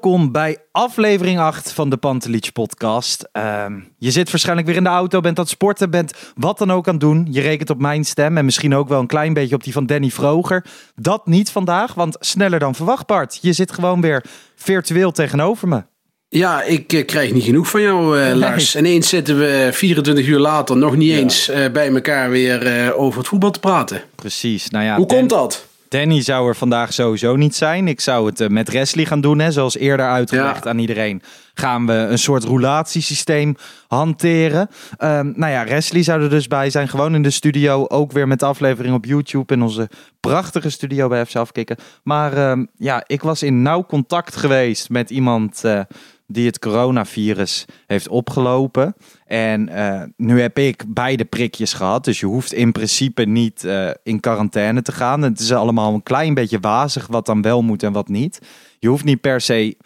Welkom 0.00 0.32
bij 0.32 0.58
aflevering 0.72 1.38
8 1.38 1.72
van 1.72 1.90
de 1.90 1.96
Pantelich 1.96 2.52
podcast. 2.52 3.28
Ehm, 3.32 3.72
je 3.98 4.10
zit 4.10 4.30
waarschijnlijk 4.30 4.66
weer 4.66 4.76
in 4.76 4.82
de 4.82 4.88
auto, 4.88 5.20
bent 5.20 5.38
aan 5.38 5.44
het 5.44 5.52
sporten, 5.52 5.90
bent 5.90 6.12
wat 6.34 6.58
dan 6.58 6.70
ook 6.70 6.86
aan 6.86 6.94
het 6.94 7.02
doen. 7.02 7.28
Je 7.30 7.40
rekent 7.40 7.70
op 7.70 7.80
mijn 7.80 8.04
stem 8.04 8.36
en 8.36 8.44
misschien 8.44 8.74
ook 8.74 8.88
wel 8.88 9.00
een 9.00 9.06
klein 9.06 9.32
beetje 9.32 9.54
op 9.54 9.64
die 9.64 9.72
van 9.72 9.86
Danny 9.86 10.10
Vroger. 10.10 10.64
Dat 10.94 11.26
niet 11.26 11.50
vandaag, 11.50 11.94
want 11.94 12.16
sneller 12.20 12.58
dan 12.58 12.74
verwacht 12.74 13.06
Bart. 13.06 13.38
Je 13.40 13.52
zit 13.52 13.72
gewoon 13.72 14.00
weer 14.00 14.24
virtueel 14.54 15.12
tegenover 15.12 15.68
me. 15.68 15.82
Ja, 16.28 16.62
ik 16.62 16.92
eh, 16.92 17.06
krijg 17.06 17.32
niet 17.32 17.44
genoeg 17.44 17.70
van 17.70 17.82
jou, 17.82 18.20
eh, 18.20 18.34
Lars. 18.34 18.76
Ineens 18.76 19.08
zitten 19.08 19.38
we 19.38 19.68
24 19.72 20.26
uur 20.26 20.38
later 20.38 20.76
nog 20.76 20.96
niet 20.96 21.12
eens 21.12 21.48
eh, 21.48 21.70
bij 21.70 21.88
elkaar 21.88 22.30
weer 22.30 22.66
eh, 22.66 23.00
over 23.00 23.18
het 23.18 23.28
voetbal 23.28 23.50
te 23.50 23.60
praten. 23.60 24.02
Precies, 24.14 24.70
nou 24.70 24.84
ja. 24.84 24.96
Hoe 24.96 25.06
komt 25.06 25.30
dat? 25.30 25.66
Danny 25.88 26.22
zou 26.22 26.48
er 26.48 26.56
vandaag 26.56 26.92
sowieso 26.92 27.36
niet 27.36 27.54
zijn. 27.54 27.88
Ik 27.88 28.00
zou 28.00 28.26
het 28.26 28.40
eh, 28.40 28.48
met 28.48 28.70
Wesley 28.70 29.04
gaan 29.04 29.20
doen, 29.20 29.38
hè, 29.38 29.50
zoals 29.52 29.76
eerder 29.76 30.06
uitgelegd 30.06 30.64
Ja. 30.64 30.70
aan 30.70 30.78
iedereen. 30.78 31.22
Gaan 31.54 31.86
we 31.86 31.92
een 31.92 32.18
soort 32.18 32.44
roulatiesysteem 32.44 33.56
hanteren. 33.88 34.68
Ehm, 34.96 35.32
nou 35.34 35.52
ja, 35.52 35.64
Wesley 35.64 36.02
zou 36.02 36.22
er 36.22 36.30
dus 36.30 36.46
bij 36.48 36.70
zijn. 36.70 36.88
Gewoon 36.88 37.14
in 37.14 37.22
de 37.22 37.30
studio. 37.30 37.86
Ook 37.86 38.12
weer 38.12 38.28
met 38.28 38.38
de 38.40 38.46
aflevering 38.46 38.94
op 38.94 39.04
YouTube. 39.04 39.54
In 39.54 39.62
onze 39.62 39.88
prachtige 40.20 40.70
studio 40.70 41.08
bij 41.08 41.26
FC 41.26 41.36
Afkikken. 41.36 41.76
Maar 42.02 42.32
ehm, 42.32 42.64
ja, 42.76 43.02
ik 43.06 43.22
was 43.22 43.42
in 43.42 43.62
nauw 43.62 43.84
contact 43.84 44.36
geweest 44.36 44.90
met 44.90 45.10
iemand 45.10 45.64
eh, 45.64 45.80
die 46.26 46.46
het 46.46 46.58
coronavirus 46.58 47.64
heeft 47.86 48.08
opgelopen. 48.08 48.94
En 49.24 49.68
eh, 49.68 50.02
nu 50.16 50.40
heb 50.40 50.58
ik 50.58 50.84
beide 50.88 51.24
prikjes 51.24 51.72
gehad. 51.72 52.04
Dus 52.04 52.20
je 52.20 52.26
hoeft 52.26 52.52
in 52.52 52.72
principe 52.72 53.24
niet 53.24 53.64
eh, 53.64 53.90
in 54.02 54.20
quarantaine 54.20 54.82
te 54.82 54.92
gaan. 54.92 55.22
Het 55.22 55.40
is 55.40 55.52
allemaal 55.52 55.94
een 55.94 56.02
klein 56.02 56.34
beetje 56.34 56.60
wazig 56.60 57.06
wat 57.06 57.26
dan 57.26 57.42
wel 57.42 57.62
moet 57.62 57.82
en 57.82 57.92
wat 57.92 58.08
niet. 58.08 58.38
Je 58.78 58.88
hoeft 58.88 59.04
niet 59.04 59.20
per 59.20 59.40
se 59.40 59.76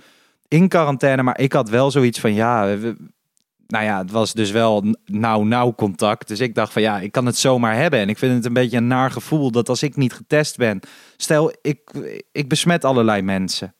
in 0.49 0.69
quarantaine. 0.69 1.23
Maar 1.23 1.41
ik 1.41 1.53
had 1.53 1.69
wel 1.69 1.91
zoiets 1.91 2.21
van 2.21 2.35
ja. 2.35 2.65
nou 3.67 3.85
ja, 3.85 3.99
het 3.99 4.11
was 4.11 4.33
dus 4.33 4.51
wel 4.51 4.85
nauw-nauw 5.05 5.75
contact. 5.75 6.29
Dus 6.29 6.41
ik 6.41 6.55
dacht 6.55 6.73
van 6.73 6.83
ja, 6.83 7.01
ik 7.01 7.13
kan 7.13 7.27
het 7.27 7.37
zomaar 7.37 7.77
hebben. 7.77 8.01
En 8.01 8.09
ik 8.09 8.19
vind 8.19 8.35
het 8.35 8.45
een 8.45 8.53
beetje 8.53 8.77
een 8.77 8.87
naar 8.87 9.11
gevoel 9.11 9.51
dat 9.51 9.69
als 9.69 9.83
ik 9.83 9.97
niet 9.97 10.13
getest 10.13 10.57
ben. 10.57 10.81
Stel, 11.17 11.53
ik, 11.63 11.81
ik 12.33 12.49
besmet 12.49 12.85
allerlei 12.85 13.23
mensen. 13.23 13.75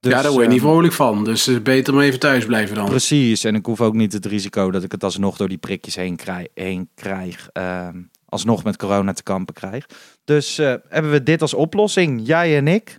Dus, 0.00 0.12
ja, 0.12 0.22
daar 0.22 0.30
word 0.30 0.44
je 0.44 0.50
niet 0.50 0.60
ehm, 0.60 0.68
vrolijk 0.68 0.92
van. 0.92 1.24
Dus 1.24 1.48
is 1.48 1.62
beter 1.62 1.94
maar 1.94 2.04
even 2.04 2.18
thuis 2.18 2.44
blijven 2.44 2.74
dan. 2.74 2.88
Precies, 2.88 3.44
en 3.44 3.54
ik 3.54 3.66
hoef 3.66 3.80
ook 3.80 3.94
niet 3.94 4.12
het 4.12 4.26
risico 4.26 4.70
dat 4.70 4.82
ik 4.82 4.92
het 4.92 5.04
alsnog 5.04 5.36
door 5.36 5.48
die 5.48 5.58
prikjes 5.58 5.94
heen 5.94 6.16
krijg, 6.16 6.46
heen 6.54 6.88
krijg 6.94 7.48
ehm, 7.52 8.02
alsnog 8.24 8.64
met 8.64 8.76
corona 8.76 9.12
te 9.12 9.22
kampen 9.22 9.54
krijg. 9.54 9.86
Dus 10.24 10.58
eh, 10.58 10.74
hebben 10.88 11.10
we 11.10 11.22
dit 11.22 11.42
als 11.42 11.54
oplossing, 11.54 12.20
jij 12.24 12.56
en 12.56 12.68
ik, 12.68 12.98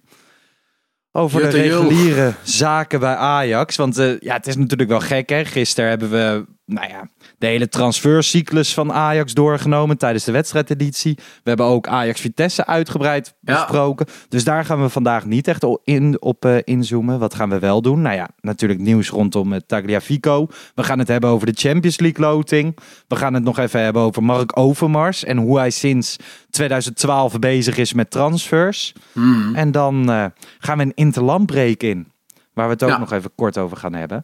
over 1.12 1.42
de 1.42 1.50
reguliere 1.50 2.34
zaken 2.44 3.00
bij 3.00 3.16
Ajax. 3.16 3.76
Want 3.76 3.98
eh, 3.98 4.20
ja, 4.20 4.34
het 4.34 4.48
is 4.48 4.56
natuurlijk 4.56 4.90
wel 4.90 5.00
gek, 5.00 5.30
hè. 5.30 5.46
Gisteren 5.46 5.90
hebben 5.90 6.10
we, 6.10 6.46
nou 6.70 6.88
ja, 6.90 7.08
de 7.38 7.46
hele 7.48 7.68
transfercyclus 7.70 8.74
van 8.74 8.94
Ajax 8.94 9.34
doorgenomen 9.34 9.98
tijdens 9.98 10.24
de 10.24 10.32
wedstrijdeditie. 10.32 11.16
We 11.16 11.24
hebben 11.50 11.66
ook 11.66 11.88
Ajax 11.88 12.22
Vitesse 12.22 12.66
uitgebreid 12.66 13.34
Ja. 13.42 13.54
besproken. 13.54 14.06
Dus 14.30 14.44
daar 14.44 14.66
gaan 14.66 14.82
we 14.82 14.90
vandaag 14.90 15.26
niet 15.26 15.48
echt 15.48 15.66
in, 15.84 16.22
op 16.22 16.46
eh, 16.46 16.58
inzoomen. 16.64 17.20
Wat 17.20 17.34
gaan 17.34 17.50
we 17.50 17.60
wel 17.60 17.82
doen? 17.82 18.02
Nou 18.02 18.16
ja, 18.16 18.30
natuurlijk 18.42 18.80
nieuws 18.80 19.10
rondom 19.10 19.52
het 19.52 19.68
Tagliafico. 19.68 20.48
We 20.76 20.84
gaan 20.84 21.00
het 21.00 21.08
hebben 21.08 21.30
over 21.30 21.46
de 21.48 21.54
Champions 21.60 22.00
League 22.00 22.26
loting. 22.26 22.78
We 23.08 23.16
gaan 23.16 23.34
het 23.34 23.44
nog 23.44 23.58
even 23.58 23.82
hebben 23.84 24.02
over 24.02 24.24
Mark 24.24 24.58
Overmars 24.58 25.24
en 25.24 25.38
hoe 25.38 25.58
hij 25.58 25.70
sinds 25.70 26.16
2012 26.50 27.40
bezig 27.40 27.78
is 27.78 27.94
met 27.94 28.12
transfers. 28.12 28.94
Hmm. 29.14 29.56
En 29.56 29.72
dan 29.72 30.10
eh, 30.12 30.26
gaan 30.60 30.78
we 30.78 30.84
een 30.84 30.94
interlandbreek 30.96 31.84
in, 31.84 32.12
waar 32.54 32.66
we 32.66 32.74
het 32.74 32.84
ook 32.84 32.90
Ja. 32.90 32.98
nog 32.98 33.12
even 33.12 33.32
kort 33.36 33.58
over 33.58 33.78
gaan 33.78 33.94
hebben. 33.94 34.24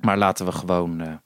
Maar 0.00 0.18
laten 0.18 0.46
we 0.46 0.52
gewoon 0.52 1.20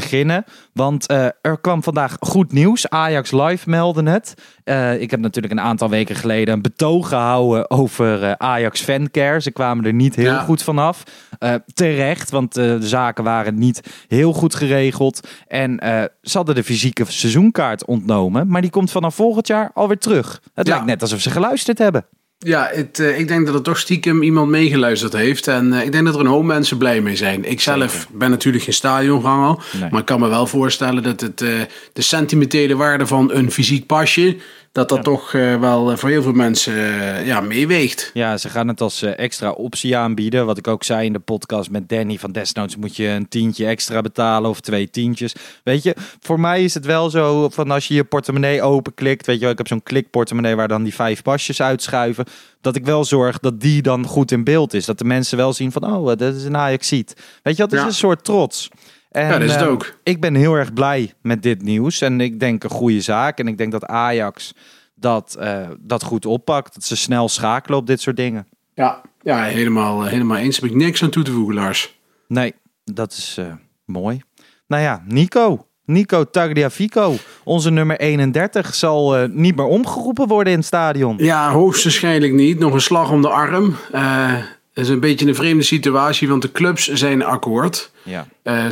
beginnen. 0.00 0.44
Want 0.72 1.06
eh, 1.06 1.24
er 1.40 1.58
kwam 1.60 1.82
vandaag 1.82 2.16
goed 2.20 2.52
nieuws. 2.52 2.88
Ajax 2.88 3.30
Live 3.30 3.70
meldde 3.70 4.10
het. 4.10 4.34
Eh, 4.64 5.00
ik 5.00 5.10
heb 5.10 5.20
natuurlijk 5.20 5.54
een 5.54 5.60
aantal 5.60 5.88
weken 5.90 6.14
geleden 6.16 6.54
een 6.54 6.62
betoog 6.62 7.08
gehouden 7.08 7.70
over 7.70 8.22
eh, 8.22 8.32
Ajax 8.32 8.80
Fancare. 8.80 9.40
Ze 9.40 9.50
kwamen 9.50 9.84
er 9.84 9.92
niet 9.92 10.14
heel 10.14 10.24
Ja. 10.32 10.38
goed 10.40 10.62
vanaf. 10.62 11.02
Terecht, 11.74 12.30
want 12.30 12.54
de 12.54 12.78
zaken 12.80 13.24
waren 13.24 13.58
niet 13.58 13.80
heel 14.08 14.32
goed 14.32 14.54
geregeld. 14.54 15.28
En 15.48 15.76
ze 16.22 16.36
hadden 16.36 16.54
de 16.54 16.64
fysieke 16.64 17.04
seizoenkaart 17.08 17.84
ontnomen. 17.84 18.48
Maar 18.48 18.60
die 18.60 18.70
komt 18.70 18.90
vanaf 18.90 19.14
volgend 19.14 19.46
jaar 19.46 19.70
alweer 19.74 19.98
terug. 19.98 20.40
Het 20.54 20.66
Ja. 20.66 20.72
lijkt 20.72 20.88
net 20.88 21.02
alsof 21.02 21.20
ze 21.20 21.30
geluisterd 21.30 21.78
hebben. 21.78 22.06
Ja, 22.38 22.70
het, 22.72 22.98
eh, 22.98 23.18
ik 23.18 23.28
denk 23.28 23.46
dat 23.46 23.54
er 23.54 23.62
toch 23.62 23.78
stiekem 23.78 24.22
iemand 24.22 24.48
meegeluisterd 24.48 25.12
heeft. 25.12 25.48
En 25.48 25.72
eh, 25.72 25.84
ik 25.84 25.92
denk 25.92 26.04
dat 26.04 26.14
er 26.14 26.20
een 26.20 26.26
hoop 26.26 26.44
mensen 26.44 26.78
blij 26.78 27.00
mee 27.00 27.16
zijn. 27.16 27.50
Ik 27.50 27.60
zelf 27.60 28.08
ben 28.12 28.30
natuurlijk 28.30 28.64
geen 28.64 28.74
stadionganger. 28.74 29.64
Nee. 29.80 29.90
Maar 29.90 30.00
ik 30.00 30.06
kan 30.06 30.20
me 30.20 30.28
wel 30.28 30.46
voorstellen 30.46 31.02
dat 31.02 31.20
het, 31.20 31.40
eh, 31.40 31.48
de 31.92 32.02
sentimentele 32.02 32.76
waarde 32.76 33.06
van 33.06 33.32
een 33.32 33.50
fysiek 33.50 33.86
pasje... 33.86 34.36
dat 34.74 34.88
dat 34.88 35.02
toch 35.04 35.34
eh, 35.34 35.60
wel 35.60 35.90
eh, 35.90 35.96
voor 35.96 36.08
heel 36.08 36.22
veel 36.22 36.32
mensen 36.32 36.74
eh, 36.74 37.26
ja, 37.26 37.40
meeweegt. 37.40 38.10
Ja, 38.14 38.36
ze 38.36 38.48
gaan 38.48 38.68
het 38.68 38.80
als 38.80 39.02
extra 39.02 39.50
optie 39.50 39.96
aanbieden. 39.96 40.46
Wat 40.46 40.58
ik 40.58 40.68
ook 40.68 40.84
zei 40.84 41.06
in 41.06 41.12
de 41.12 41.18
podcast 41.18 41.70
met 41.70 41.88
Danny 41.88 42.18
van 42.18 42.32
Desnoods 42.32 42.76
moet 42.76 42.96
je 42.96 43.06
een 43.06 43.28
tientje 43.28 43.66
extra 43.66 44.00
betalen 44.00 44.50
of 44.50 44.60
twee 44.60 44.90
tientjes. 44.90 45.34
Weet 45.64 45.82
je, 45.82 45.94
voor 46.20 46.40
mij 46.40 46.64
is 46.64 46.74
het 46.74 46.84
wel 46.84 47.10
zo 47.10 47.48
van 47.48 47.70
als 47.70 47.88
je 47.88 47.94
je 47.94 48.04
portemonnee 48.04 48.62
openklikt. 48.62 49.26
Weet 49.26 49.36
je 49.36 49.42
wel, 49.42 49.50
ik 49.50 49.58
heb 49.58 49.66
zo'n 49.68 49.82
klikportemonnee 49.82 50.56
waar 50.56 50.68
dan 50.68 50.82
die 50.82 50.94
vijf 50.94 51.22
pasjes 51.22 51.62
uitschuiven. 51.62 52.24
Dat 52.60 52.76
ik 52.76 52.84
wel 52.84 53.04
zorg 53.04 53.38
dat 53.38 53.60
die 53.60 53.82
dan 53.82 54.06
goed 54.06 54.30
in 54.30 54.44
beeld 54.44 54.74
is. 54.74 54.84
Dat 54.84 54.98
de 54.98 55.04
mensen 55.04 55.36
wel 55.36 55.52
zien 55.52 55.72
van, 55.72 55.84
oh, 55.94 56.06
dat 56.06 56.34
is 56.34 56.44
een 56.44 56.56
Ajax-ziet. 56.56 57.16
Weet 57.42 57.56
je, 57.56 57.62
dat 57.62 57.72
is 57.72 57.78
Ja. 57.78 57.86
een 57.86 57.94
soort 57.94 58.24
trots. 58.24 58.70
En, 59.14 59.26
Ja, 59.26 59.32
dat 59.32 59.42
is 59.42 59.52
het 59.52 59.62
eh, 59.62 59.68
ook. 59.68 59.98
Ik 60.02 60.20
ben 60.20 60.34
heel 60.34 60.54
erg 60.54 60.72
blij 60.72 61.12
met 61.22 61.42
dit 61.42 61.62
nieuws. 61.62 62.00
En 62.00 62.20
ik 62.20 62.40
denk 62.40 62.64
een 62.64 62.70
goede 62.70 63.00
zaak. 63.00 63.38
En 63.38 63.48
ik 63.48 63.58
denk 63.58 63.72
dat 63.72 63.84
Ajax 63.84 64.54
dat, 64.94 65.36
eh, 65.40 65.68
dat 65.80 66.02
goed 66.02 66.26
oppakt. 66.26 66.74
Dat 66.74 66.84
ze 66.84 66.96
snel 66.96 67.28
schakelen 67.28 67.78
op 67.78 67.86
dit 67.86 68.00
soort 68.00 68.16
dingen. 68.16 68.46
Ja, 68.74 69.00
ja 69.22 69.42
helemaal, 69.42 70.04
eh, 70.04 70.10
helemaal 70.10 70.36
eens. 70.36 70.56
Heb 70.56 70.70
ik 70.70 70.76
niks 70.76 71.02
aan 71.02 71.10
toe 71.10 71.22
te 71.22 71.32
voegen, 71.32 71.54
Lars. 71.54 71.98
Nee, 72.28 72.54
dat 72.84 73.12
is 73.12 73.36
eh, 73.38 73.46
mooi. 73.84 74.22
Nou 74.66 74.82
ja, 74.82 75.02
Nico. 75.06 75.66
Nico 75.86 76.24
Tagliafico, 76.30 77.14
onze 77.44 77.70
nummer 77.70 77.98
31, 77.98 78.74
zal 78.74 79.28
niet 79.28 79.56
meer 79.56 79.66
omgeroepen 79.66 80.28
worden 80.28 80.52
in 80.52 80.58
het 80.58 80.66
stadion. 80.66 81.16
Ja, 81.18 81.50
hoogstwaarschijnlijk 81.50 82.32
niet. 82.32 82.58
Nog 82.58 82.72
een 82.72 82.80
slag 82.80 83.10
om 83.10 83.22
de 83.22 83.28
arm. 83.28 83.74
Het 84.74 84.84
is 84.84 84.90
een 84.90 85.00
beetje 85.00 85.26
een 85.26 85.34
vreemde 85.34 85.62
situatie, 85.62 86.28
want 86.28 86.42
de 86.42 86.52
clubs 86.52 86.92
zijn 86.92 87.24
akkoord. 87.24 87.90
Ja. 88.02 88.26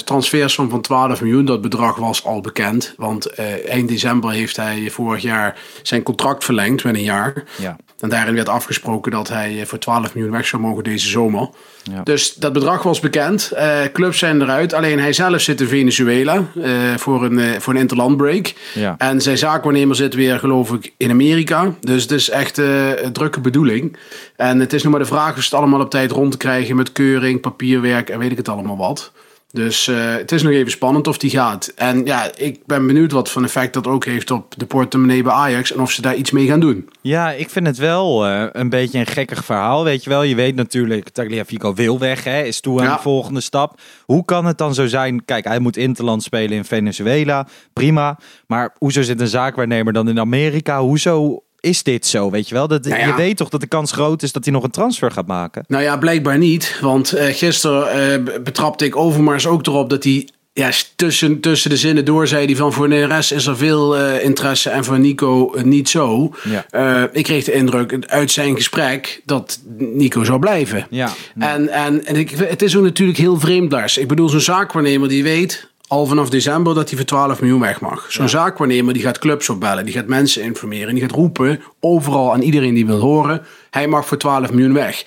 Transfersom 0.05 0.71
van 0.71 0.81
12 0.81 1.21
miljoen, 1.21 1.45
dat 1.45 1.61
bedrag 1.61 1.97
was 1.97 2.25
al 2.25 2.41
bekend. 2.41 2.95
Want 2.97 3.27
eh, 3.27 3.69
eind 3.69 3.89
december 3.89 4.31
heeft 4.31 4.57
hij 4.57 4.91
vorig 4.91 5.23
jaar 5.23 5.59
zijn 5.83 6.03
contract 6.03 6.45
verlengd 6.45 6.85
met 6.85 6.95
een 6.95 7.03
jaar. 7.03 7.45
Ja. 7.59 7.77
En 8.03 8.09
daarin 8.09 8.35
werd 8.35 8.49
afgesproken 8.49 9.13
dat 9.13 9.29
hij 9.29 9.61
eh, 9.61 9.67
voor 9.67 9.79
12 9.79 10.15
miljoen 10.15 10.33
weg 10.33 10.47
zou 10.47 10.63
mogen 10.63 10.85
deze 10.85 11.09
zomer. 11.09 11.49
Ja. 11.83 12.03
Dus 12.03 12.35
dat 12.35 12.53
bedrag 12.53 12.83
was 12.83 13.01
bekend. 13.01 13.51
Eh, 13.51 13.81
clubs 13.93 14.19
zijn 14.19 14.43
eruit. 14.43 14.73
Alleen 14.73 14.99
hij 14.99 15.13
zelf 15.13 15.41
zit 15.41 15.61
in 15.61 15.67
Venezuela 15.67 16.45
eh, 16.63 16.71
voor, 16.97 17.25
een, 17.25 17.61
voor 17.61 17.75
een 17.75 17.81
interlandbreak. 17.81 18.53
Ja. 18.75 18.95
En 18.99 19.21
zijn 19.21 19.39
zaakwaarnemer 19.39 19.97
zit 19.97 20.15
weer, 20.15 20.39
geloof 20.39 20.73
ik, 20.73 20.93
in 20.97 21.11
Amerika. 21.11 21.75
Dus 21.81 22.03
het 22.03 22.11
is 22.11 22.31
echt 22.31 22.57
een 22.57 23.13
drukke 23.13 23.41
bedoeling. 23.41 23.97
En 24.37 24.61
het 24.61 24.73
is 24.73 24.83
nog 24.83 24.93
maar 24.93 25.01
de 25.01 25.07
vraag 25.07 25.37
of 25.37 25.43
ze 25.43 25.49
het 25.49 25.55
allemaal 25.55 25.81
op 25.81 25.91
tijd 25.91 26.11
rond 26.11 26.31
te 26.31 26.37
krijgen 26.37 26.77
met 26.77 26.93
keuring, 26.93 27.41
papierwerk 27.41 28.11
en 28.11 28.19
weet 28.19 28.31
ik 28.31 28.37
het 28.37 28.49
allemaal 28.49 28.77
wat. 28.77 29.13
Dus 29.53 29.89
eh, 29.89 30.15
het 30.15 30.33
is 30.33 30.43
nog 30.43 30.53
even 30.53 30.71
spannend 30.71 31.07
of 31.09 31.19
die 31.19 31.31
gaat. 31.31 31.73
En 31.77 32.05
ja, 32.05 32.31
ik 32.37 32.61
ben 32.67 32.87
benieuwd 32.87 33.13
wat 33.13 33.31
van 33.31 33.45
effect 33.45 33.75
dat 33.75 33.87
ook 33.87 34.05
heeft 34.05 34.31
op 34.31 34.55
de 34.57 34.67
portemonnee 34.67 35.23
bij 35.23 35.33
Ajax. 35.33 35.73
En 35.73 35.81
of 35.81 35.91
ze 35.91 36.03
daar 36.03 36.15
iets 36.15 36.31
mee 36.31 36.47
gaan 36.47 36.61
doen. 36.61 36.89
Ja, 37.01 37.31
ik 37.33 37.51
vind 37.51 37.67
het 37.67 37.77
wel 37.77 38.27
eh, 38.27 38.45
een 38.53 38.69
beetje 38.69 38.99
een 38.99 39.07
gekkig 39.07 39.45
verhaal. 39.45 39.85
Weet 39.85 40.05
je 40.05 40.11
wel, 40.11 40.23
je 40.23 40.35
weet 40.35 40.55
natuurlijk, 40.55 41.09
Tagliafico 41.09 41.75
wil 41.75 41.99
weg, 41.99 42.25
hè, 42.25 42.43
is 42.43 42.61
toe 42.61 42.81
aan 42.81 42.87
Ja. 42.87 42.97
de 42.97 43.03
volgende 43.03 43.41
stap. 43.41 43.81
Hoe 44.05 44.25
kan 44.25 44.45
het 44.45 44.59
dan 44.59 44.75
zo 44.75 44.87
zijn? 44.87 45.25
Kijk, 45.25 45.45
hij 45.45 45.59
moet 45.59 45.77
Interland 45.77 46.23
spelen 46.23 46.57
in 46.57 46.65
Venezuela, 46.65 47.47
prima. 47.73 48.19
Maar 48.47 48.75
hoezo 48.79 49.03
zit 49.03 49.21
een 49.21 49.29
zaakwaarnemer 49.29 49.93
dan 49.93 50.09
in 50.09 50.21
Amerika? 50.21 50.81
Hoezo 50.81 51.43
is 51.63 51.83
dit 51.83 52.07
zo? 52.07 52.31
Weet 52.31 52.49
je 52.49 52.55
wel, 52.55 52.69
dat, 52.69 52.85
Nou 52.85 53.01
ja. 53.01 53.07
je 53.07 53.15
weet 53.15 53.37
toch 53.37 53.49
dat 53.49 53.61
de 53.61 53.67
kans 53.67 53.93
groot 53.93 54.23
is 54.23 54.33
dat 54.33 54.45
hij 54.45 54.53
nog 54.53 54.63
een 54.63 54.71
transfer 54.71 55.11
gaat 55.11 55.27
maken? 55.27 55.65
Nou 55.69 55.83
ja, 55.83 55.97
blijkbaar 55.97 56.39
niet. 56.39 56.79
Want 56.81 57.13
eh, 57.13 57.35
gisteren 57.35 57.91
eh, 57.91 58.23
be- 58.25 58.41
betrapte 58.41 58.85
ik 58.85 58.97
Overmars 58.97 59.47
ook 59.47 59.67
erop 59.67 59.91
dat 59.91 60.05
hij 60.05 60.29
ja, 60.53 60.71
tussen, 60.97 61.41
tussen 61.41 61.71
de 61.71 61.77
zinnen 61.77 62.05
door 62.05 62.27
zei 62.27 62.47
hij 62.47 62.57
van 62.57 62.73
voor 62.73 62.89
Neres 62.89 63.33
is 63.33 63.47
er 63.47 63.57
veel 63.57 63.97
eh, 63.97 64.25
interesse 64.25 64.71
en 64.71 64.85
voor 64.85 64.99
Nico 64.99 65.55
niet 65.63 65.89
zo. 65.89 66.35
Ja. 66.43 67.09
Ik 67.13 67.25
kreeg 67.25 67.45
de 67.45 67.53
indruk 67.53 67.99
uit 68.07 68.31
zijn 68.31 68.57
gesprek 68.57 69.23
dat 69.25 69.61
Nico 69.79 70.25
zou 70.25 70.39
blijven. 70.39 70.87
Ja. 70.91 71.13
En, 71.39 71.69
en, 71.69 72.07
en 72.07 72.17
ik, 72.17 72.31
het 72.31 72.63
is 72.63 72.77
ook 72.77 72.85
natuurlijk 72.85 73.19
heel 73.19 73.41
vreemd, 73.41 73.73
Lars. 73.73 73.99
Ik 73.99 74.09
bedoel, 74.09 74.29
zo'n 74.29 74.41
zaakwaarnemer 74.41 75.09
die 75.09 75.23
weet 75.23 75.71
al 75.93 76.07
vanaf 76.07 76.31
december 76.31 76.75
dat 76.75 76.89
hij 76.89 76.99
voor 76.99 77.07
12 77.07 77.41
miljoen 77.41 77.61
weg 77.61 77.81
mag. 77.81 78.07
Zo'n 78.13 78.29
zaakwaarnemer 78.29 78.95
die 78.95 79.03
gaat 79.03 79.19
clubs 79.19 79.49
opbellen, 79.49 79.85
die 79.85 79.95
gaat 79.95 80.07
mensen 80.07 80.43
informeren, 80.43 80.95
die 80.95 81.03
gaat 81.03 81.13
roepen 81.13 81.61
overal 81.81 82.33
aan 82.33 82.43
iedereen 82.43 82.75
die 82.75 82.87
wil 82.87 82.99
horen, 82.99 83.43
hij 83.71 83.89
mag 83.89 84.07
voor 84.07 84.19
12 84.19 84.51
miljoen 84.51 84.73
weg. 84.73 85.05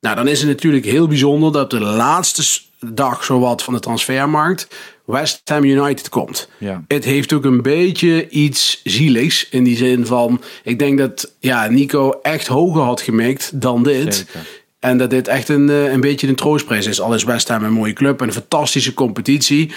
Nou, 0.00 0.16
dan 0.16 0.28
is 0.28 0.38
het 0.38 0.48
natuurlijk 0.48 0.84
heel 0.84 1.08
bijzonder 1.08 1.52
dat 1.52 1.62
op 1.62 1.70
de 1.70 1.80
laatste 1.80 2.60
dag 2.86 3.24
zowat 3.24 3.62
van 3.62 3.74
de 3.74 3.80
transfermarkt 3.80 4.68
West 5.04 5.40
Ham 5.44 5.64
United 5.64 6.08
komt. 6.08 6.48
Ja. 6.58 6.84
Het 6.88 7.04
heeft 7.04 7.32
ook 7.32 7.44
een 7.44 7.62
beetje 7.62 8.28
iets 8.28 8.80
zieligs 8.84 9.48
in 9.48 9.64
die 9.64 9.76
zin 9.76 10.06
van, 10.06 10.42
ik 10.64 10.78
denk 10.78 10.98
dat 10.98 11.34
ja, 11.38 11.66
Nico 11.66 12.18
echt 12.22 12.46
hoger 12.46 12.82
had 12.82 13.00
gemikt 13.00 13.60
dan 13.60 13.82
dit. 13.82 14.14
Zeker. 14.14 14.46
En 14.80 14.98
dat 14.98 15.10
dit 15.10 15.28
echt 15.28 15.48
een, 15.48 15.70
eh, 15.70 15.92
een 15.92 16.00
beetje 16.00 16.28
een 16.28 16.34
troostprijs 16.34 16.86
is. 16.86 17.00
Al 17.00 17.14
is 17.14 17.24
West 17.24 17.48
Ham 17.48 17.64
een 17.64 17.72
mooie 17.72 17.92
club 17.92 18.20
en 18.20 18.26
een 18.26 18.32
fantastische 18.32 18.94
competitie. 18.94 19.72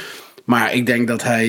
Maar 0.46 0.74
ik 0.74 0.86
denk 0.86 1.08
dat 1.08 1.24
hij, 1.24 1.48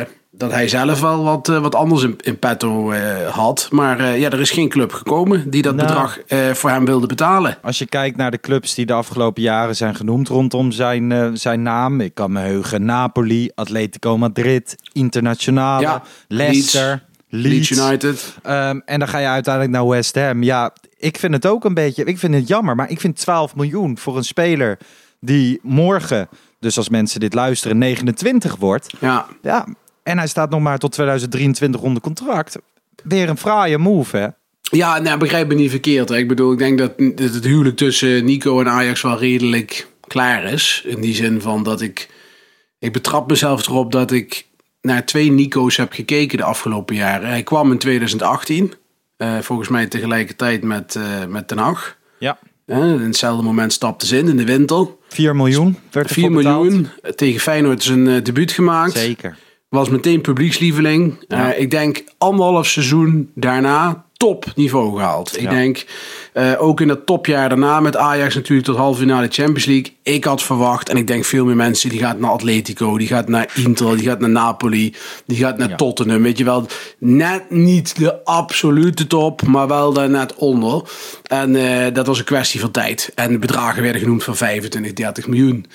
eh, 0.00 0.06
dat 0.30 0.52
hij 0.52 0.68
zelf 0.68 1.00
wel 1.00 1.24
wat, 1.24 1.48
eh, 1.48 1.60
wat 1.60 1.74
anders 1.74 2.02
in, 2.02 2.16
in 2.20 2.38
petto 2.38 2.90
eh, 2.90 3.28
had. 3.28 3.68
Maar 3.70 4.18
ja, 4.18 4.30
er 4.30 4.40
is 4.40 4.50
geen 4.50 4.68
club 4.68 4.92
gekomen 4.92 5.50
die 5.50 5.62
dat 5.62 5.74
Nou. 5.74 5.88
bedrag 5.88 6.18
voor 6.58 6.70
hem 6.70 6.84
wilde 6.84 7.06
betalen. 7.06 7.56
Als 7.62 7.78
je 7.78 7.86
kijkt 7.86 8.16
naar 8.16 8.30
de 8.30 8.40
clubs 8.40 8.74
die 8.74 8.86
de 8.86 8.92
afgelopen 8.92 9.42
jaren 9.42 9.76
zijn 9.76 9.94
genoemd 9.94 10.28
rondom 10.28 10.72
zijn, 10.72 11.30
zijn 11.38 11.62
naam. 11.62 12.00
Ik 12.00 12.14
kan 12.14 12.32
me 12.32 12.40
heugen 12.40 12.84
Napoli, 12.84 13.50
Atletico 13.54 14.18
Madrid, 14.18 14.76
Internationale, 14.92 15.82
Ja, 15.82 16.02
Leicester, 16.28 17.02
Leeds. 17.28 17.70
Leeds 17.70 17.70
United. 17.86 18.36
Ehm, 18.42 18.80
en 18.84 18.98
dan 18.98 19.08
ga 19.08 19.18
je 19.18 19.26
uiteindelijk 19.26 19.74
naar 19.74 19.86
West 19.88 20.14
Ham. 20.14 20.42
Ja, 20.42 20.72
ik 20.98 21.18
vind 21.18 21.34
het 21.34 21.46
ook 21.46 21.64
een 21.64 21.74
beetje. 21.74 22.04
Ik 22.04 22.18
vind 22.18 22.34
het 22.34 22.48
jammer, 22.48 22.74
maar 22.76 22.90
ik 22.90 23.00
vind 23.00 23.16
12 23.16 23.54
miljoen 23.54 23.98
voor 23.98 24.16
een 24.16 24.24
speler 24.24 24.78
die 25.20 25.58
morgen, 25.62 26.28
dus 26.60 26.76
als 26.76 26.88
mensen 26.88 27.20
dit 27.20 27.34
luisteren, 27.34 27.78
29 27.78 28.56
wordt. 28.56 28.94
Ja, 29.00 29.26
Ja, 29.42 29.66
en 30.02 30.18
hij 30.18 30.26
staat 30.26 30.50
nog 30.50 30.60
maar 30.60 30.78
tot 30.78 30.92
2023 30.92 31.80
onder 31.80 32.02
contract. 32.02 32.58
Weer 33.04 33.28
een 33.28 33.36
fraaie 33.36 33.78
move, 33.78 34.16
hè? 34.16 34.26
Ja, 34.62 34.98
nou, 34.98 35.18
begrijp 35.18 35.48
me 35.48 35.54
niet 35.54 35.70
verkeerd. 35.70 36.08
Hè. 36.08 36.16
Ik 36.16 36.28
bedoel, 36.28 36.52
ik 36.52 36.58
denk 36.58 36.78
dat 36.78 36.92
het 37.16 37.44
huwelijk 37.44 37.76
tussen 37.76 38.24
Nico 38.24 38.60
en 38.60 38.68
Ajax 38.68 39.02
wel 39.02 39.18
redelijk 39.18 39.86
klaar 40.06 40.44
is. 40.44 40.82
In 40.86 41.00
die 41.00 41.14
zin 41.14 41.40
van 41.40 41.62
dat 41.62 41.80
ik... 41.80 42.08
Ik 42.78 42.92
betrap 42.92 43.28
mezelf 43.28 43.66
erop 43.66 43.92
dat 43.92 44.10
ik 44.10 44.46
naar 44.80 45.04
twee 45.06 45.30
Nico's 45.30 45.76
heb 45.76 45.92
gekeken 45.92 46.38
de 46.38 46.44
afgelopen 46.44 46.94
jaren. 46.96 47.28
Hij 47.28 47.42
kwam 47.42 47.72
in 47.72 47.78
2018. 47.78 48.72
eh, 49.16 49.38
volgens 49.38 49.68
mij 49.68 49.86
tegelijkertijd 49.86 50.62
met, 50.62 50.96
eh 50.96 51.26
met 51.28 51.48
Ten 51.48 51.58
Hag. 51.58 51.96
Ja. 52.18 52.38
Eh, 52.66 52.78
in 52.78 53.00
hetzelfde 53.00 53.42
moment 53.42 53.72
stapte 53.72 54.06
ze 54.06 54.18
in, 54.18 54.28
in 54.28 54.36
de 54.36 54.44
winter. 54.44 54.86
4 55.14 55.36
miljoen 55.36 55.76
werd 55.90 56.08
er 56.08 56.14
4 56.14 56.24
voor 56.24 56.36
betaald. 56.36 56.64
miljoen. 56.64 56.88
Tegen 57.14 57.40
Feyenoord 57.40 57.82
zijn 57.82 58.08
eh, 58.08 58.24
debuut 58.24 58.52
gemaakt. 58.52 58.92
Zeker. 58.92 59.36
Was 59.70 59.88
meteen 59.88 60.20
publiekslieveling. 60.20 61.24
Ja. 61.28 61.52
Eh, 61.52 61.60
ik 61.60 61.70
denk 61.70 62.04
anderhalf 62.18 62.66
seizoen 62.66 63.30
daarna 63.34 64.04
topniveau 64.20 64.96
gehaald. 64.96 65.40
Ik 65.40 65.50
denk 65.50 65.84
eh, 66.32 66.52
ook 66.58 66.80
in 66.80 66.88
dat 66.88 67.06
topjaar 67.06 67.48
daarna 67.48 67.80
met 67.80 67.96
Ajax 67.96 68.34
natuurlijk 68.34 68.66
tot 68.66 68.76
halve 68.76 69.00
finale 69.00 69.26
Champions 69.30 69.64
League. 69.64 69.92
Ik 70.02 70.24
had 70.24 70.42
verwacht 70.42 70.88
en 70.88 70.96
ik 70.96 71.06
denk 71.06 71.24
veel 71.24 71.44
meer 71.44 71.56
mensen 71.56 71.90
die 71.90 71.98
gaat 71.98 72.18
naar 72.18 72.30
Atletico, 72.30 72.98
die 72.98 73.06
gaat 73.06 73.28
naar 73.28 73.52
Inter, 73.54 73.96
die 73.96 74.06
gaat 74.06 74.20
naar 74.20 74.30
Napoli, 74.30 74.94
die 75.26 75.36
gaat 75.36 75.58
naar 75.58 75.68
Ja. 75.68 75.76
Tottenham. 75.76 76.22
Weet 76.22 76.38
je 76.38 76.44
wel, 76.44 76.66
net 76.98 77.50
niet 77.50 77.98
de 77.98 78.24
absolute 78.24 79.06
top, 79.06 79.42
maar 79.42 79.68
wel 79.68 79.92
daar 79.92 80.10
net 80.10 80.34
onder. 80.34 80.82
En 81.26 81.56
eh, 81.56 81.94
dat 81.94 82.06
was 82.06 82.18
een 82.18 82.24
kwestie 82.24 82.60
van 82.60 82.70
tijd. 82.70 83.12
En 83.14 83.32
de 83.32 83.38
bedragen 83.38 83.82
werden 83.82 84.00
genoemd 84.00 84.24
van 84.24 84.36
25, 84.36 84.92
30 84.92 85.26
miljoen. 85.26 85.66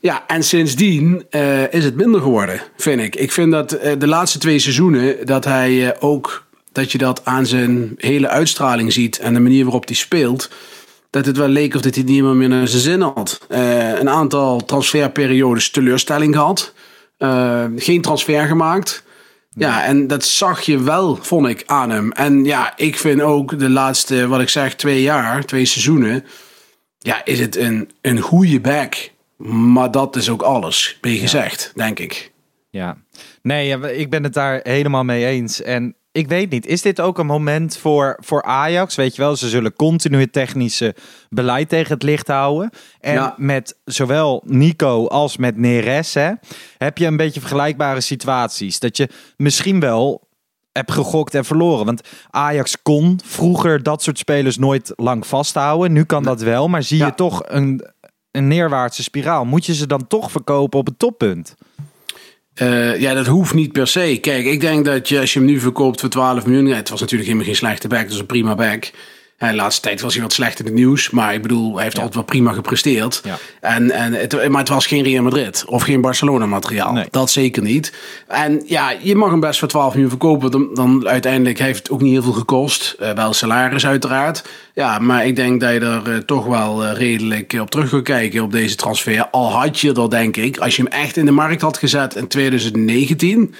Ja, 0.00 0.24
en 0.26 0.42
sindsdien 0.42 1.24
eh, 1.30 1.72
is 1.72 1.84
het 1.84 1.96
minder 1.96 2.20
geworden, 2.20 2.60
vind 2.76 3.00
ik. 3.00 3.16
Ik 3.16 3.32
vind 3.32 3.52
dat 3.52 3.72
eh, 3.72 3.92
de 3.98 4.06
laatste 4.06 4.38
twee 4.38 4.58
seizoenen 4.58 5.26
dat 5.26 5.44
hij 5.44 5.90
eh, 5.90 5.96
ook 6.00 6.46
dat 6.72 6.92
je 6.92 6.98
dat 6.98 7.24
aan 7.24 7.46
zijn 7.46 7.94
hele 7.96 8.28
uitstraling 8.28 8.92
ziet 8.92 9.18
en 9.18 9.34
de 9.34 9.40
manier 9.40 9.64
waarop 9.64 9.86
hij 9.86 9.96
speelt. 9.96 10.50
Dat 11.10 11.26
het 11.26 11.36
wel 11.36 11.48
leek 11.48 11.74
of 11.74 11.80
dat 11.80 11.94
hij 11.94 12.04
niet 12.04 12.22
meer 12.22 12.48
naar 12.48 12.68
zijn 12.68 12.82
zin 12.82 13.00
had. 13.00 13.40
Een 13.98 14.08
aantal 14.08 14.64
transferperiodes 14.64 15.70
teleurstelling 15.70 16.34
gehad. 16.34 16.72
Eh, 17.22 17.64
geen 17.76 18.00
transfer 18.00 18.46
gemaakt. 18.46 19.04
Ja, 19.54 19.84
en 19.84 20.06
dat 20.06 20.24
zag 20.24 20.60
je 20.60 20.82
wel, 20.82 21.16
vond 21.16 21.46
ik, 21.48 21.62
aan 21.66 21.90
hem. 21.90 22.12
En 22.12 22.44
ja, 22.44 22.76
ik 22.76 22.98
vind 22.98 23.20
ook 23.20 23.58
de 23.58 23.70
laatste, 23.70 24.28
wat 24.28 24.40
ik 24.40 24.48
zeg, 24.48 24.74
twee 24.74 25.02
jaar, 25.02 25.44
twee 25.44 25.64
seizoenen. 25.64 26.24
Ja, 26.98 27.24
is 27.24 27.40
het 27.40 27.56
een, 27.56 27.90
een 28.00 28.20
goede 28.20 28.60
back. 28.60 29.10
Maar 29.50 29.90
dat 29.90 30.16
is 30.16 30.28
ook 30.30 30.42
alles, 30.42 30.98
ben 31.00 31.12
je 31.12 31.18
gezegd, 31.18 31.72
denk 31.74 31.98
ik. 31.98 32.32
Ja. 32.70 32.96
Nee, 33.42 33.78
ik 33.96 34.10
ben 34.10 34.22
het 34.22 34.34
daar 34.34 34.60
helemaal 34.62 35.04
mee 35.04 35.26
eens. 35.26 35.62
En 35.62 35.96
ik 36.12 36.28
weet 36.28 36.50
niet, 36.50 36.66
is 36.66 36.82
dit 36.82 37.00
ook 37.00 37.18
een 37.18 37.26
moment 37.26 37.76
voor, 37.76 38.16
voor 38.20 38.42
Ajax? 38.42 38.94
Weet 38.94 39.16
je 39.16 39.22
wel, 39.22 39.36
ze 39.36 39.48
zullen 39.48 39.72
continu 39.74 40.20
het 40.20 40.32
technische 40.32 40.94
beleid 41.30 41.68
tegen 41.68 41.92
het 41.92 42.02
licht 42.02 42.26
houden. 42.28 42.70
En 43.00 43.14
Ja. 43.14 43.34
met 43.36 43.78
zowel 43.84 44.42
Nico 44.46 45.06
als 45.06 45.36
met 45.36 45.56
Neres 45.56 46.14
hè, 46.14 46.30
heb 46.78 46.98
je 46.98 47.06
een 47.06 47.16
beetje 47.16 47.40
vergelijkbare 47.40 48.00
situaties. 48.00 48.78
Dat 48.78 48.96
je 48.96 49.08
misschien 49.36 49.80
wel 49.80 50.28
hebt 50.72 50.92
gegokt 50.92 51.34
en 51.34 51.44
verloren. 51.44 51.84
Want 51.86 52.08
Ajax 52.30 52.82
kon 52.82 53.20
vroeger 53.24 53.82
dat 53.82 54.02
soort 54.02 54.18
spelers 54.18 54.58
nooit 54.58 54.92
lang 54.96 55.26
vasthouden. 55.26 55.92
Nu 55.92 56.04
kan 56.04 56.22
dat 56.22 56.40
wel, 56.40 56.68
maar 56.68 56.82
zie 56.82 56.98
Ja. 56.98 57.06
je 57.06 57.14
toch 57.14 57.42
een, 57.46 57.84
een 58.32 58.48
neerwaartse 58.48 59.02
spiraal. 59.02 59.44
Moet 59.44 59.66
je 59.66 59.74
ze 59.74 59.86
dan 59.86 60.06
toch 60.06 60.30
verkopen 60.30 60.78
op 60.78 60.86
het 60.86 60.98
toppunt? 60.98 61.54
Eh, 62.54 63.00
ja, 63.00 63.14
dat 63.14 63.26
hoeft 63.26 63.54
niet 63.54 63.72
per 63.72 63.86
se. 63.86 64.18
Kijk, 64.20 64.44
ik 64.44 64.60
denk 64.60 64.84
dat 64.84 65.08
je, 65.08 65.20
als 65.20 65.32
je 65.32 65.38
hem 65.38 65.48
nu 65.48 65.60
verkoopt 65.60 66.00
voor 66.00 66.08
12 66.08 66.46
miljoen... 66.46 66.66
het 66.66 66.88
was 66.88 67.00
natuurlijk 67.00 67.28
helemaal 67.28 67.48
geen 67.48 67.58
slechte 67.58 67.88
back, 67.88 68.08
was 68.08 68.18
een 68.18 68.26
prima 68.26 68.54
back. 68.54 68.90
De 69.50 69.56
laatste 69.56 69.82
tijd 69.82 70.00
was 70.00 70.14
hij 70.14 70.22
wat 70.22 70.32
slecht 70.32 70.58
in 70.58 70.64
het 70.64 70.74
nieuws. 70.74 71.10
Maar 71.10 71.34
ik 71.34 71.42
bedoel, 71.42 71.74
hij 71.74 71.82
heeft 71.82 71.96
altijd 71.96 72.14
wel 72.14 72.24
prima 72.24 72.52
gepresteerd. 72.52 73.20
Ja. 73.24 73.38
En, 73.60 73.90
en 73.90 74.12
het, 74.12 74.48
maar 74.48 74.60
het 74.60 74.68
was 74.68 74.86
geen 74.86 75.02
Real 75.02 75.22
Madrid 75.22 75.64
of 75.66 75.82
geen 75.82 76.00
Barcelona 76.00 76.46
materiaal. 76.46 76.92
Nee. 76.92 77.06
Dat 77.10 77.30
zeker 77.30 77.62
niet. 77.62 77.92
En 78.26 78.62
ja, 78.66 78.94
je 79.00 79.16
mag 79.16 79.30
hem 79.30 79.40
best 79.40 79.58
voor 79.58 79.68
12 79.68 79.92
miljoen 79.92 80.10
verkopen. 80.10 80.50
Dan, 80.50 80.68
dan 80.74 81.08
uiteindelijk 81.08 81.58
heeft 81.58 81.78
het 81.78 81.90
ook 81.90 82.00
niet 82.00 82.12
heel 82.12 82.22
veel 82.22 82.32
gekost. 82.32 82.96
Eh, 82.98 83.10
wel 83.10 83.32
salaris 83.32 83.86
uiteraard. 83.86 84.42
Ja, 84.74 84.98
maar 84.98 85.26
ik 85.26 85.36
denk 85.36 85.60
dat 85.60 85.72
je 85.72 85.80
er 85.80 86.12
eh, 86.12 86.18
toch 86.18 86.46
wel 86.46 86.84
eh, 86.84 86.96
redelijk 86.96 87.52
op 87.60 87.70
terug 87.70 87.90
kan 87.90 88.02
kijken 88.02 88.42
op 88.42 88.52
deze 88.52 88.76
transfer. 88.76 89.28
Al 89.30 89.50
had 89.50 89.80
je 89.80 89.92
er 89.92 90.10
denk 90.10 90.36
ik, 90.36 90.58
als 90.58 90.76
je 90.76 90.82
hem 90.82 90.92
echt 90.92 91.16
in 91.16 91.24
de 91.24 91.32
markt 91.32 91.62
had 91.62 91.78
gezet 91.78 92.14
in 92.14 92.28
2019 92.28 93.54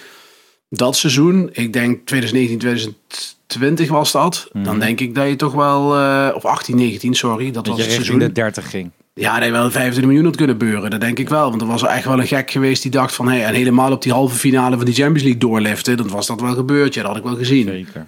dat 0.75 0.97
seizoen, 0.97 1.49
ik 1.53 1.73
denk 1.73 2.07
2019, 2.07 2.59
2020 2.59 3.89
was 3.89 4.13
dat. 4.13 4.49
Dan 4.53 4.79
denk 4.79 5.01
ik 5.01 5.15
dat 5.15 5.29
je 5.29 5.37
toch 5.37 5.53
wel, 5.53 5.97
eh, 5.99 6.35
of 6.35 6.45
18, 6.45 6.77
19, 6.77 7.15
sorry, 7.15 7.45
dat, 7.45 7.55
Dat 7.55 7.67
was 7.67 7.77
je 7.77 7.83
het 7.83 7.93
seizoen. 7.93 8.19
de 8.19 8.33
30 8.33 8.71
ging. 8.71 8.91
Ja, 9.15 9.35
dat 9.37 9.45
je 9.45 9.51
wel 9.53 9.71
25 9.71 10.05
miljoen 10.05 10.25
had 10.25 10.37
kunnen 10.37 10.59
beuren, 10.59 10.91
dat 10.91 11.01
denk 11.01 11.19
ik 11.19 11.29
wel. 11.29 11.49
Want 11.49 11.61
er 11.61 11.67
was 11.67 11.83
er 11.83 11.89
echt 11.89 12.05
wel 12.05 12.19
een 12.21 12.27
gek 12.27 12.51
geweest 12.51 12.83
die 12.83 12.91
dacht 12.91 13.15
van, 13.15 13.29
hey, 13.29 13.45
en 13.45 13.55
helemaal 13.55 13.93
op 13.93 14.03
die 14.03 14.13
halve 14.13 14.37
finale 14.37 14.77
van 14.77 14.85
die 14.85 14.95
Champions 14.95 15.23
League 15.23 15.41
doorliften, 15.41 15.97
dan 15.97 16.09
was 16.09 16.27
dat 16.27 16.41
wel 16.41 16.55
gebeurd. 16.55 16.95
Ja, 16.95 17.01
dat 17.03 17.11
had 17.11 17.19
ik 17.21 17.25
wel 17.27 17.37
gezien. 17.37 17.67
Zeker. 17.67 18.07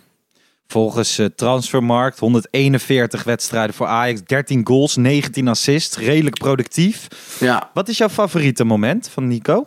Volgens 0.66 1.18
eh, 1.18 1.26
Transfermarkt 1.36 2.18
141 2.18 3.24
wedstrijden 3.24 3.74
voor 3.74 3.86
Ajax, 3.86 4.22
13 4.26 4.66
goals, 4.66 4.96
19 4.96 5.48
assists, 5.48 5.96
redelijk 5.96 6.38
productief. 6.38 7.08
Ja, 7.40 7.70
Wat 7.74 7.88
is 7.88 7.98
jouw 7.98 8.08
favoriete 8.08 8.64
moment 8.64 9.08
van 9.12 9.28
Nico? 9.28 9.66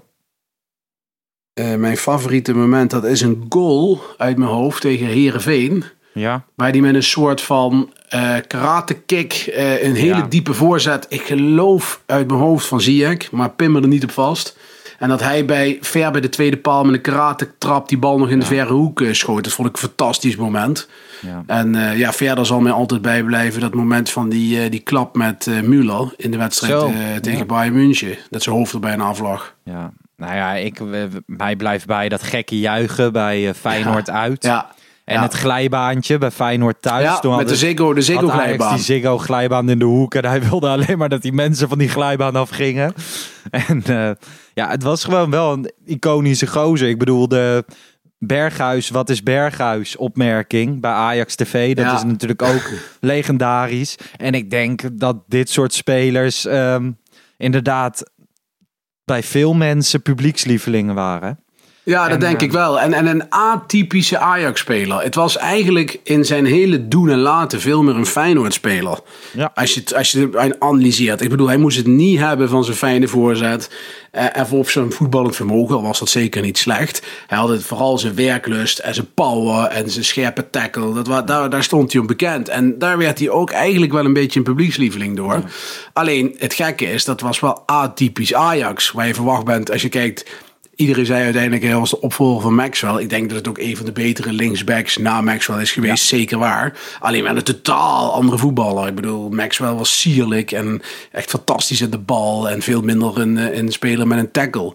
Eh, 1.57 1.75
mijn 1.75 1.97
favoriete 1.97 2.53
moment, 2.53 2.89
dat 2.91 3.03
is 3.05 3.21
een 3.21 3.45
goal 3.49 4.01
uit 4.17 4.37
mijn 4.37 4.49
hoofd 4.51 4.81
tegen 4.81 5.07
Herenveen. 5.07 5.83
Ja. 6.13 6.43
Waar 6.55 6.71
die 6.71 6.81
met 6.81 6.95
een 6.95 7.03
soort 7.03 7.41
van 7.41 7.91
eh 8.09 8.35
karate 8.47 8.93
kick, 8.93 9.33
eh, 9.53 9.83
een 9.83 9.95
hele 9.95 10.15
Ja. 10.15 10.25
diepe 10.29 10.53
voorzet. 10.53 11.05
Ik 11.09 11.21
geloof 11.21 12.01
uit 12.05 12.27
mijn 12.27 12.39
hoofd 12.39 12.65
van 12.67 12.81
Ziyech, 12.81 13.31
maar 13.31 13.49
pin 13.49 13.71
me 13.71 13.81
er 13.81 13.87
niet 13.87 14.03
op 14.03 14.11
vast. 14.11 14.57
En 14.99 15.09
dat 15.09 15.21
hij 15.21 15.45
bij, 15.45 15.77
ver 15.81 16.11
bij 16.11 16.21
de 16.21 16.29
tweede 16.29 16.57
paal 16.57 16.83
met 16.83 16.93
een 16.93 17.01
karate 17.01 17.49
trap 17.57 17.89
die 17.89 17.97
bal 17.97 18.17
nog 18.17 18.29
in 18.29 18.39
de 18.39 18.45
verre 18.45 18.73
hoek 18.73 19.03
schoot. 19.11 19.43
Dat 19.43 19.53
vond 19.53 19.67
ik 19.67 19.73
een 19.73 19.79
fantastisch 19.79 20.35
moment. 20.35 20.87
Ja. 21.21 21.43
En 21.47 21.97
ja, 21.97 22.13
verder 22.13 22.45
zal 22.45 22.59
mij 22.59 22.71
altijd 22.71 23.01
bijblijven 23.01 23.61
dat 23.61 23.73
moment 23.73 24.09
van 24.09 24.29
die, 24.29 24.69
die 24.69 24.79
klap 24.79 25.15
met 25.15 25.47
eh 25.47 25.61
Müller 25.61 26.15
in 26.15 26.31
de 26.31 26.37
wedstrijd 26.37 26.93
tegen 27.23 27.39
ja. 27.39 27.45
Bayern 27.45 27.73
München. 27.75 28.17
Dat 28.29 28.43
zijn 28.43 28.55
hoofd 28.55 28.73
er 28.73 28.79
bijna 28.79 29.03
aflag. 29.03 29.55
Ja. 29.63 29.93
Nou 30.17 30.36
ja, 30.36 30.53
ik, 30.53 30.79
mij 31.25 31.55
blijft 31.55 31.86
bij 31.86 32.09
dat 32.09 32.24
gekke 32.24 32.59
juichen 32.59 33.12
bij 33.13 33.47
eh, 33.47 33.53
Feyenoord 33.53 34.09
uit. 34.09 34.43
Ja, 34.43 34.71
En 35.05 35.15
ja. 35.15 35.21
het 35.21 35.33
glijbaantje 35.33 36.17
bij 36.17 36.31
Feyenoord 36.31 36.81
thuis. 36.81 37.03
ja 37.03 37.19
Toen 37.19 37.36
met 37.36 37.47
de 37.47 37.55
Ziggo, 37.55 37.93
de 37.93 38.01
Ziggo 38.01 38.27
glijbaan. 38.27 38.75
die 38.75 38.83
Ziggo 38.83 39.17
glijbaan 39.17 39.69
in 39.69 39.79
de 39.79 39.86
hoek. 39.86 40.15
En 40.15 40.25
hij 40.25 40.41
wilde 40.41 40.67
alleen 40.69 40.97
maar 40.97 41.09
dat 41.09 41.21
die 41.21 41.33
mensen 41.33 41.69
van 41.69 41.77
die 41.77 41.89
glijbaan 41.89 42.36
afgingen. 42.36 42.93
En 43.51 43.83
eh, 43.86 44.12
ja, 44.53 44.69
het 44.69 44.83
was 44.83 45.03
gewoon 45.03 45.29
wel 45.29 45.53
een 45.53 45.71
iconische 45.86 46.47
gozer. 46.47 46.88
Ik 46.89 46.97
bedoel, 46.97 47.27
de 47.27 47.65
Berghuis, 48.19 48.89
wat 48.89 49.09
is 49.09 49.24
Berghuis 49.24 49.95
opmerking 49.95 50.81
bij 50.81 50.91
Ajax 50.91 51.36
TV. 51.36 51.75
Dat 51.75 51.86
Ja. 51.86 51.95
is 51.95 52.03
natuurlijk 52.03 52.41
ook 52.41 52.69
legendarisch. 53.00 53.95
En 54.17 54.33
ik 54.33 54.50
denk 54.50 54.81
dat 55.00 55.15
dit 55.27 55.50
soort 55.50 55.74
spelers 55.74 56.45
ehm, 56.45 56.91
inderdaad 57.38 58.12
bij 59.07 59.23
veel 59.23 59.53
mensen 59.53 60.01
publiekslievelingen 60.01 60.95
waren. 60.95 61.39
Ja, 61.88 62.03
dat 62.03 62.12
En, 62.13 62.20
denk 62.20 62.39
eh, 62.39 62.46
ik 62.48 62.51
wel. 62.51 62.79
En, 62.79 62.94
en 62.94 63.06
een 63.08 63.24
atypische 63.29 64.17
Ajax-speler. 64.17 65.01
Het 65.01 65.15
was 65.15 65.38
eigenlijk 65.38 66.00
in 66.03 66.25
zijn 66.25 66.46
hele 66.46 66.88
doen 66.88 67.10
en 67.10 67.17
laten 67.20 67.62
veel 67.62 67.84
meer 67.84 67.96
een 67.96 68.06
Feyenoord-speler. 68.06 69.00
Ja. 69.34 69.51
Als 69.56 69.74
je, 69.74 69.79
het- 69.79 69.94
als 69.94 70.12
je 70.12 70.56
analyseert. 70.60 71.22
Ik 71.22 71.29
bedoel, 71.29 71.48
hij 71.48 71.58
moest 71.58 71.77
het 71.77 71.88
niet 71.88 72.20
hebben 72.20 72.50
van 72.50 72.63
zijn 72.63 72.77
fijne 72.77 73.08
voorzet. 73.08 73.70
eh, 74.12 74.38
en 74.38 74.48
op 74.50 74.70
zijn 74.70 74.91
voetballend 74.91 75.36
vermogen 75.36 75.75
al 75.75 75.82
was 75.82 76.00
dat 76.00 76.10
zeker 76.10 76.41
niet 76.41 76.58
slecht. 76.58 77.01
Hij 77.27 77.38
had 77.38 77.50
het 77.50 77.63
vooral 77.63 77.98
zijn 77.98 78.15
werklust 78.15 78.79
en 78.79 78.94
zijn 78.94 79.13
power 79.13 79.65
en 79.65 79.89
zijn 79.89 80.06
scherpe 80.06 80.50
tackle. 80.50 81.01
Dat, 81.01 81.27
daar 81.27 81.63
stond 81.63 81.91
hij 81.91 82.01
om 82.01 82.08
bekend. 82.08 82.50
En 82.50 82.77
daar 82.79 82.98
werd 82.98 83.20
hij 83.20 83.29
ook 83.29 83.51
eigenlijk 83.51 83.91
wel 83.94 84.06
een 84.06 84.13
beetje 84.13 84.39
een 84.39 84.46
publiekslieveling 84.46 85.15
door. 85.15 85.44
Alleen 85.94 86.36
het 86.38 86.53
gekke 86.53 86.86
is, 86.91 87.06
dat 87.06 87.22
was 87.22 87.39
wel 87.39 87.63
atypisch 87.65 88.34
Ajax. 88.34 88.91
Waar 88.91 89.08
je 89.08 89.13
verwacht 89.13 89.46
bent 89.46 89.72
als 89.72 89.82
je 89.82 89.89
kijkt... 89.89 90.25
Iedereen 90.77 91.05
zei 91.05 91.24
uiteindelijk, 91.24 91.63
hij 91.63 91.75
was 91.75 91.89
de 91.89 92.01
opvolger 92.01 92.41
van 92.41 92.55
Maxwell. 92.55 93.01
Ik 93.01 93.10
denk 93.10 93.29
dat 93.29 93.38
het 93.38 93.48
ook 93.48 93.57
een 93.57 93.77
van 93.77 93.86
de 93.86 93.91
betere 93.91 94.31
linksbacks 94.31 94.98
na 94.98 95.22
Maxwell 95.22 95.62
is 95.62 95.72
geweest. 95.72 96.05
Zeker 96.05 96.38
waar. 96.38 96.77
Alleen 97.00 97.24
wel 97.24 97.36
een 97.36 97.43
totaal 97.43 98.13
andere 98.13 98.38
voetballer. 98.38 98.88
Ik 98.88 98.96
bedoel, 98.96 99.29
Maxwell 99.29 99.74
was 99.74 100.00
sierlijk 100.00 100.51
en 100.51 100.81
echt 101.12 101.29
fantastisch 101.29 101.81
in 101.81 101.89
de 101.89 101.98
bal. 101.98 102.50
En 102.50 102.62
veel 102.62 102.81
minder 102.81 103.17
een, 103.19 103.38
eh, 103.38 103.57
een 103.57 103.72
speler 103.72 104.07
met 104.07 104.17
een 104.17 104.31
tackle. 104.31 104.74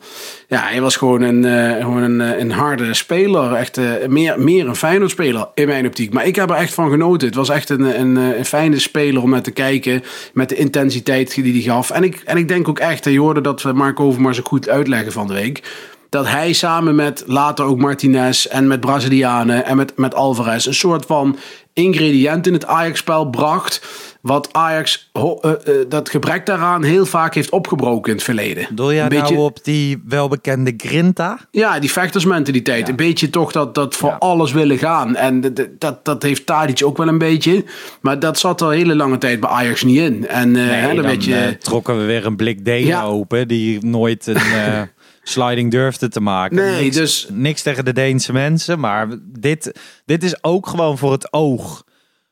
Ja, 0.49 0.63
hij 0.63 0.81
was 0.81 0.97
gewoon 0.97 1.23
een, 1.23 1.45
eh, 1.45 1.77
gewoon 1.77 2.03
een, 2.03 2.21
eh, 2.21 2.39
een 2.39 2.51
harde 2.51 2.95
speler. 2.95 3.53
Echt 3.53 3.81
meer, 4.09 4.41
meer 4.41 4.69
een 4.69 4.77
Feyenoord 4.77 5.11
speler 5.11 5.49
in 5.55 5.67
mijn 5.67 5.87
optiek. 5.87 6.13
Maar 6.13 6.27
ik 6.27 6.37
heb 6.37 6.51
er 6.51 6.57
echt 6.57 6.75
van 6.75 6.91
genoten. 6.91 7.29
Het 7.29 7.37
was 7.37 7.49
echt 7.49 7.71
een, 7.71 8.01
een, 8.01 8.17
een 8.17 8.45
fijne 8.45 8.79
speler 8.79 9.23
om 9.23 9.31
naar 9.31 9.43
te 9.43 9.51
kijken. 9.51 10.03
Met 10.33 10.49
de 10.49 10.57
intensiteit 10.57 11.35
die 11.35 11.53
hij 11.53 11.63
gaf. 11.63 11.91
En 11.91 12.05
ik, 12.05 12.23
en 12.25 12.37
ik 12.37 12.49
denk 12.49 12.69
ook 12.69 12.79
echt, 12.79 13.05
je 13.05 13.21
hoorde 13.21 13.41
dat 13.41 13.63
we 13.63 13.73
Mark 13.73 14.01
Overmars 14.01 14.39
ook 14.39 14.49
goed 14.49 14.69
uitleggen 14.69 15.13
van 15.13 15.27
de 15.27 15.35
week 15.35 15.63
dat 16.13 16.29
hij 16.29 16.53
samen 16.53 16.95
met 16.95 17.23
later 17.27 17.65
ook 17.65 17.79
Martinez 17.79 18.45
en 18.47 18.67
met 18.67 18.81
Brazilianen 18.81 19.65
en 19.65 19.77
met, 19.77 19.93
met 19.97 20.15
Alvarez 20.15 20.67
een 20.67 20.75
soort 20.75 21.07
van 21.07 21.37
ingrediënt 21.73 22.47
in 22.47 22.53
het 22.53 22.67
Ajax-spel 22.67 23.31
bracht. 23.31 23.83
Wat 24.21 24.49
Ajax 24.53 25.11
ho- 25.13 25.39
eh, 25.41 25.51
eh, 25.51 25.57
dat 25.89 26.11
gebrek 26.11 26.47
daaraan 26.47 26.83
heel 26.83 27.07
vaak 27.07 27.35
heeft 27.35 27.51
opgebroken 27.51 28.11
in 28.11 28.17
het 28.17 28.25
verleden. 28.25 28.67
Doe 28.75 28.95
jij 28.95 29.03
een 29.03 29.09
beetje, 29.09 29.35
nou 29.35 29.45
op 29.47 29.65
die 29.65 30.03
welbekende 30.09 30.75
Grinta? 30.77 31.39
Ja, 31.51 31.79
die 31.79 31.93
vechtersmentaliteit. 31.93 32.89
Een 32.89 32.97
beetje 32.97 33.31
toch 33.31 33.53
dat, 33.53 33.75
dat 33.75 33.95
voor 33.95 34.09
Ja. 34.11 34.17
alles 34.19 34.53
willen 34.53 34.79
gaan. 34.79 35.17
En 35.17 35.55
dat, 35.79 36.05
dat 36.05 36.23
heeft 36.23 36.47
Tadic 36.47 36.85
ook 36.85 36.97
wel 36.97 37.09
een 37.09 37.19
beetje. 37.19 37.65
Maar 38.01 38.19
dat 38.19 38.39
zat 38.39 38.61
er 38.61 38.71
hele 38.71 38.95
lange 38.97 39.19
tijd 39.19 39.41
bij 39.41 39.51
Ajax 39.51 39.83
niet 39.83 39.99
in. 39.99 40.27
En 40.29 40.57
eh, 40.57 40.63
hè, 40.67 40.87
dan, 40.87 40.97
dan 40.97 41.05
weet 41.05 41.25
je... 41.25 41.35
eh, 41.37 41.49
trokken 41.49 41.99
we 41.99 42.05
weer 42.05 42.27
een 42.27 42.37
blik 42.37 42.65
Denen 42.65 42.87
Ja. 42.87 43.03
open 43.03 43.49
die 43.49 43.87
nooit 43.87 44.27
een 44.27 44.37
sliding 45.23 45.71
durfde 45.71 46.09
te 46.09 46.21
maken. 46.21 46.57
Nee, 46.57 46.83
niks, 46.83 46.97
dus- 46.97 47.29
niks 47.31 47.63
tegen 47.63 47.85
de 47.85 47.93
Deense 47.93 48.33
mensen, 48.33 48.81
maar 48.81 49.09
dit, 49.23 49.81
dit 50.05 50.23
is 50.23 50.45
ook 50.45 50.67
gewoon 50.67 50.99
voor 50.99 51.13
het 51.13 51.33
oog 51.33 51.85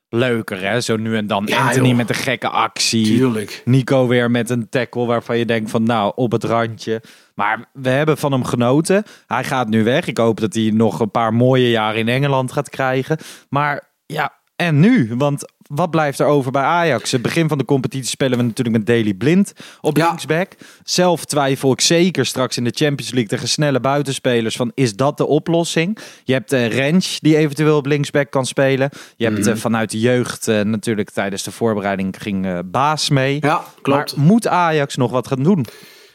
leuker, 0.09 0.61
hè? 0.61 0.81
Zo 0.81 0.97
nu 0.97 1.17
en 1.17 1.27
dan 1.27 1.45
Ja, 1.47 1.67
Anthony 1.67 1.89
joh. 1.89 1.97
met 1.97 2.09
een 2.09 2.15
gekke 2.15 2.49
actie. 2.49 3.05
Tuurlijk. 3.05 3.63
Nico 3.65 4.07
weer 4.07 4.31
met 4.31 4.51
een 4.51 4.69
tackle 4.69 5.07
waarvan 5.07 5.39
je 5.39 5.45
denkt 5.45 5.71
van 5.71 5.83
nou, 5.83 6.13
op 6.15 6.33
het 6.33 6.45
randje. 6.45 7.03
Maar 7.35 7.69
we 7.73 7.89
hebben 7.89 8.19
van 8.19 8.33
hem 8.33 8.45
genoten. 8.45 9.05
Hij 9.27 9.45
gaat 9.45 9.69
nu 9.69 9.85
weg. 9.85 10.07
Ik 10.07 10.17
hoop 10.19 10.41
dat 10.41 10.55
hij 10.55 10.71
nog 10.75 11.01
een 11.01 11.11
paar 11.11 11.35
mooie 11.35 11.71
jaren 11.71 11.99
in 12.01 12.09
Engeland 12.09 12.53
gaat 12.53 12.69
krijgen. 12.69 13.19
Maar 13.49 13.89
ja, 14.07 14.33
en 14.57 14.81
nu? 14.81 15.15
Want 15.17 15.53
wat 15.71 15.91
blijft 15.91 16.19
er 16.19 16.27
over 16.27 16.51
bij 16.53 16.63
Ajax? 16.63 17.13
Het 17.13 17.23
begin 17.23 17.49
van 17.49 17.59
de 17.59 17.65
competitie 17.65 18.09
spelen 18.11 18.39
we 18.39 18.45
natuurlijk 18.45 18.77
met 18.77 18.87
Daily 18.87 19.15
Blind 19.15 19.53
op 19.81 19.97
Ja. 19.97 20.07
linksback. 20.07 20.53
Zelf 20.85 21.25
twijfel 21.25 21.73
ik 21.73 21.81
zeker 21.81 22.27
straks 22.27 22.57
in 22.57 22.65
de 22.65 22.73
Champions 22.75 23.11
League 23.13 23.29
tegen 23.29 23.49
snelle 23.49 23.81
buitenspelers 23.81 24.57
van 24.57 24.71
is 24.75 24.97
dat 24.97 25.17
de 25.17 25.27
oplossing? 25.27 25.99
Je 26.25 26.33
hebt 26.33 26.53
uh, 26.53 26.67
Rens 26.69 27.21
die 27.21 27.37
eventueel 27.37 27.77
op 27.77 27.87
linksback 27.87 28.31
kan 28.31 28.47
spelen. 28.47 28.91
Je 29.17 29.25
hebt 29.25 29.39
Mhm. 29.39 29.49
eh, 29.49 29.57
vanuit 29.57 29.91
de 29.91 30.01
jeugd 30.01 30.49
eh, 30.49 30.61
natuurlijk 30.61 31.11
tijdens 31.11 31.43
de 31.43 31.51
voorbereiding 31.51 32.15
ging 32.19 32.71
Baas 32.71 33.09
mee. 33.11 33.37
Ja, 33.41 33.65
klopt. 33.83 34.17
Maar 34.17 34.25
moet 34.27 34.47
Ajax 34.47 34.97
nog 34.97 35.11
wat 35.11 35.27
gaan 35.27 35.43
doen? 35.43 35.67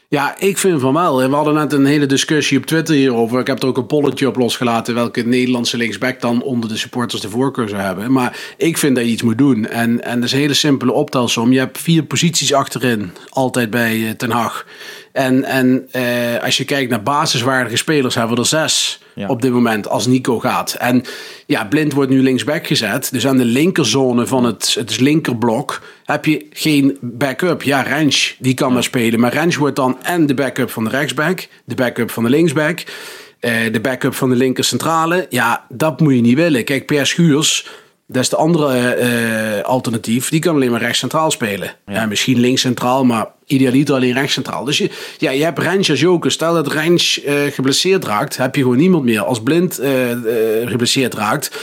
Ja, 0.08 0.38
ik 0.38 0.58
vind 0.58 0.80
van 0.80 0.94
wel. 0.94 1.28
We 1.28 1.34
hadden 1.34 1.54
net 1.54 1.72
een 1.72 1.86
hele 1.86 2.06
discussie 2.06 2.58
op 2.58 2.66
Twitter 2.66 2.94
hierover. 2.94 3.40
Ik 3.40 3.46
heb 3.46 3.62
er 3.62 3.68
ook 3.68 3.76
een 3.76 3.86
polletje 3.86 4.28
op 4.28 4.36
losgelaten 4.36 4.94
welke 4.94 5.22
Nederlandse 5.22 5.76
linksback 5.76 6.20
dan 6.20 6.42
onder 6.42 6.68
de 6.68 6.76
supporters 6.76 7.22
de 7.22 7.30
voorkeur 7.30 7.68
zou 7.68 7.82
hebben. 7.82 8.12
Maar 8.12 8.38
ik 8.56 8.78
vind 8.78 8.96
dat 8.96 9.04
je 9.04 9.10
iets 9.10 9.22
moet 9.22 9.38
doen. 9.38 9.66
En, 9.66 10.02
en 10.04 10.14
dat 10.14 10.24
is 10.24 10.32
een 10.32 10.38
hele 10.38 10.54
simpele 10.54 10.92
optelsom. 10.92 11.52
Je 11.52 11.58
hebt 11.58 11.78
vier 11.78 12.02
posities 12.02 12.52
achterin, 12.52 13.10
altijd 13.28 13.70
bij 13.70 14.06
eh, 14.06 14.10
Ten 14.10 14.30
Hag. 14.30 14.66
En, 15.12 15.44
en 15.44 15.88
eh, 15.90 16.42
als 16.42 16.56
je 16.56 16.64
kijkt 16.64 16.90
naar 16.90 17.02
basiswaardige 17.02 17.76
spelers, 17.76 18.14
hebben 18.14 18.34
we 18.34 18.42
er 18.42 18.48
zes 18.48 19.00
Ja. 19.16 19.28
op 19.28 19.42
dit 19.42 19.52
moment 19.52 19.88
als 19.88 20.06
Nico 20.06 20.38
gaat. 20.38 20.76
En 20.78 21.02
ja, 21.46 21.64
Blind 21.64 21.92
wordt 21.92 22.10
nu 22.10 22.22
linksback 22.22 22.66
gezet. 22.66 23.08
Dus 23.12 23.26
aan 23.26 23.36
de 23.36 23.44
linkerzone 23.44 24.26
van 24.26 24.44
het, 24.44 24.74
het 24.78 25.00
linkerblok 25.00 25.82
heb 26.04 26.24
je 26.24 26.46
geen 26.50 26.98
backup. 27.00 27.62
Ja, 27.62 27.80
Rens, 27.80 28.36
die 28.38 28.54
kan 28.54 28.72
maar 28.72 28.82
spelen. 28.82 29.20
Maar 29.20 29.32
Rens 29.32 29.56
wordt 29.56 29.76
dan 29.76 30.02
en 30.02 30.26
de 30.26 30.34
backup 30.34 30.70
van 30.70 30.84
de 30.84 30.90
rechtsback, 30.90 31.48
de 31.64 31.74
backup 31.74 32.10
van 32.10 32.22
de 32.22 32.30
linksback, 32.30 32.84
eh, 33.40 33.72
de 33.72 33.80
backup 33.80 34.14
van 34.14 34.28
de 34.28 34.36
linkercentrale. 34.36 35.26
Ja, 35.30 35.64
dat 35.68 36.00
moet 36.00 36.14
je 36.14 36.20
niet 36.20 36.36
willen. 36.36 36.64
Kijk, 36.64 36.86
Per 36.86 37.06
Schuurs, 37.06 37.68
dat 38.06 38.22
is 38.22 38.28
de 38.28 38.36
andere 38.36 38.94
eh, 38.94 39.62
alternatief. 39.62 40.28
Die 40.28 40.40
kan 40.40 40.54
alleen 40.54 40.70
maar 40.70 40.80
rechtscentraal 40.80 41.30
spelen. 41.30 41.74
Ja. 41.86 42.06
misschien 42.06 42.40
linkscentraal, 42.40 43.04
maar 43.04 43.26
idealiter 43.46 43.94
alleen 43.94 44.12
rechtscentraal. 44.12 44.64
Dus 44.64 44.78
je, 44.78 44.90
ja, 45.18 45.30
je 45.30 45.44
hebt 45.44 45.58
Rens 45.58 45.90
als 45.90 46.00
joker. 46.00 46.30
Stel 46.30 46.54
dat 46.54 46.72
Rens 46.72 47.22
eh, 47.22 47.34
geblesseerd 47.50 48.04
raakt, 48.04 48.36
heb 48.36 48.54
je 48.54 48.62
gewoon 48.62 48.76
niemand 48.76 49.04
meer. 49.04 49.20
Als 49.20 49.42
Blind 49.42 49.78
eh, 49.78 50.10
eh, 50.10 50.68
geblesseerd 50.68 51.14
raakt, 51.14 51.58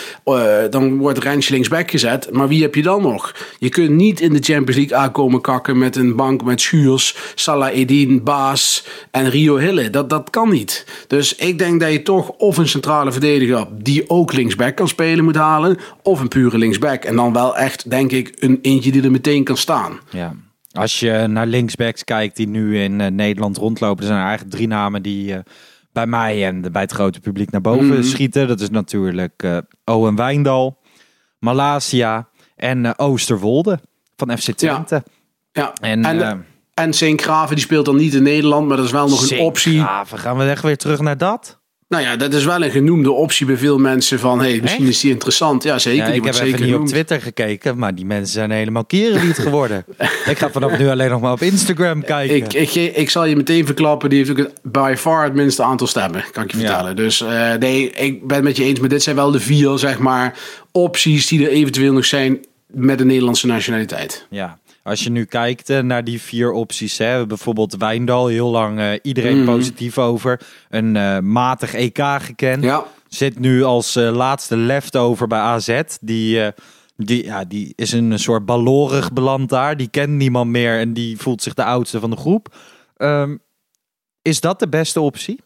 dan 0.69 0.97
wordt 0.97 1.19
Rens 1.19 1.49
linksback 1.49 1.91
gezet. 1.91 2.31
Maar 2.31 2.47
wie 2.47 2.61
heb 2.61 2.75
je 2.75 2.81
dan 2.81 3.01
nog? 3.01 3.35
Je 3.59 3.69
kunt 3.69 3.89
niet 3.89 4.19
in 4.19 4.33
de 4.33 4.41
Champions 4.41 4.75
League 4.75 4.97
aankomen 4.97 5.41
kakken 5.41 5.77
met 5.77 5.95
een 5.95 6.15
bank 6.15 6.43
met 6.43 6.61
Schuurs, 6.61 7.15
Salah 7.35 7.75
Edin, 7.75 8.23
Baas 8.23 8.85
en 9.11 9.29
Rio 9.29 9.57
Hille. 9.57 9.89
Dat, 9.89 10.09
dat 10.09 10.29
kan 10.29 10.49
niet. 10.49 10.85
Dus 11.07 11.35
ik 11.35 11.57
denk 11.57 11.79
dat 11.79 11.91
je 11.91 12.01
toch 12.01 12.29
of 12.29 12.57
een 12.57 12.67
centrale 12.67 13.11
verdediger 13.11 13.67
die 13.71 14.09
ook 14.09 14.33
linksback 14.33 14.75
kan 14.75 14.87
spelen 14.87 15.23
moet 15.23 15.35
halen, 15.35 15.77
of 16.03 16.19
een 16.19 16.27
pure 16.27 16.57
linksback. 16.57 17.03
En 17.03 17.15
dan 17.15 17.33
wel 17.33 17.57
echt, 17.57 17.89
denk 17.89 18.11
ik, 18.11 18.35
een 18.39 18.59
eentje 18.61 18.91
die 18.91 19.03
er 19.03 19.11
meteen 19.11 19.43
kan 19.43 19.57
staan. 19.57 19.99
Ja. 20.09 20.35
Als 20.73 20.99
je 20.99 21.25
naar 21.27 21.45
linksbacks 21.47 22.03
kijkt 22.03 22.35
die 22.35 22.47
nu 22.47 22.79
in 22.79 23.01
eh, 23.01 23.11
Nederland 23.11 23.57
rondlopen, 23.57 23.99
er 23.99 24.05
zijn 24.07 24.19
er 24.19 24.25
eigenlijk 24.25 24.55
drie 24.55 24.67
namen 24.67 25.01
die 25.01 25.33
eh, 25.33 25.39
bij 25.91 26.07
mij 26.07 26.45
en 26.45 26.71
bij 26.71 26.81
het 26.81 26.91
grote 26.91 27.19
publiek 27.19 27.51
naar 27.51 27.61
boven 27.61 27.85
Mhm. 27.87 28.03
schieten. 28.03 28.47
Dat 28.47 28.59
is 28.61 28.69
natuurlijk 28.69 29.43
eh 29.43 29.57
Owen 29.85 30.15
Wijndal, 30.15 30.77
Malasia 31.39 32.27
en 32.55 32.97
Oosterwolde 32.99 33.79
van 34.15 34.37
FC 34.37 34.51
Twente. 34.51 35.03
Ja, 35.51 35.73
En, 35.81 36.05
en, 36.05 36.45
en 36.73 37.19
Graven 37.19 37.55
die 37.55 37.63
speelt 37.63 37.85
dan 37.85 37.95
niet 37.95 38.13
in 38.13 38.23
Nederland, 38.23 38.67
maar 38.67 38.77
dat 38.77 38.85
is 38.85 38.91
wel 38.91 39.09
nog 39.09 39.31
een 39.31 39.39
optie. 39.39 39.79
We 40.09 40.17
gaan 40.17 40.37
we 40.37 40.43
echt 40.49 40.63
weer 40.63 40.77
terug 40.77 40.99
naar 40.99 41.17
dat? 41.17 41.61
Nou 41.93 42.05
ja, 42.05 42.15
dat 42.15 42.33
is 42.33 42.45
wel 42.45 42.63
een 42.63 42.71
genoemde 42.71 43.12
optie 43.12 43.45
bij 43.45 43.57
veel 43.57 43.77
mensen 43.77 44.19
van, 44.19 44.39
hey, 44.39 44.59
misschien 44.62 44.83
Echt? 44.85 44.93
is 44.93 45.00
die 45.00 45.12
interessant. 45.12 45.63
Ja, 45.63 45.79
zeker. 45.79 46.07
Ja, 46.07 46.13
ik 46.13 46.23
heb 46.23 46.33
even 46.33 46.47
zeker 46.47 46.65
niet 46.65 46.75
op. 46.75 46.85
Twitter 46.88 47.21
gekeken, 47.21 47.77
maar 47.77 47.95
die 47.95 48.05
mensen 48.05 48.33
zijn 48.33 48.51
helemaal 48.51 48.85
kierenlied 48.85 49.38
geworden. 49.38 49.85
ik 50.25 50.38
ga 50.38 50.51
vanaf 50.51 50.77
nu 50.77 50.88
alleen 50.89 51.09
nog 51.09 51.21
maar 51.21 51.31
op 51.31 51.41
Instagram 51.41 52.03
kijken. 52.03 52.35
Ik, 52.35 52.53
ik, 52.53 52.95
ik 52.95 53.09
zal 53.09 53.25
je 53.25 53.35
meteen 53.35 53.65
verklappen, 53.65 54.09
die 54.09 54.17
heeft 54.17 54.31
ook 54.31 54.38
het, 54.38 54.53
by 54.63 54.93
far 54.97 55.23
het 55.23 55.33
minste 55.33 55.63
aantal 55.63 55.88
stemmen, 55.88 56.23
kan 56.31 56.43
ik 56.43 56.51
je 56.51 56.57
Ja. 56.57 56.65
vertellen. 56.67 56.95
Dus 56.95 57.21
eh, 57.21 57.53
nee, 57.53 57.89
ik 57.91 58.27
ben 58.27 58.35
het 58.35 58.45
met 58.45 58.57
je 58.57 58.63
eens, 58.63 58.79
maar 58.79 58.89
dit 58.89 59.03
zijn 59.03 59.15
wel 59.15 59.31
de 59.31 59.39
vier, 59.39 59.77
zeg 59.77 60.00
maar, 60.00 60.38
opties 60.71 61.27
die 61.27 61.45
er 61.45 61.51
eventueel 61.51 61.93
nog 61.93 62.05
zijn 62.05 62.39
met 62.67 62.97
de 62.97 63.05
Nederlandse 63.05 63.47
nationaliteit. 63.47 64.25
Ja, 64.29 64.59
als 64.83 65.03
je 65.03 65.09
nu 65.09 65.25
kijkt 65.25 65.69
eh, 65.69 65.79
naar 65.79 66.03
die 66.03 66.21
vier 66.21 66.51
opties, 66.51 66.97
hè, 66.97 67.25
bijvoorbeeld 67.27 67.75
Wijndal, 67.77 68.27
heel 68.27 68.49
lang 68.49 68.79
eh, 68.79 68.91
iedereen 69.01 69.37
Mhm. 69.37 69.45
positief 69.45 69.97
over. 69.97 70.41
Een 70.69 70.95
eh, 70.95 71.19
matig 71.19 71.73
EK 71.73 71.99
gekend. 72.19 72.63
Ja, 72.63 72.83
Zit 73.07 73.39
nu 73.39 73.63
als 73.63 73.93
laatste 73.95 74.57
leftover 74.57 75.27
bij 75.27 75.39
AZ. 75.39 75.81
Die, 76.01 76.51
die, 76.97 77.23
ja, 77.23 77.43
die 77.45 77.73
is 77.75 77.91
een 77.91 78.19
soort 78.19 78.45
balorig 78.45 79.13
beland 79.13 79.49
daar. 79.49 79.77
Die 79.77 79.87
kent 79.87 80.09
niemand 80.09 80.51
meer 80.51 80.79
en 80.79 80.93
die 80.93 81.17
voelt 81.17 81.41
zich 81.41 81.53
de 81.53 81.63
oudste 81.63 81.99
van 81.99 82.09
de 82.09 82.15
groep. 82.15 82.55
Ehm, 82.97 83.37
is 84.21 84.39
dat 84.41 84.59
de 84.59 84.69
beste 84.69 85.01
optie? 85.01 85.39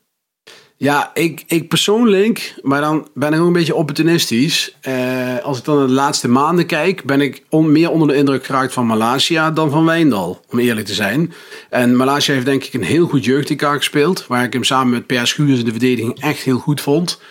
Ja, 0.79 1.11
ik, 1.13 1.43
ik 1.47 1.67
persoonlijk, 1.67 2.55
maar 2.61 2.81
dan 2.81 3.07
ben 3.13 3.33
ik 3.33 3.39
ook 3.39 3.47
een 3.47 3.53
beetje 3.53 3.75
opportunistisch. 3.75 4.75
Eh, 4.81 5.37
als 5.43 5.57
ik 5.57 5.63
dan 5.63 5.77
naar 5.77 5.87
de 5.87 5.93
laatste 5.93 6.27
maanden 6.29 6.65
kijk, 6.65 7.03
ben 7.03 7.21
ik 7.21 7.43
on- 7.49 7.71
meer 7.71 7.89
onder 7.91 8.07
de 8.07 8.15
indruk 8.15 8.45
geraakt 8.45 8.73
van 8.73 8.85
Malasia 8.85 9.51
dan 9.51 9.69
van 9.71 9.85
Wijndal, 9.85 10.41
om 10.49 10.59
eerlijk 10.59 10.85
te 10.87 10.93
zijn. 10.93 11.33
En 11.69 11.95
Malasia 11.95 12.33
heeft 12.33 12.45
denk 12.45 12.63
ik 12.63 12.73
een 12.73 12.83
heel 12.83 13.07
goed 13.07 13.25
jeugd-EK 13.25 13.61
gespeeld, 13.61 14.27
waar 14.27 14.43
ik 14.43 14.53
hem 14.53 14.63
samen 14.63 14.89
met 14.93 15.05
Per 15.05 15.27
Schuurs 15.27 15.59
in 15.59 15.65
de 15.65 15.71
verdediging 15.71 16.19
echt 16.21 16.39
heel 16.41 16.59
goed 16.59 16.81
vond. 16.81 17.21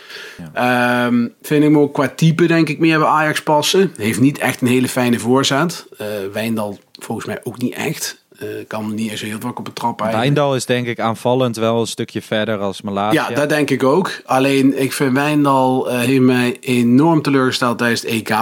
Ehm, 0.52 1.14
vind 1.42 1.62
ik 1.64 1.68
hem 1.70 1.78
ook 1.78 1.94
qua 1.94 2.08
type 2.08 2.46
denk 2.46 2.68
ik 2.68 2.78
meer 2.78 2.98
bij 2.98 3.08
Ajax 3.08 3.42
passen. 3.42 3.92
Heeft 3.96 4.20
niet 4.20 4.38
echt 4.38 4.60
een 4.60 4.66
hele 4.68 4.88
fijne 4.88 5.18
voorzet. 5.18 5.86
Eh 5.98 6.06
Wijndal 6.32 6.78
volgens 6.98 7.26
mij 7.26 7.40
ook 7.44 7.58
niet 7.58 7.74
echt. 7.74 8.24
Eh, 8.38 8.49
kan 8.66 8.95
niet 8.95 9.11
eens 9.11 9.21
heel 9.21 9.38
druk 9.38 9.59
op 9.59 9.64
de 9.64 9.73
trap 9.73 10.00
eigenlijk. 10.00 10.35
Wijndal 10.35 10.57
is 10.57 10.64
denk 10.64 10.87
ik 10.87 11.00
aanvallend 11.00 11.57
wel 11.57 11.81
een 11.81 11.87
stukje 11.87 12.23
verder 12.23 12.59
als 12.59 12.83
Malasia. 12.83 13.28
Ja, 13.28 13.35
dat 13.35 13.49
denk 13.49 13.71
ik 13.71 13.83
ook. 13.83 14.21
Alleen 14.25 14.83
ik 14.83 14.93
vind 14.93 15.12
Wijndal 15.12 15.88
heeft 15.88 16.21
mij 16.21 16.57
enorm 16.61 17.23
teleurgesteld 17.23 17.78
tijdens 17.78 18.00
het 18.00 18.11
EK. 18.11 18.37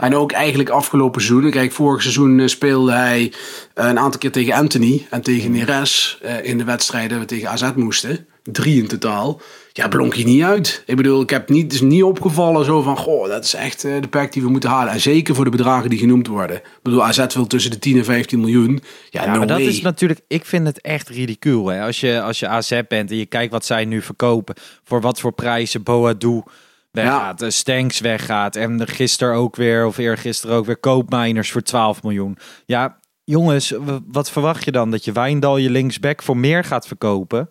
En 0.00 0.16
ook 0.16 0.32
eigenlijk 0.32 0.68
afgelopen 0.68 1.22
seizoen. 1.22 1.50
Kijk, 1.50 1.72
vorig 1.72 2.02
seizoen 2.02 2.40
eh, 2.40 2.46
speelde 2.46 2.92
hij 2.92 3.32
een 3.74 3.98
aantal 3.98 4.20
keer 4.20 4.32
tegen 4.32 4.54
Anthony 4.54 5.06
en 5.10 5.22
tegen 5.22 5.50
Neres 5.50 6.18
eh, 6.22 6.44
in 6.44 6.58
de 6.58 6.64
wedstrijden 6.64 7.18
we 7.18 7.24
tegen 7.24 7.48
AZ 7.48 7.70
moesten. 7.74 8.26
Drie 8.42 8.82
in 8.82 8.88
totaal. 8.88 9.40
Ja, 9.72 9.88
blonk 9.88 10.14
hij 10.14 10.24
niet 10.24 10.42
uit. 10.42 10.82
Ik 10.86 10.96
bedoel, 10.96 11.22
ik 11.22 11.30
heb 11.30 11.48
niet, 11.48 11.62
het 11.62 11.72
is 11.72 11.80
niet 11.80 12.02
opgevallen 12.02 12.64
zo 12.64 12.82
van, 12.82 12.96
goh, 12.96 13.28
dat 13.28 13.44
is 13.44 13.54
echt 13.54 13.84
eh, 13.84 14.00
de 14.00 14.08
pack 14.08 14.32
die 14.32 14.42
we 14.42 14.48
moeten 14.48 14.70
halen. 14.70 14.92
En 14.92 15.00
zeker 15.00 15.34
voor 15.34 15.44
de 15.44 15.50
bedragen 15.50 15.90
die 15.90 15.98
genoemd 15.98 16.26
worden. 16.26 16.56
Ik 16.56 16.78
bedoel, 16.82 17.04
AZ 17.04 17.34
wil 17.34 17.46
tussen 17.46 17.70
de 17.70 17.78
10 17.78 17.96
en 17.96 18.04
15 18.04 18.40
miljoen. 18.40 18.80
Ja, 19.10 19.22
Ja, 19.24 19.32
no 19.32 19.38
maar 19.38 19.46
dat 19.46 19.58
way. 19.58 19.66
is 19.66 19.80
natuurlijk, 19.80 20.20
ik 20.28 20.44
vind 20.44 20.66
het 20.66 20.80
echt 20.80 21.08
ridicuul. 21.08 21.66
Hè? 21.66 21.82
Als, 21.82 22.00
je, 22.00 22.22
als 22.22 22.38
je 22.38 22.48
AZ 22.48 22.80
bent 22.88 23.10
en 23.10 23.16
je 23.16 23.26
kijkt 23.26 23.52
wat 23.52 23.64
zij 23.64 23.84
nu 23.84 24.02
verkopen, 24.02 24.54
voor 24.84 25.00
wat 25.00 25.20
voor 25.20 25.32
prijzen 25.32 25.82
Boadu 25.82 26.42
weggaat, 26.90 27.40
ja. 27.40 27.50
Stanks 27.50 28.00
weggaat 28.00 28.56
en 28.56 28.88
gisteren 28.88 29.34
ook 29.34 29.56
weer, 29.56 29.86
of 29.86 29.98
eergisteren 29.98 30.56
ook 30.56 30.66
weer, 30.66 30.78
koopmijners 30.78 31.50
voor 31.52 31.62
12 31.62 32.02
miljoen. 32.02 32.38
Ja, 32.66 32.98
jongens, 33.24 33.74
wat 34.06 34.30
verwacht 34.30 34.64
je 34.64 34.72
dan? 34.72 34.90
Dat 34.90 35.04
je 35.04 35.12
Wijndal 35.12 35.56
je 35.56 35.70
linksback 35.70 36.22
voor 36.22 36.36
meer 36.36 36.64
gaat 36.64 36.86
verkopen? 36.86 37.48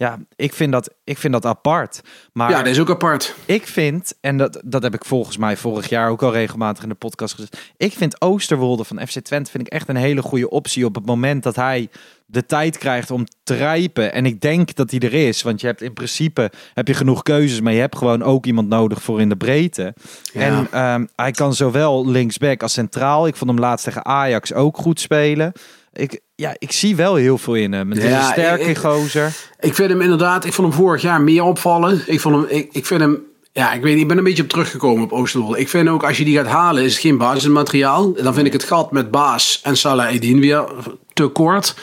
Ja, 0.00 0.18
ik 0.36 0.52
vind 0.52 0.72
dat, 0.72 0.94
ik 1.04 1.18
vind 1.18 1.32
dat 1.32 1.44
apart. 1.44 2.00
Maar 2.32 2.50
Ja, 2.50 2.56
dat 2.56 2.66
is 2.66 2.78
ook 2.78 2.90
apart. 2.90 3.34
ik 3.44 3.66
vind, 3.66 4.14
en 4.20 4.36
dat, 4.36 4.60
dat 4.64 4.82
heb 4.82 4.94
ik 4.94 5.04
volgens 5.04 5.36
mij 5.36 5.56
vorig 5.56 5.88
jaar 5.88 6.10
ook 6.10 6.22
al 6.22 6.32
regelmatig 6.32 6.82
in 6.82 6.88
de 6.88 6.94
podcast 6.94 7.34
gezegd. 7.34 7.72
Ik 7.76 7.92
vind 7.92 8.20
Oosterwolde 8.20 8.84
van 8.84 9.06
FC 9.06 9.18
Twente 9.18 9.50
vind 9.50 9.66
ik 9.66 9.72
echt 9.72 9.88
een 9.88 9.96
hele 9.96 10.22
goede 10.22 10.50
optie 10.50 10.84
op 10.84 10.94
het 10.94 11.06
moment 11.06 11.42
dat 11.42 11.56
hij 11.56 11.88
de 12.26 12.46
tijd 12.46 12.78
krijgt 12.78 13.10
om 13.10 13.24
te 13.42 13.54
rijpen. 13.54 14.12
En 14.12 14.26
ik 14.26 14.40
denk 14.40 14.74
dat 14.74 14.90
hij 14.90 15.00
er 15.00 15.14
is, 15.14 15.42
want 15.42 15.60
je 15.60 15.66
hebt 15.66 15.82
in 15.82 15.92
principe 15.92 16.50
heb 16.74 16.88
je 16.88 16.94
genoeg 16.94 17.22
keuzes, 17.22 17.60
maar 17.60 17.72
je 17.72 17.80
hebt 17.80 17.96
gewoon 17.96 18.22
ook 18.22 18.46
iemand 18.46 18.68
nodig 18.68 19.02
voor 19.02 19.20
in 19.20 19.28
de 19.28 19.36
breedte. 19.36 19.94
Ja. 20.32 20.40
En 20.40 20.68
ehm, 20.70 21.06
hij 21.16 21.30
kan 21.30 21.54
zowel 21.54 22.08
linksback 22.08 22.62
als 22.62 22.72
centraal. 22.72 23.26
Ik 23.26 23.36
vond 23.36 23.50
hem 23.50 23.60
laatst 23.60 23.84
tegen 23.84 24.04
Ajax 24.04 24.52
ook 24.52 24.76
goed 24.76 25.00
spelen. 25.00 25.52
Ik, 25.92 26.20
ja, 26.34 26.54
ik 26.58 26.72
zie 26.72 26.96
wel 26.96 27.14
heel 27.14 27.38
veel 27.38 27.54
in 27.54 27.72
hem. 27.72 27.90
Het 27.90 27.98
is 27.98 28.04
Ja, 28.10 28.18
een 28.26 28.32
sterke 28.32 28.64
ik- 28.64 28.78
gozer. 28.78 29.32
Ik 29.60 29.74
vind 29.74 29.90
hem 29.90 30.00
inderdaad, 30.00 30.44
ik 30.44 30.52
vond 30.52 30.68
hem 30.68 30.76
vorig 30.76 31.02
jaar 31.02 31.20
meer 31.20 31.42
opvallen. 31.42 32.02
Ik, 32.06 32.20
vond 32.20 32.34
hem, 32.34 32.58
ik, 32.58 32.68
ik 32.72 32.86
vind 32.86 33.00
hem, 33.00 33.22
ja, 33.52 33.72
ik 33.72 33.82
weet 33.82 33.92
niet, 33.92 34.02
ik 34.02 34.08
ben 34.08 34.18
een 34.18 34.24
beetje 34.24 34.42
op 34.42 34.48
teruggekomen 34.48 35.04
op 35.04 35.12
Oosterwolde. 35.12 35.58
Ik 35.58 35.68
vind 35.68 35.88
ook, 35.88 36.04
als 36.04 36.18
je 36.18 36.24
die 36.24 36.36
gaat 36.36 36.46
halen, 36.46 36.82
is 36.82 36.92
het 36.92 37.00
geen 37.00 37.18
basismateriaal. 37.18 38.12
Dan 38.12 38.34
vind 38.34 38.46
ik 38.46 38.52
het 38.52 38.64
gat 38.64 38.92
met 38.92 39.10
Baas 39.10 39.60
en 39.62 39.76
Salah 39.76 40.12
Edin 40.14 40.40
weer 40.40 40.64
te 41.12 41.26
kort. 41.26 41.74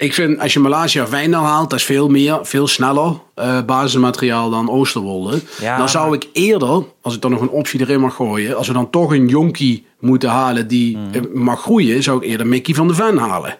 Ik 0.00 0.14
vind, 0.14 0.38
als 0.40 0.52
je 0.52 0.60
Malaysia 0.60 1.08
Wijndal 1.08 1.44
haalt, 1.44 1.70
dat 1.70 1.78
is 1.78 1.84
veel 1.84 2.08
meer, 2.08 2.38
veel 2.42 2.66
sneller 2.66 3.20
eh, 3.34 3.62
basismateriaal 3.64 4.50
dan 4.50 4.70
Oosterwolde. 4.70 5.40
Ja, 5.60 5.78
dan 5.78 5.88
zou 5.88 6.14
ik 6.14 6.28
eerder, 6.32 6.84
als 7.00 7.14
ik 7.14 7.20
dan 7.20 7.30
nog 7.30 7.40
een 7.40 7.48
optie 7.48 7.80
erin 7.80 8.00
mag 8.00 8.14
gooien, 8.14 8.56
als 8.56 8.66
we 8.66 8.72
dan 8.72 8.90
toch 8.90 9.12
een 9.12 9.28
jonkie 9.28 9.86
moeten 10.00 10.28
halen 10.28 10.68
die 10.68 10.96
Mhm. 10.96 11.14
eh, 11.14 11.22
mag 11.34 11.60
groeien, 11.60 12.02
zou 12.02 12.16
ik 12.22 12.28
eerder 12.30 12.46
Mickey 12.46 12.74
van 12.74 12.88
de 12.88 12.94
Ven 12.94 13.16
halen. 13.16 13.58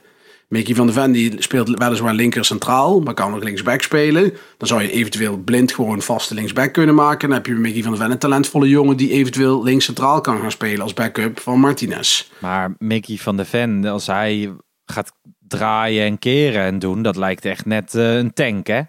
Mickey 0.49 0.75
van 0.75 0.87
de 0.87 0.93
Ven 0.93 1.13
die 1.13 1.35
speelt 1.39 1.69
weliswaar 1.79 2.15
linker 2.15 2.45
centraal, 2.45 3.01
maar 3.01 3.15
kan 3.15 3.35
ook 3.35 3.45
linksback 3.45 3.83
spelen. 3.83 4.33
Dan 4.59 4.69
zou 4.69 4.83
je 4.83 4.91
eventueel 4.91 5.37
blind 5.37 5.73
gewoon 5.73 6.03
vaste 6.03 6.35
linksback 6.35 6.73
kunnen 6.73 6.95
maken. 6.95 7.29
Dan 7.29 7.37
heb 7.39 7.47
je 7.47 7.53
Mickey 7.55 7.83
van 7.83 7.93
de 7.93 7.99
Ven 7.99 8.11
een 8.11 8.19
talentvolle 8.19 8.69
jongen 8.69 8.97
die 8.97 9.11
eventueel 9.11 9.63
links 9.63 9.85
centraal 9.85 10.21
kan 10.21 10.41
gaan 10.41 10.51
spelen 10.51 10.81
als 10.83 10.95
backup 10.95 11.41
van 11.41 11.61
Martinez. 11.61 12.29
Maar 12.39 12.75
Mickey 12.79 13.17
van 13.17 13.37
de 13.37 13.45
Ven, 13.45 13.85
als 13.85 14.07
hij 14.07 14.53
gaat 14.87 15.13
draaien 15.49 16.07
en 16.07 16.19
keren 16.19 16.63
en 16.63 16.79
doen, 16.79 17.03
dat 17.03 17.17
lijkt 17.17 17.45
echt 17.45 17.67
net 17.67 17.95
eh, 17.95 18.17
een 18.17 18.33
tank, 18.33 18.67
hè? 18.67 18.81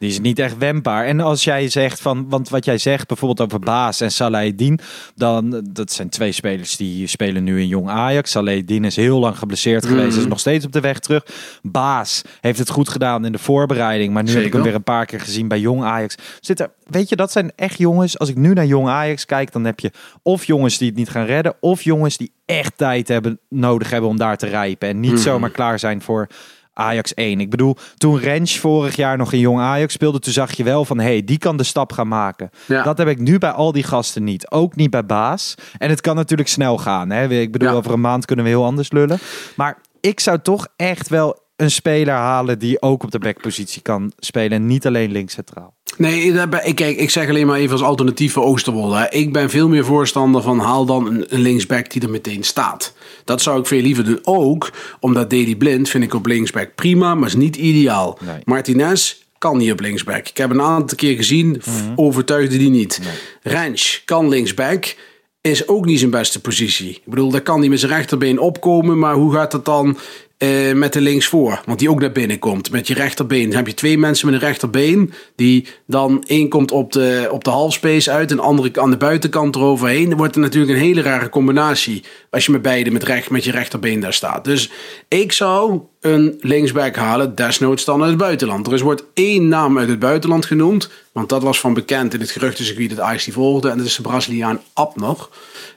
Die 0.00 0.08
is 0.08 0.20
niet 0.20 0.38
echt 0.38 0.58
wendbaar. 0.58 1.06
En 1.06 1.20
als 1.20 1.44
jij 1.44 1.68
zegt 1.68 2.00
van, 2.00 2.28
want 2.28 2.48
wat 2.48 2.64
jij 2.64 2.78
zegt 2.78 3.08
bijvoorbeeld 3.08 3.40
over 3.40 3.58
Baas 3.58 4.00
en 4.00 4.12
Salahedin, 4.12 4.78
dan 5.14 5.66
dat 5.70 5.92
zijn 5.92 6.08
twee 6.08 6.32
spelers 6.32 6.76
die 6.76 7.06
spelen 7.06 7.44
nu 7.44 7.60
in 7.60 7.68
jong 7.68 7.88
Ajax. 7.88 8.30
Salahedin 8.30 8.84
is 8.84 8.96
heel 8.96 9.18
lang 9.18 9.38
geblesseerd 9.38 9.86
geweest, 9.86 10.16
is 10.16 10.26
nog 10.26 10.38
steeds 10.38 10.64
op 10.64 10.72
de 10.72 10.80
weg 10.80 10.98
terug. 10.98 11.26
Baas 11.62 12.22
heeft 12.40 12.58
het 12.58 12.70
goed 12.70 12.88
gedaan 12.88 13.24
in 13.24 13.32
de 13.32 13.38
voorbereiding, 13.38 14.12
maar 14.12 14.22
nu 14.22 14.32
heb 14.32 14.44
ik 14.44 14.52
hem 14.52 14.62
weer 14.62 14.74
een 14.74 14.82
paar 14.82 15.06
keer 15.06 15.20
gezien 15.20 15.48
bij 15.48 15.60
jong 15.60 15.82
Ajax. 15.82 16.14
Zit 16.40 16.60
er, 16.60 16.70
weet 16.84 17.08
je, 17.08 17.16
dat 17.16 17.32
zijn 17.32 17.52
echt 17.56 17.78
jongens. 17.78 18.18
Als 18.18 18.28
ik 18.28 18.36
nu 18.36 18.52
naar 18.52 18.66
jong 18.66 18.88
Ajax 18.88 19.24
kijk, 19.24 19.52
dan 19.52 19.64
heb 19.64 19.80
je 19.80 19.92
of 20.22 20.44
jongens 20.44 20.78
die 20.78 20.88
het 20.88 20.96
niet 20.96 21.10
gaan 21.10 21.26
redden, 21.26 21.54
of 21.60 21.82
jongens 21.82 22.16
die 22.16 22.32
echt 22.46 22.72
tijd 22.76 23.08
hebben 23.08 23.40
nodig 23.48 23.90
hebben 23.90 24.10
om 24.10 24.16
daar 24.16 24.36
te 24.36 24.46
rijpen 24.46 24.88
en 24.88 25.00
niet 25.00 25.20
zomaar 25.20 25.50
klaar 25.50 25.78
zijn 25.78 26.02
voor 26.02 26.28
Ajax 26.72 27.14
1. 27.14 27.40
Ik 27.40 27.50
bedoel, 27.50 27.76
toen 27.96 28.18
Rens 28.18 28.58
vorig 28.58 28.96
jaar 28.96 29.16
nog 29.16 29.32
in 29.32 29.38
Jong 29.38 29.60
Ajax 29.60 29.92
speelde, 29.92 30.18
toen 30.18 30.32
zag 30.32 30.52
je 30.56 30.64
wel 30.64 30.84
van, 30.84 30.98
hé, 30.98 31.04
hey, 31.04 31.24
die 31.24 31.38
kan 31.38 31.56
de 31.56 31.62
stap 31.64 31.92
gaan 31.92 32.08
maken. 32.08 32.50
Ja. 32.66 32.82
Dat 32.82 32.98
heb 32.98 33.08
ik 33.08 33.18
nu 33.18 33.38
bij 33.38 33.50
al 33.50 33.72
die 33.72 33.82
gasten 33.82 34.24
niet. 34.24 34.50
Ook 34.50 34.76
niet 34.76 34.90
bij 34.90 35.06
Baas. 35.06 35.54
En 35.78 35.90
het 35.90 36.00
kan 36.00 36.16
natuurlijk 36.16 36.48
snel 36.48 36.78
gaan. 36.78 37.10
Hè? 37.10 37.28
Ik 37.28 37.52
bedoel, 37.52 37.68
Ja. 37.68 37.74
over 37.74 37.92
een 37.92 38.00
maand 38.00 38.24
kunnen 38.24 38.44
we 38.44 38.50
heel 38.50 38.64
anders 38.64 38.92
lullen. 38.92 39.18
Maar 39.56 39.78
ik 40.00 40.20
zou 40.20 40.38
toch 40.42 40.66
echt 40.76 41.08
wel 41.08 41.38
een 41.60 41.70
speler 41.70 42.14
halen 42.14 42.58
die 42.58 42.82
ook 42.82 43.02
op 43.02 43.10
de 43.10 43.18
backpositie 43.18 43.82
kan 43.82 44.12
spelen. 44.18 44.50
En 44.50 44.66
niet 44.66 44.86
alleen 44.86 45.12
links 45.12 45.34
centraal. 45.34 45.74
Nee, 45.96 46.32
ik, 46.64 46.74
kijk, 46.74 46.96
ik 46.96 47.10
zeg 47.10 47.28
alleen 47.28 47.46
maar 47.46 47.58
even 47.58 47.72
als 47.72 47.82
alternatief 47.82 48.32
voor 48.32 48.42
Oosterwolde. 48.42 49.06
Ik 49.10 49.32
ben 49.32 49.50
veel 49.50 49.68
meer 49.68 49.84
voorstander 49.84 50.42
van 50.42 50.58
haal 50.58 50.84
dan 50.84 51.06
een, 51.06 51.24
een 51.28 51.40
linksback 51.40 51.90
die 51.90 52.02
er 52.02 52.10
meteen 52.10 52.42
staat. 52.42 52.94
Dat 53.24 53.42
zou 53.42 53.60
ik 53.60 53.66
veel 53.66 53.80
liever 53.82 54.04
doen. 54.04 54.18
Ook 54.22 54.72
omdat 55.00 55.30
Daily 55.30 55.54
Blind 55.54 55.88
vind 55.88 56.04
ik 56.04 56.14
op 56.14 56.26
linksback 56.26 56.74
prima, 56.74 57.14
maar 57.14 57.28
is 57.28 57.34
niet 57.34 57.56
ideaal. 57.56 58.18
Nee. 58.24 58.40
Martinez 58.44 59.14
kan 59.38 59.56
niet 59.56 59.72
op 59.72 59.80
linksback. 59.80 60.28
Ik 60.28 60.36
heb 60.36 60.50
een 60.50 60.62
aantal 60.62 60.96
keer 60.96 61.16
gezien, 61.16 61.62
f- 61.62 61.82
overtuigde 61.96 62.56
die 62.58 62.70
niet. 62.70 63.00
Rens 63.42 64.02
kan 64.04 64.28
linksback. 64.28 64.96
Is 65.40 65.68
ook 65.68 65.84
niet 65.84 65.98
zijn 65.98 66.10
beste 66.10 66.40
positie. 66.40 66.90
Ik 66.90 67.02
bedoel, 67.04 67.30
daar 67.30 67.40
kan 67.40 67.60
hij 67.60 67.68
met 67.68 67.80
zijn 67.80 67.92
rechterbeen 67.92 68.38
opkomen. 68.38 68.98
Maar 68.98 69.14
hoe 69.14 69.32
gaat 69.34 69.50
dat 69.50 69.64
dan 69.64 69.98
eh, 70.40 70.72
met 70.72 70.92
de 70.92 71.00
linksvoor? 71.00 71.62
Want 71.64 71.78
die 71.78 71.90
ook 71.90 72.00
naar 72.00 72.12
binnen 72.12 72.38
komt. 72.38 72.70
Met 72.70 72.86
je 72.86 72.94
rechterbeen. 72.94 73.46
Dan 73.48 73.56
heb 73.56 73.66
je 73.66 73.74
twee 73.74 73.98
mensen 73.98 74.30
met 74.30 74.34
een 74.34 74.46
rechterbeen. 74.48 75.12
Die 75.36 75.66
dan 75.86 76.24
één 76.26 76.48
komt 76.48 76.70
op 76.70 76.92
de, 76.92 77.28
op 77.30 77.44
de 77.44 77.50
halfspace 77.50 78.10
uit. 78.10 78.30
En 78.30 78.36
de 78.36 78.42
andere 78.42 78.80
aan 78.80 78.90
de 78.90 78.96
buitenkant 78.96 79.56
eroverheen. 79.56 80.08
Dan 80.08 80.18
wordt 80.18 80.34
het 80.34 80.44
natuurlijk 80.44 80.72
een 80.72 80.84
hele 80.84 81.02
rare 81.02 81.28
combinatie. 81.28 82.04
Als 82.30 82.46
je 82.46 82.52
met 82.52 82.62
beide 82.62 82.90
met, 82.90 83.02
recht, 83.02 83.30
met 83.30 83.44
je 83.44 83.50
rechterbeen 83.50 84.00
daar 84.00 84.12
staat. 84.12 84.44
Dus 84.44 84.70
ik 85.08 85.32
zou 85.32 85.80
een 86.00 86.38
linksback 86.40 86.96
halen. 86.96 87.34
Desnoods 87.34 87.84
dan 87.84 88.00
uit 88.00 88.08
het 88.10 88.18
buitenland. 88.18 88.66
Er 88.66 88.72
is, 88.72 88.80
wordt 88.80 89.04
één 89.14 89.48
naam 89.48 89.78
uit 89.78 89.88
het 89.88 89.98
buitenland 89.98 90.46
genoemd. 90.46 90.90
Want 91.12 91.28
dat 91.28 91.42
was 91.42 91.60
van 91.60 91.74
bekend 91.74 92.14
in 92.14 92.20
het 92.20 92.30
geruchtencircuit 92.30 92.90
dat 92.90 93.00
Ajax 93.00 93.24
die 93.24 93.32
volgde. 93.32 93.70
En 93.70 93.76
dat 93.76 93.86
is 93.86 93.96
de 93.96 94.02
Braziliaan 94.02 94.60
Abner. 94.72 95.28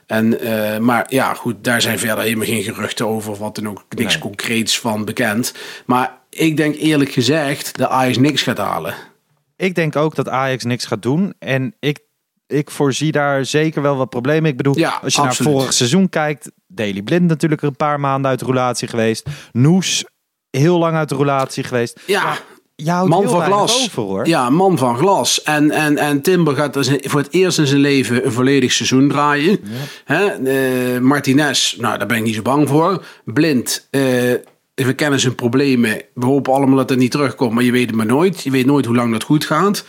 En, 0.06 0.40
eh, 0.40 0.78
maar 0.78 1.06
ja, 1.08 1.34
goed, 1.34 1.64
daar 1.64 1.80
zijn 1.80 1.98
verder 1.98 2.24
helemaal 2.24 2.46
geen 2.46 2.62
geruchten 2.62 3.06
over. 3.06 3.36
Wat 3.36 3.54
dan 3.54 3.68
ook 3.68 3.84
niks 3.88 4.18
concreets 4.18 4.78
van 4.80 5.04
bekend. 5.04 5.54
Maar 5.86 6.18
ik 6.30 6.56
denk 6.56 6.74
eerlijk 6.74 7.10
gezegd 7.10 7.78
dat 7.78 7.88
Ajax 7.88 8.18
niks 8.18 8.42
gaat 8.42 8.58
halen. 8.58 8.94
ik 9.56 9.74
denk 9.74 9.96
ook 9.96 10.14
dat 10.14 10.28
Ajax 10.28 10.64
niks 10.64 10.84
gaat 10.84 11.02
doen. 11.02 11.34
En 11.38 11.74
ik, 11.80 11.98
ik 12.46 12.70
voorzie 12.70 13.12
daar 13.12 13.44
zeker 13.44 13.82
wel 13.82 13.96
wat 13.96 14.08
problemen. 14.10 14.50
Ik 14.50 14.56
bedoel, 14.56 14.78
Ja, 14.78 14.98
als 15.02 15.14
je 15.14 15.20
absoluut. 15.20 15.52
naar 15.52 15.60
vorig 15.60 15.72
seizoen 15.74 16.08
kijkt. 16.08 16.50
Daily 16.66 17.02
Blind 17.02 17.26
natuurlijk 17.28 17.62
een 17.62 17.76
paar 17.76 18.00
maanden 18.00 18.30
uit 18.30 18.38
de 18.38 18.44
roulatie 18.44 18.88
geweest. 18.88 19.26
Noes 19.52 20.04
heel 20.50 20.78
lang 20.78 20.96
uit 20.96 21.08
de 21.08 21.14
roulatie 21.14 21.64
geweest. 21.64 22.00
Ja, 22.76 23.04
man 23.04 23.28
van 23.28 23.42
glas. 23.42 23.84
over 23.84 24.02
hoor. 24.02 24.26
Ja, 24.26 24.50
man 24.50 24.78
van 24.78 24.96
glas. 24.96 25.42
En, 25.42 25.70
en, 25.70 25.98
en 25.98 26.20
Timber 26.22 26.54
gaat 26.56 26.72
dus 26.74 26.90
voor 27.00 27.20
het 27.20 27.32
eerst 27.32 27.58
in 27.58 27.66
zijn 27.66 27.80
leven 27.80 28.24
een 28.26 28.32
volledig 28.32 28.72
seizoen 28.72 29.08
draaien. 29.08 29.60
Hè? 30.04 30.24
eh, 30.26 31.00
Martinez, 31.00 31.76
nou 31.78 31.98
daar 31.98 32.06
ben 32.06 32.16
ik 32.16 32.22
niet 32.22 32.34
zo 32.34 32.42
bang 32.42 32.68
voor. 32.68 33.04
Blind, 33.24 33.88
eh, 33.90 34.00
we 34.74 34.92
kennen 34.96 35.20
zijn 35.20 35.34
problemen. 35.34 36.02
We 36.14 36.26
hopen 36.26 36.52
allemaal 36.52 36.76
dat 36.76 36.88
het 36.90 36.98
niet 36.98 37.10
terugkomt, 37.10 37.52
maar 37.52 37.64
je 37.64 37.72
weet 37.72 37.86
het 37.86 37.96
maar 37.96 38.06
nooit. 38.06 38.42
Je 38.42 38.50
weet 38.50 38.66
nooit 38.66 38.84
hoe 38.86 38.94
lang 38.96 39.12
dat 39.12 39.22
goed 39.22 39.44
gaat. 39.44 39.84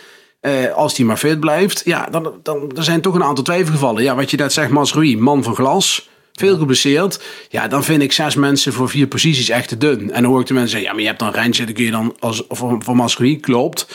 Eh, 0.45 0.73
als 0.73 0.97
hij 0.97 1.05
maar 1.05 1.17
fit 1.17 1.39
blijft, 1.39 1.81
ja, 1.85 2.07
dan, 2.11 2.33
dan 2.43 2.71
er 2.75 2.83
zijn 2.83 3.01
toch 3.01 3.15
een 3.15 3.23
aantal 3.23 3.43
twijfelgevallen. 3.43 4.03
Ja, 4.03 4.15
wat 4.15 4.31
je 4.31 4.37
net 4.37 4.53
zegt, 4.53 4.69
Masrui, 4.69 5.17
man 5.17 5.43
van 5.43 5.55
glas. 5.55 6.09
Veel 6.33 6.57
geblesseerd. 6.57 7.23
Ja, 7.49 7.67
dan 7.67 7.83
vind 7.83 8.01
ik 8.01 8.11
zes 8.11 8.35
mensen 8.35 8.73
voor 8.73 8.89
vier 8.89 9.07
posities 9.07 9.49
echt 9.49 9.67
te 9.67 9.77
dun. 9.77 10.11
En 10.11 10.21
dan 10.21 10.31
hoor 10.31 10.39
ik 10.39 10.47
de 10.47 10.53
mensen 10.53 10.71
zeggen, 10.71 10.87
ja, 10.87 10.93
maar 10.93 11.03
je 11.03 11.07
hebt 11.07 11.19
dan 11.19 11.31
Rentje, 11.31 11.65
dan 11.65 11.73
kun 11.73 11.83
je 11.83 11.91
dan 11.91 12.15
als 12.19 12.43
voor, 12.49 12.83
voor 12.83 12.95
Masrui, 12.95 13.39
klopt. 13.39 13.87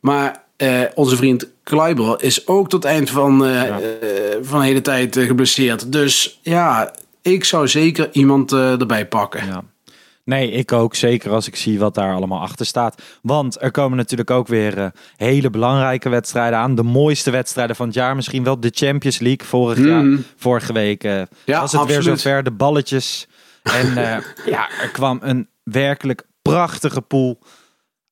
Maar 0.00 0.42
eh, 0.56 0.80
onze 0.94 1.16
vriend 1.16 1.48
Kleiber 1.62 2.22
is 2.22 2.46
ook 2.46 2.68
tot 2.68 2.84
eind 2.84 3.10
van, 3.10 3.46
eh, 3.46 3.76
van 4.42 4.60
de 4.60 4.66
hele 4.66 4.82
tijd 4.82 5.18
geblesseerd. 5.18 5.92
Dus 5.92 6.38
ja, 6.42 6.94
ik 7.22 7.44
zou 7.44 7.68
zeker 7.68 8.08
iemand 8.12 8.52
erbij 8.52 9.06
pakken. 9.06 9.46
Ja. 9.46 9.64
Nee, 10.24 10.50
ik 10.50 10.72
ook. 10.72 10.94
Zeker 10.94 11.30
als 11.30 11.46
ik 11.46 11.56
zie 11.56 11.78
wat 11.78 11.94
daar 11.94 12.14
allemaal 12.14 12.40
achter 12.40 12.66
staat. 12.66 13.02
Want 13.22 13.62
er 13.62 13.70
komen 13.70 13.96
natuurlijk 13.96 14.30
ook 14.30 14.46
weer 14.46 14.78
eh, 14.78 14.86
hele 15.16 15.50
belangrijke 15.50 16.08
wedstrijden 16.08 16.58
aan. 16.58 16.74
De 16.74 16.82
mooiste 16.82 17.30
wedstrijden 17.30 17.76
van 17.76 17.86
het 17.86 17.94
jaar. 17.94 18.14
Misschien 18.16 18.44
wel 18.44 18.60
de 18.60 18.70
Champions 18.74 19.18
League. 19.18 19.46
Vorig 19.46 19.78
jaar, 19.78 20.18
vorige 20.36 20.72
week 20.72 21.04
eh, 21.04 21.22
Ja, 21.44 21.60
was 21.60 21.72
het 21.72 21.84
weer 21.86 22.02
zover. 22.02 22.42
De 22.42 22.50
balletjes. 22.52 23.28
En 23.62 23.96
eh, 23.96 24.22
ja, 24.54 24.68
er 24.80 24.90
kwam 24.92 25.18
een 25.22 25.48
werkelijk 25.62 26.26
prachtige 26.42 27.00
pool 27.00 27.38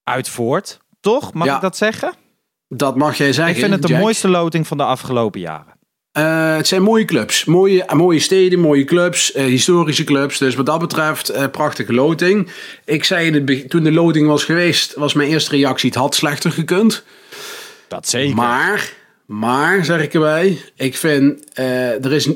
uit 0.04 0.28
voort. 0.28 0.80
Toch? 1.00 1.32
Mag 1.32 1.46
Ja. 1.46 1.54
ik 1.54 1.60
dat 1.60 1.76
zeggen? 1.76 2.12
Dat 2.68 2.96
mag 2.96 3.16
jij 3.16 3.32
zeggen. 3.32 3.54
ik 3.54 3.60
vind 3.60 3.72
het 3.72 3.82
de 3.82 3.88
Jack. 3.88 4.00
mooiste 4.00 4.28
loting 4.28 4.66
van 4.66 4.76
de 4.76 4.84
afgelopen 4.84 5.40
jaren. 5.40 5.71
Eh, 6.12 6.56
het 6.56 6.66
zijn 6.66 6.82
mooie 6.82 7.04
clubs. 7.04 7.44
Mooie, 7.44 7.84
mooie 7.94 8.18
steden, 8.18 8.58
mooie 8.58 8.84
clubs, 8.84 9.32
eh, 9.32 9.44
historische 9.44 10.04
clubs. 10.04 10.38
Dus 10.38 10.54
wat 10.54 10.66
dat 10.66 10.78
betreft, 10.78 11.28
eh, 11.28 11.46
prachtige 11.50 11.92
loting. 11.92 12.50
Ik 12.84 13.04
zei 13.04 13.26
in 13.26 13.34
het 13.34 13.70
toen 13.70 13.82
de 13.82 13.92
loting 13.92 14.26
was 14.26 14.44
geweest, 14.44 14.94
was 14.94 15.12
mijn 15.14 15.28
eerste 15.28 15.50
reactie: 15.50 15.88
het 15.88 15.98
had 15.98 16.14
slechter 16.14 16.52
gekund. 16.52 17.04
Dat 17.88 18.08
zeker. 18.08 18.34
Maar, 18.34 18.92
maar 19.26 19.84
zeg 19.84 20.02
ik 20.02 20.14
erbij, 20.14 20.58
ik 20.76 20.96
vind 20.96 21.44
er, 21.54 22.12
is, 22.12 22.28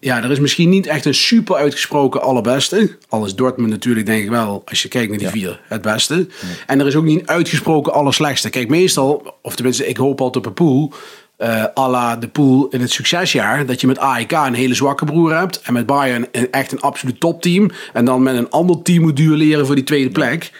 ja, 0.00 0.22
er 0.22 0.30
is 0.30 0.40
misschien 0.40 0.68
niet 0.68 0.86
echt 0.86 1.04
een 1.04 1.14
super 1.14 1.56
uitgesproken 1.56 2.22
allerbeste. 2.22 2.96
Al 3.08 3.24
is 3.24 3.34
Dortmund 3.34 3.70
natuurlijk, 3.70 4.06
denk 4.06 4.22
ik 4.22 4.30
wel, 4.30 4.62
als 4.64 4.82
je 4.82 4.88
kijkt 4.88 5.10
naar 5.10 5.18
die 5.18 5.28
vier, 5.28 5.60
het 5.68 5.82
beste. 5.82 6.26
En 6.66 6.80
er 6.80 6.86
is 6.86 6.96
ook 6.96 7.04
niet 7.04 7.20
een 7.20 7.28
uitgesproken 7.28 7.92
allerslechtste. 7.92 8.50
Kijk, 8.50 8.68
meestal, 8.68 9.36
of 9.42 9.54
tenminste, 9.54 9.86
ik 9.86 9.96
hoop 9.96 10.20
altijd 10.20 10.46
op 10.46 10.50
een 10.50 10.64
pool. 10.66 10.92
À 11.78 11.88
la 11.88 12.16
de 12.16 12.28
pool 12.28 12.68
in 12.70 12.80
het 12.80 12.90
succesjaar. 12.90 13.66
Dat 13.66 13.80
je 13.80 13.86
met 13.86 13.98
AEK 13.98 14.32
een 14.32 14.54
hele 14.54 14.74
zwakke 14.74 15.04
broer 15.04 15.36
hebt. 15.36 15.60
En 15.60 15.72
met 15.72 15.86
Bayern 15.86 16.26
een, 16.32 16.50
echt 16.50 16.72
een 16.72 16.80
absoluut 16.80 17.20
topteam. 17.20 17.70
En 17.92 18.04
dan 18.04 18.22
met 18.22 18.36
een 18.36 18.50
ander 18.50 18.82
team 18.82 19.02
moet 19.02 19.16
duelleren 19.16 19.66
voor 19.66 19.74
die 19.74 19.84
tweede 19.84 20.10
plek. 20.10 20.52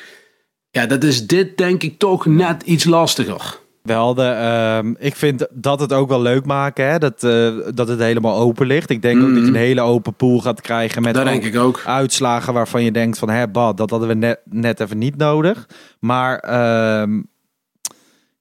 Ja, 0.70 0.86
dat 0.86 1.04
is 1.04 1.26
dit 1.26 1.56
denk 1.56 1.82
ik 1.82 1.98
toch 1.98 2.26
net 2.26 2.62
iets 2.62 2.84
lastiger. 2.84 3.62
Wel, 3.82 4.14
de, 4.14 4.22
ehm, 4.22 4.94
ik 4.98 5.16
vind 5.16 5.46
dat 5.50 5.80
het 5.80 5.92
ook 5.92 6.08
wel 6.08 6.22
leuk 6.22 6.44
maken, 6.44 6.90
hè? 6.90 6.98
Dat, 6.98 7.22
eh, 7.22 7.52
dat 7.74 7.88
het 7.88 7.98
helemaal 7.98 8.36
open 8.38 8.66
ligt. 8.66 8.90
Ik 8.90 9.02
denk 9.02 9.22
ook 9.22 9.34
dat 9.34 9.42
je 9.42 9.48
een 9.48 9.54
hele 9.54 9.80
open 9.80 10.14
pool 10.14 10.40
gaat 10.40 10.60
krijgen 10.60 11.02
met 11.02 11.14
Dat 11.14 11.24
denk 11.24 11.44
ik 11.44 11.56
ook. 11.56 11.82
uitslagen 11.86 12.52
waarvan 12.54 12.84
je 12.84 12.92
denkt 12.92 13.18
van, 13.18 13.30
hè, 13.30 13.48
bad, 13.48 13.76
dat 13.76 13.90
hadden 13.90 14.08
we 14.08 14.14
net, 14.14 14.40
net 14.44 14.80
even 14.80 14.98
niet 14.98 15.16
nodig. 15.16 15.66
Maar 16.00 16.38
ehm, 16.38 17.20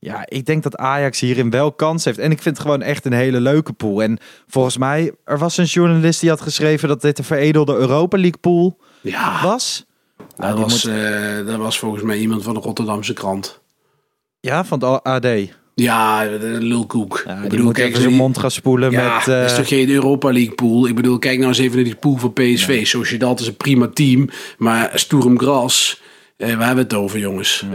ja, 0.03 0.23
ik 0.27 0.45
denk 0.45 0.63
dat 0.63 0.77
Ajax 0.77 1.19
hierin 1.19 1.49
wel 1.49 1.71
kans 1.71 2.05
heeft. 2.05 2.17
En 2.17 2.31
ik 2.31 2.41
vind 2.41 2.57
het 2.57 2.65
gewoon 2.65 2.81
echt 2.81 3.05
een 3.05 3.13
hele 3.13 3.39
leuke 3.41 3.73
pool. 3.73 4.03
En 4.03 4.17
volgens 4.47 4.77
mij, 4.77 5.11
er 5.25 5.37
was 5.37 5.57
een 5.57 5.65
journalist 5.65 6.19
die 6.19 6.29
had 6.29 6.41
geschreven 6.41 6.87
dat 6.87 7.01
dit 7.01 7.17
de 7.17 7.23
veredelde 7.23 7.75
Europa 7.75 8.17
League 8.17 8.39
pool 8.39 8.77
Ja, 9.01 9.43
was. 9.43 9.85
dat, 10.35 10.55
die 10.55 10.63
was, 10.63 10.85
eh, 10.85 11.45
dat 11.45 11.57
was 11.57 11.79
volgens 11.79 12.03
mij 12.03 12.17
iemand 12.17 12.43
van 12.43 12.53
de 12.53 12.59
Rotterdamse 12.59 13.13
krant. 13.13 13.61
Ja, 14.39 14.65
van 14.65 14.83
het 14.83 15.03
AD. 15.03 15.27
Ja, 15.75 16.23
de 16.27 16.57
lulkoek. 16.59 17.23
Ja, 17.25 17.41
ik 17.43 17.49
bedoel, 17.49 17.71
kijk, 17.71 17.87
even 17.87 17.97
zijn 17.99 18.09
die- 18.13 18.21
mond 18.21 18.37
gaan 18.37 18.51
spoelen 18.51 18.91
ja, 18.91 19.15
met... 19.15 19.25
dat 19.25 19.45
is 19.45 19.51
eh, 19.51 19.57
toch 19.57 19.67
geen 19.67 19.89
Europa 19.89 20.31
League 20.31 20.53
pool? 20.55 20.87
Ik 20.87 20.95
bedoel, 20.95 21.17
kijk 21.19 21.35
nou 21.37 21.47
eens 21.49 21.57
even 21.59 21.75
naar 21.75 21.83
die 21.85 21.95
pool 21.95 22.17
van 22.17 22.33
PSV. 22.33 22.85
Sociedad 22.87 23.39
is 23.39 23.47
een 23.47 23.57
prima 23.57 23.87
team, 23.87 24.29
maar 24.57 24.91
Sturm 24.93 25.39
Gras, 25.39 26.01
eh, 26.37 26.47
waar 26.47 26.65
hebben 26.65 26.75
we 26.75 26.81
het 26.81 27.03
over, 27.03 27.19
jongens? 27.19 27.65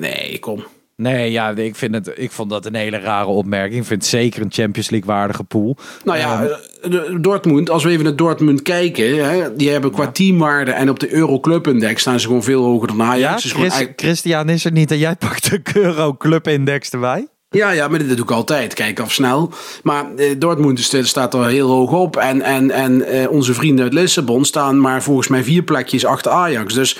Nee, 0.00 0.38
kom. 0.38 0.64
Nee, 1.00 1.30
ja, 1.30 1.50
ik, 1.50 1.76
vind 1.76 1.94
het, 1.94 2.10
ik 2.14 2.30
vond 2.30 2.50
dat 2.50 2.66
een 2.66 2.74
hele 2.74 2.98
rare 2.98 3.26
opmerking. 3.26 3.80
Ik 3.80 3.86
vind 3.86 4.00
het 4.02 4.10
zeker 4.10 4.42
een 4.42 4.52
Champions 4.52 4.90
League 4.90 5.08
waardige 5.08 5.44
pool. 5.44 5.76
Nou 6.04 6.18
ja, 6.18 6.42
eh, 6.44 6.90
de- 6.90 7.18
Dortmund, 7.20 7.70
als 7.70 7.84
we 7.84 7.90
even 7.90 8.04
naar 8.04 8.16
Dortmund 8.16 8.62
kijken, 8.62 9.30
hè, 9.30 9.56
die 9.56 9.70
hebben 9.70 9.90
qua 9.90 10.06
teamwaarde 10.10 10.70
en 10.70 10.90
op 10.90 11.00
de 11.00 11.12
Euroclub 11.14 11.66
Index 11.66 12.00
staan 12.00 12.20
ze 12.20 12.26
gewoon 12.26 12.42
veel 12.42 12.64
hoger 12.64 12.88
dan 12.88 13.02
Ajax. 13.02 13.42
Ja, 13.42 13.48
Dus 13.58 13.72
Chris- 13.72 13.86
Christian 13.96 14.48
is 14.48 14.64
er 14.64 14.72
niet 14.72 14.90
en 14.90 14.98
jij 14.98 15.16
pakt 15.16 15.50
de 15.50 15.60
Euro 15.74 16.14
Club 16.14 16.48
Index 16.48 16.90
erbij. 16.90 17.26
Ja, 17.50 17.70
ja, 17.70 17.88
maar 17.88 17.98
dat 17.98 18.08
doe 18.08 18.24
ik 18.24 18.30
altijd. 18.30 18.74
Kijk 18.74 19.00
af 19.00 19.12
snel. 19.12 19.52
Maar 19.82 20.04
eh, 20.16 20.26
Dortmund 20.38 20.80
staat 21.02 21.34
er 21.34 21.46
heel 21.46 21.68
hoog 21.68 21.92
op. 21.92 22.16
En, 22.16 22.42
en, 22.42 22.70
en 22.70 23.02
eh, 23.02 23.30
onze 23.30 23.54
vrienden 23.54 23.84
uit 23.84 23.94
Lissabon 23.94 24.44
staan 24.44 24.80
maar 24.80 25.02
volgens 25.02 25.28
mij 25.28 25.44
vier 25.44 25.62
plekjes 25.62 26.04
achter 26.04 26.32
Ajax. 26.32 26.74
Dus 26.74 26.98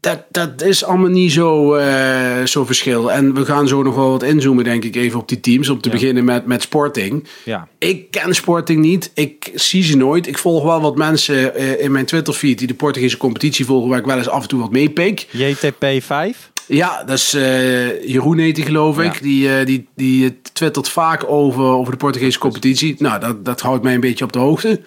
dat, 0.00 0.24
dat 0.30 0.62
is 0.62 0.84
allemaal 0.84 1.08
niet 1.08 1.32
zo, 1.32 1.74
eh, 1.74 2.44
zo 2.44 2.64
verschil. 2.64 3.12
En 3.12 3.34
we 3.34 3.44
gaan 3.44 3.68
zo 3.68 3.82
nog 3.82 3.94
wel 3.94 4.10
wat 4.10 4.22
inzoomen, 4.22 4.64
denk 4.64 4.84
ik, 4.84 4.96
even 4.96 5.20
op 5.20 5.28
die 5.28 5.40
teams. 5.40 5.68
Om 5.68 5.80
te 5.80 5.88
beginnen 5.88 6.24
met, 6.24 6.46
met 6.46 6.62
Sporting. 6.62 7.28
Ja. 7.44 7.68
Ik 7.78 8.10
ken 8.10 8.34
Sporting 8.34 8.80
niet. 8.80 9.10
Ik 9.14 9.50
zie 9.54 9.82
ze 9.82 9.96
nooit. 9.96 10.26
Ik 10.26 10.38
volg 10.38 10.64
wel 10.64 10.80
wat 10.80 10.96
mensen 10.96 11.54
eh, 11.54 11.80
in 11.84 11.92
mijn 11.92 12.04
Twitterfeed 12.04 12.58
die 12.58 12.66
de 12.66 12.74
Portugese 12.74 13.16
competitie 13.16 13.64
volgen, 13.64 13.88
waar 13.88 13.98
ik 13.98 14.04
wel 14.04 14.16
eens 14.16 14.28
af 14.28 14.42
en 14.42 14.48
toe 14.48 14.60
wat 14.60 14.70
meepik. 14.70 15.26
JTP 15.30 15.86
5. 15.98 16.50
Ja, 16.66 17.04
dat 17.04 17.18
is 17.18 17.34
eh, 17.34 18.08
Jeroen 18.08 18.38
heet 18.38 18.54
die, 18.54 18.64
geloof 18.64 18.98
ik. 18.98 19.14
Ja. 19.14 19.20
Die, 19.20 19.64
die, 19.64 19.88
die 19.94 20.38
twittert 20.52 20.88
vaak 20.88 21.24
over, 21.30 21.64
over 21.64 21.92
de 21.92 21.98
Portugese 21.98 22.38
competitie. 22.38 22.94
Nou, 22.98 23.20
dat, 23.20 23.44
dat 23.44 23.60
houdt 23.60 23.82
mij 23.82 23.94
een 23.94 24.00
beetje 24.00 24.24
op 24.24 24.32
de 24.32 24.38
hoogte. 24.38 24.80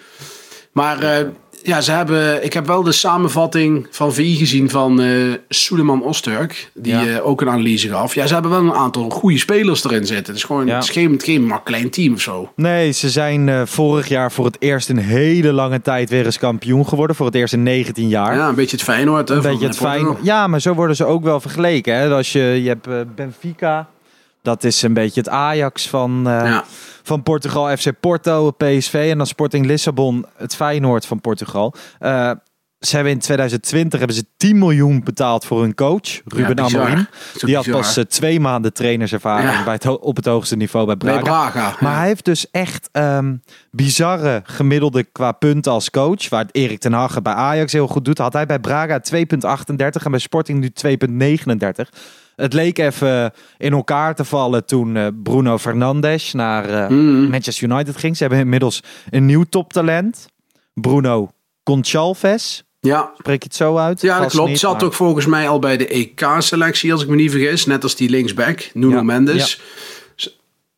Maar 0.72 1.26
ja, 1.66 1.80
ze 1.80 1.92
hebben, 1.92 2.44
ik 2.44 2.52
heb 2.52 2.66
wel 2.66 2.82
de 2.82 2.92
samenvatting 2.92 3.86
van 3.90 4.12
VI 4.14 4.36
gezien 4.36 4.70
van 4.70 5.00
eh 5.00 5.32
Suleiman 5.48 6.02
Osturk. 6.02 6.70
Die 6.74 6.92
Ja. 6.92 7.06
eh, 7.06 7.26
ook 7.26 7.40
een 7.40 7.48
analyse 7.48 7.88
gaf. 7.88 8.14
Ja, 8.14 8.26
ze 8.26 8.32
hebben 8.32 8.50
wel 8.50 8.60
een 8.60 8.72
aantal 8.74 9.10
goede 9.10 9.38
spelers 9.38 9.84
erin 9.84 10.06
zitten. 10.06 10.26
Het 10.26 10.36
is 10.36 10.44
gewoon 10.44 10.66
Ja. 10.66 10.74
het 10.74 10.84
is 10.84 10.90
geen, 10.90 11.20
geen 11.24 11.52
klein 11.64 11.90
team 11.90 12.12
of 12.14 12.20
zo. 12.20 12.52
Nee, 12.56 12.90
ze 12.92 13.10
zijn 13.10 13.48
eh, 13.48 13.62
vorig 13.64 14.08
jaar 14.08 14.32
voor 14.32 14.44
het 14.44 14.56
eerst 14.58 14.88
in 14.88 14.96
hele 14.96 15.52
lange 15.52 15.80
tijd 15.82 16.10
weer 16.10 16.24
eens 16.24 16.38
kampioen 16.38 16.88
geworden. 16.88 17.16
Voor 17.16 17.26
het 17.26 17.34
eerst 17.34 17.52
in 17.52 17.62
19 17.62 18.08
jaar. 18.08 18.36
Ja, 18.36 18.48
een 18.48 18.54
beetje 18.54 18.76
het 18.76 18.84
Feyenoord. 18.84 19.28
Hè, 19.28 19.34
een 19.34 19.42
beetje 19.42 19.66
het. 19.66 20.16
Ja, 20.22 20.46
maar 20.46 20.60
zo 20.60 20.74
worden 20.74 20.96
ze 20.96 21.04
ook 21.04 21.22
wel 21.24 21.40
vergeleken. 21.40 21.96
Hè? 21.96 22.10
Als 22.10 22.32
je, 22.32 22.40
je 22.62 22.68
hebt 22.68 23.14
Benfica. 23.14 23.88
Dat 24.44 24.64
is 24.64 24.82
een 24.82 24.94
beetje 24.94 25.20
het 25.20 25.28
Ajax 25.28 25.88
van, 25.88 26.28
eh, 26.28 26.44
Ja. 26.44 26.64
van 27.02 27.22
Portugal. 27.22 27.76
FC 27.76 27.90
Porto, 28.00 28.50
PSV. 28.50 29.06
En 29.10 29.18
dan 29.18 29.26
Sporting 29.26 29.66
Lissabon, 29.66 30.26
het 30.36 30.54
Feyenoord 30.54 31.06
van 31.06 31.20
Portugal. 31.20 31.74
Eh, 31.98 32.30
ze 32.78 32.94
hebben 32.94 33.12
in 33.12 33.18
2020 33.18 33.98
hebben 33.98 34.16
ze 34.16 34.24
10 34.36 34.58
miljoen 34.58 35.04
betaald 35.04 35.44
voor 35.44 35.60
hun 35.60 35.74
coach, 35.74 36.20
Ruben 36.24 36.56
bizar. 36.56 36.80
Amorim. 36.80 37.06
Die 37.38 37.54
had 37.54 37.64
bizar. 37.64 37.80
pas 37.80 37.96
eh, 37.96 38.04
twee 38.04 38.40
maanden 38.40 38.72
trainerservaring 38.72 39.50
Ja. 39.50 39.64
bij 39.64 39.72
het, 39.74 39.86
op 39.86 40.16
het 40.16 40.24
hoogste 40.24 40.56
niveau 40.56 40.86
bij 40.86 40.96
Braga. 40.96 41.14
Bij 41.14 41.22
Braga. 41.30 41.76
Maar 41.80 41.92
ja. 41.92 41.98
hij 41.98 42.06
heeft 42.06 42.24
dus 42.24 42.50
echt 42.50 42.88
ehm, 42.92 43.34
bizarre 43.70 44.42
gemiddelde 44.44 45.04
qua 45.04 45.32
punten 45.32 45.72
als 45.72 45.90
coach. 45.90 46.28
Waar 46.28 46.46
Erik 46.50 46.78
ten 46.80 46.92
Hag 46.92 47.22
bij 47.22 47.32
Ajax 47.32 47.72
heel 47.72 47.86
goed 47.88 48.04
doet. 48.04 48.18
Had 48.18 48.32
hij 48.32 48.46
bij 48.46 48.58
Braga 48.58 49.00
2,38 49.00 50.04
en 50.04 50.10
bij 50.10 50.20
Sporting 50.20 50.60
nu 50.60 50.70
2,39. 50.72 51.88
Het 52.36 52.52
leek 52.52 52.78
even 52.78 53.32
in 53.58 53.72
elkaar 53.72 54.14
te 54.14 54.24
vallen 54.24 54.66
toen 54.66 54.96
eh, 54.96 55.06
Bruno 55.22 55.58
Fernandes 55.58 56.32
naar 56.32 56.68
eh, 56.68 56.88
Mhm. 56.88 57.30
Manchester 57.30 57.70
United 57.70 57.96
ging. 57.96 58.16
Ze 58.16 58.22
hebben 58.22 58.40
inmiddels 58.42 58.80
een 59.10 59.26
nieuw 59.26 59.44
toptalent. 59.48 60.26
Bruno 60.74 61.30
Conchalves. 61.62 62.62
ja. 62.80 63.12
Spreek 63.18 63.42
je 63.42 63.48
het 63.48 63.56
zo 63.56 63.76
uit? 63.76 64.00
Ja, 64.00 64.18
dat 64.20 64.30
klopt. 64.30 64.48
niet, 64.48 64.58
Zat 64.58 64.72
maar- 64.74 64.84
ook 64.84 64.94
volgens 64.94 65.26
mij 65.26 65.48
al 65.48 65.58
bij 65.58 65.76
de 65.76 65.86
EK-selectie, 65.94 66.92
als 66.92 67.02
ik 67.02 67.08
me 67.08 67.16
niet 67.16 67.30
vergis. 67.30 67.66
Net 67.66 67.82
als 67.82 67.96
die 67.96 68.08
linksback, 68.10 68.70
Nuno 68.74 68.94
Ja, 68.96 69.02
Mendes. 69.02 69.60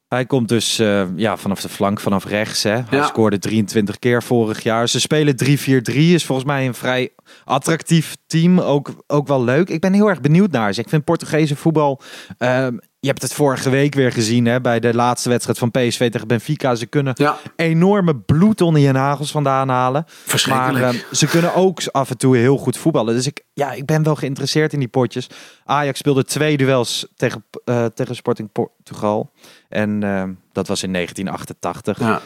Hij 0.09 0.27
komt 0.27 0.49
dus 0.49 0.79
eh, 0.79 1.03
ja, 1.17 1.37
vanaf 1.37 1.61
de 1.61 1.69
flank, 1.69 2.01
vanaf 2.01 2.25
rechts. 2.25 2.63
Hè. 2.63 2.71
Hij 2.71 2.85
Ja. 2.91 3.07
scoorde 3.07 3.39
23 3.39 3.99
keer 3.99 4.23
vorig 4.23 4.63
jaar. 4.63 4.89
Ze 4.89 5.01
spelen 5.01 5.37
3-4-3. 5.37 6.15
Is 6.15 6.25
volgens 6.25 6.47
mij 6.47 6.67
een 6.67 6.75
vrij 6.75 7.13
attractief 7.45 8.17
team. 8.27 8.61
Ook, 8.61 8.91
ook 9.07 9.27
wel 9.29 9.45
leuk. 9.45 9.69
Ik 9.69 9.81
ben 9.81 9.93
heel 9.93 10.09
erg 10.09 10.21
benieuwd 10.21 10.51
naar 10.51 10.73
ze. 10.73 10.81
Ik 10.81 10.89
vind 10.89 11.05
Portugese 11.05 11.57
voetbal... 11.57 12.01
ehm, 12.39 12.77
je 13.01 13.13
hebt 13.13 13.23
het 13.25 13.33
vorige 13.35 13.71
week 13.71 13.95
weer 13.95 14.13
gezien 14.13 14.47
hè, 14.47 14.61
bij 14.61 14.81
de 14.81 14.95
laatste 14.95 15.29
wedstrijd 15.29 15.59
van 15.59 15.71
PSV 15.71 16.11
tegen 16.11 16.27
Benfica. 16.29 16.75
Ze 16.75 16.87
kunnen 16.87 17.13
Ja. 17.17 17.37
enorme 17.57 18.17
bloedonnie 18.17 18.87
en 18.87 18.95
nagels 18.95 19.31
vandaan 19.31 19.69
halen. 19.69 20.05
Verschrikkelijk. 20.07 20.85
Maar 20.85 20.95
eh, 20.95 21.01
ze 21.13 21.27
kunnen 21.27 21.55
ook 21.55 21.81
af 21.91 22.11
en 22.11 22.19
toe 22.19 22.37
heel 22.37 22.57
goed 22.57 22.77
voetballen. 22.77 23.15
Dus 23.15 23.27
ik, 23.27 23.45
ja, 23.53 23.73
ik 23.73 23.85
ben 23.87 24.03
wel 24.03 24.15
geïnteresseerd 24.17 24.73
in 24.73 24.79
die 24.79 24.89
potjes. 24.89 25.27
Ajax 25.65 25.99
speelde 25.99 26.25
twee 26.25 26.57
duels 26.57 27.07
tegen, 27.17 27.45
eh, 27.65 27.85
tegen 27.85 28.17
Sporting 28.17 28.53
Portugal. 28.53 29.31
En 29.69 30.03
eh, 30.03 30.23
dat 30.57 30.69
was 30.69 30.83
in 30.83 30.93
1988. 30.93 31.99
Ja. 31.99 32.21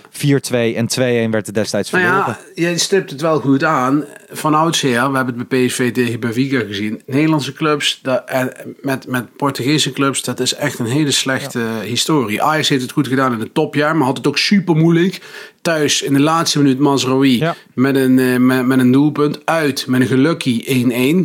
4-2 0.73 0.77
en 0.77 1.27
2-1 1.29 1.31
werd 1.31 1.47
er 1.47 1.53
destijds 1.53 1.91
Nou 1.91 2.05
verloren. 2.05 2.37
ja, 2.55 2.63
jij 2.63 2.79
stipt 2.79 3.11
het 3.11 3.21
wel 3.21 3.41
goed 3.41 3.65
aan. 3.65 4.05
Van 4.31 4.55
oudsher, 4.55 5.11
we 5.11 5.17
hebben 5.17 5.39
het 5.39 5.49
bij 5.49 5.67
PSV 5.67 5.93
tegen 5.93 6.21
Benfica 6.21 6.61
gezien. 6.67 7.03
Nederlandse 7.07 7.53
clubs 7.53 7.99
dat, 8.03 8.23
en 8.27 8.53
met, 8.81 9.07
met 9.07 9.37
Portugese 9.37 9.93
clubs, 9.93 10.23
dat 10.23 10.41
is 10.41 10.55
echt 10.55 10.79
een 10.79 10.87
hele 10.87 11.11
slechte 11.11 11.67
historie. 11.85 12.43
Ajax 12.43 12.69
heeft 12.69 12.83
het 12.83 12.93
goed 12.93 13.09
gedaan 13.09 13.33
in 13.33 13.41
het 13.41 13.55
topjaar, 13.55 13.97
maar 13.97 14.07
had 14.07 14.17
het 14.17 14.27
ook 14.27 14.39
super 14.39 14.77
moeilijk. 14.77 15.21
Thuis 15.63 16.03
in 16.03 16.13
de 16.13 16.21
laatste 16.21 16.59
minuut 16.59 16.79
Mazraoui 16.79 17.39
Ja. 17.39 17.55
met, 17.75 17.97
een, 17.97 18.19
eh, 18.19 18.37
met, 18.37 18.67
met 18.67 18.79
een 18.79 18.93
doelpunt. 18.93 19.41
Uit 19.45 19.87
met 19.87 20.01
een 20.01 20.07
gelukkig 20.07 20.67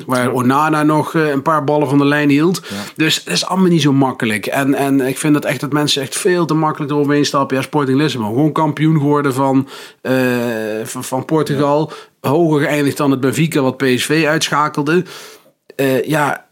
1-1, 0.02 0.06
waar 0.06 0.32
Onana 0.32 0.84
nog 0.84 1.16
eh, 1.16 1.30
een 1.30 1.42
paar 1.42 1.64
ballen 1.64 1.88
van 1.90 1.98
de 1.98 2.06
lijn 2.06 2.30
hield. 2.30 2.62
Dus 2.96 3.16
het 3.16 3.28
is 3.34 3.46
allemaal 3.46 3.70
niet 3.70 3.82
zo 3.82 3.94
makkelijk. 3.94 4.46
En, 4.46 4.74
en 4.74 5.02
ik 5.02 5.18
vind 5.18 5.34
dat 5.34 5.46
echt 5.46 5.60
dat 5.60 5.74
mensen 5.74 6.02
echt 6.02 6.18
veel 6.18 6.46
te 6.46 6.54
makkelijk 6.54 6.92
eroverheen 6.92 7.26
stappen. 7.26 7.58
Ja, 7.58 7.64
Sporting 7.64 7.98
Lissabon, 7.98 8.28
gewoon 8.28 8.52
kampioen 8.52 8.98
geworden 8.98 9.34
van, 9.34 9.68
eh, 10.02 10.14
van, 10.84 11.04
van 11.04 11.26
Portugal. 11.26 11.92
Hoger 12.22 12.60
geëindigd 12.62 12.98
dan 12.98 13.12
het 13.12 13.20
Benfica 13.20 13.62
wat 13.62 13.78
PSV 13.78 14.24
uitschakelde. 14.28 15.04
Ja, 16.06 16.46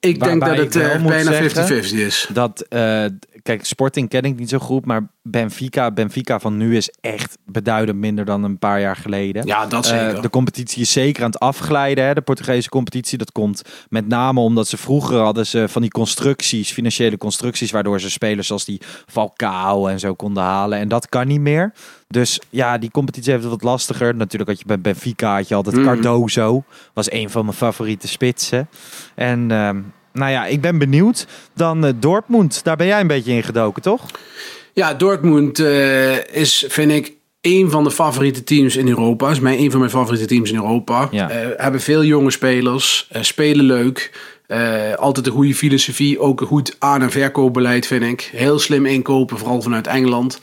ik 0.00 0.22
denk 0.24 0.40
dat 0.44 0.56
het 0.56 0.72
bijna 1.06 1.32
zeggen- 1.32 1.66
50-50 1.66 1.98
is. 1.98 2.28
Dat, 2.32 2.66
kijk, 3.42 3.64
Sporting 3.64 4.08
ken 4.08 4.22
ik 4.22 4.38
niet 4.38 4.48
zo 4.48 4.58
goed, 4.58 4.84
maar 4.84 5.08
Benfica, 5.22 5.90
Benfica 5.90 6.38
van 6.40 6.56
nu 6.56 6.76
is 6.76 6.90
echt 7.00 7.38
beduidend 7.46 7.98
minder 7.98 8.24
dan 8.24 8.42
een 8.44 8.58
paar 8.58 8.80
jaar 8.80 8.96
geleden. 8.96 9.46
Ja, 9.46 9.66
dat 9.66 9.90
Eh, 9.90 10.06
zeker. 10.06 10.22
de 10.22 10.30
competitie 10.30 10.82
is 10.82 10.92
zeker 10.92 11.22
aan 11.24 11.30
het 11.30 11.38
afglijden, 11.40 12.04
hè, 12.04 12.14
de 12.14 12.20
Portugese 12.20 12.68
competitie. 12.68 13.18
Dat 13.18 13.32
komt 13.32 13.62
met 13.88 14.08
name 14.08 14.40
omdat 14.40 14.68
ze 14.68 14.76
vroeger 14.76 15.18
hadden 15.18 15.46
ze 15.46 15.68
van 15.68 15.82
die 15.82 15.90
constructies, 15.90 16.72
financiële 16.72 17.16
constructies, 17.16 17.70
waardoor 17.70 18.00
ze 18.00 18.10
spelers 18.10 18.46
zoals 18.46 18.64
die 18.64 18.80
Falcao 19.06 19.86
en 19.86 19.98
zo 19.98 20.14
konden 20.14 20.42
halen. 20.42 20.78
En 20.78 20.88
dat 20.88 21.08
kan 21.08 21.26
niet 21.26 21.40
meer. 21.40 21.72
Dus 22.08 22.40
ja, 22.50 22.78
die 22.78 22.90
competitie 22.90 23.30
heeft 23.32 23.42
het 23.44 23.52
wat 23.52 23.62
lastiger. 23.62 24.14
Natuurlijk 24.14 24.50
had 24.50 24.58
je 24.58 24.66
bij 24.66 24.80
Benfica 24.80 25.34
had 25.34 25.48
je 25.48 25.54
altijd 25.54 25.76
Mhm. 25.76 25.84
Cardozo, 25.84 26.64
was 26.92 27.10
een 27.12 27.30
van 27.30 27.44
mijn 27.44 27.56
favoriete 27.56 28.08
spitsen. 28.08 28.68
En 29.14 29.50
ehm, 29.50 29.80
nou 30.18 30.30
ja, 30.30 30.46
ik 30.46 30.60
ben 30.60 30.78
benieuwd. 30.78 31.26
Dan 31.54 31.84
eh, 31.86 31.92
Dortmund, 31.96 32.64
daar 32.64 32.76
ben 32.76 32.86
jij 32.86 33.00
een 33.00 33.06
beetje 33.06 33.32
in 33.32 33.42
gedoken, 33.42 33.82
toch? 33.82 34.06
Ja, 34.72 34.94
Dortmund 34.94 35.58
eh, 35.58 36.34
is, 36.34 36.64
vind 36.68 36.92
ik, 36.92 37.12
een 37.40 37.70
van 37.70 37.84
de 37.84 37.90
favoriete 37.90 38.44
teams 38.44 38.76
in 38.76 38.88
Europa. 38.88 39.30
Is 39.30 39.40
mij 39.40 39.58
een 39.58 39.70
van 39.70 39.78
mijn 39.80 39.92
favoriete 39.92 40.26
teams 40.26 40.50
in 40.50 40.56
Europa. 40.56 41.08
Ja. 41.10 41.30
Eh, 41.30 41.48
hebben 41.56 41.80
veel 41.80 42.04
jonge 42.04 42.30
spelers, 42.30 43.08
spelen 43.20 43.64
leuk. 43.64 44.10
Altijd 44.96 45.26
een 45.26 45.32
goede 45.32 45.54
filosofie, 45.54 46.20
ook 46.20 46.40
een 46.40 46.46
goed 46.46 46.76
aan- 46.78 47.02
en 47.02 47.10
verkoopbeleid 47.10 47.86
vind 47.86 48.02
ik. 48.02 48.30
Heel 48.32 48.58
slim 48.58 48.86
inkopen, 48.86 49.38
vooral 49.38 49.62
vanuit 49.62 49.86
Engeland. 49.86 50.38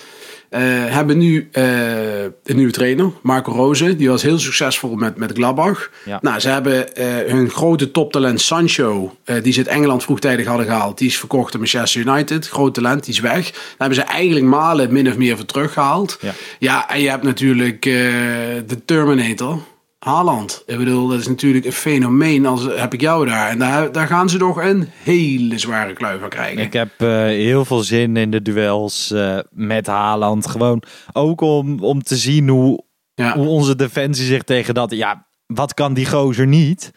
Eh, 0.50 0.62
hebben 0.72 1.18
nu 1.18 1.50
eh, 1.52 2.24
een 2.24 2.56
nieuwe 2.56 2.72
trainer, 2.72 3.12
Marco 3.22 3.52
Rose. 3.52 3.96
Die 3.96 4.10
was 4.10 4.22
heel 4.22 4.40
succesvol 4.40 4.96
met, 4.96 5.18
met 5.18 5.32
Gladbach. 5.34 5.90
Ja. 6.06 6.20
Nou, 6.22 6.40
ze 6.40 6.50
hebben 6.50 6.96
eh, 6.96 7.32
hun 7.32 7.50
grote 7.50 7.92
toptalent 7.92 8.42
Sancho, 8.42 9.16
die 9.42 9.54
ze 9.54 9.60
uit 9.60 9.68
Engeland 9.68 10.04
vroegtijdig 10.04 10.46
hadden 10.46 10.66
gehaald. 10.66 10.98
Die 10.98 11.08
is 11.08 11.18
verkocht 11.18 11.54
aan 11.54 11.60
Manchester 11.60 12.02
United. 12.02 12.48
Groot 12.48 12.74
talent, 12.74 13.06
die 13.06 13.14
is 13.14 13.20
weg. 13.20 13.52
Daar 13.52 13.62
hebben 13.78 13.98
ze 13.98 14.04
eigenlijk 14.04 14.46
Malen 14.46 14.94
min 14.94 15.08
of 15.08 15.18
meer 15.18 15.36
voor 15.36 15.46
teruggehaald. 15.46 16.18
Ja. 16.22 16.34
Ja, 16.60 16.90
en 16.90 17.02
je 17.02 17.10
hebt 17.10 17.24
natuurlijk 17.24 17.82
de 17.82 18.82
Terminator. 18.86 19.62
Haaland. 20.06 20.64
Ik 20.66 20.78
bedoel, 20.78 21.08
dat 21.08 21.20
is 21.20 21.28
natuurlijk 21.28 21.66
een 21.66 21.72
fenomeen. 21.72 22.46
Als 22.46 22.68
heb 22.76 22.94
ik 22.94 23.02
jou 23.02 23.26
daar. 23.26 23.50
En 23.50 23.60
daar, 23.60 23.92
daar 23.92 24.08
gaan 24.08 24.30
ze 24.30 24.38
toch 24.38 24.64
een 24.64 24.90
hele 25.04 25.58
zware 25.60 25.94
kluif 25.94 26.20
van 26.20 26.30
krijgen. 26.30 26.64
Ik 26.64 26.74
heb 26.74 26.90
eh, 26.98 27.08
heel 27.24 27.66
veel 27.66 27.84
zin 27.84 28.18
in 28.18 28.32
de 28.32 28.42
duels 28.42 29.12
eh, 29.12 29.40
met 29.50 29.88
Haaland. 29.88 30.48
Gewoon 30.48 30.84
ook 31.14 31.42
om, 31.42 31.80
om 31.80 32.04
te 32.04 32.16
zien 32.16 32.50
hoe, 32.50 32.84
ja. 33.14 33.38
hoe 33.38 33.48
onze 33.48 33.76
defensie 33.76 34.26
zich 34.26 34.44
tegen 34.44 34.74
dat... 34.74 34.92
Ja, 34.92 35.28
wat 35.46 35.74
kan 35.74 35.94
die 35.94 36.06
gozer 36.06 36.48
niet? 36.48 36.92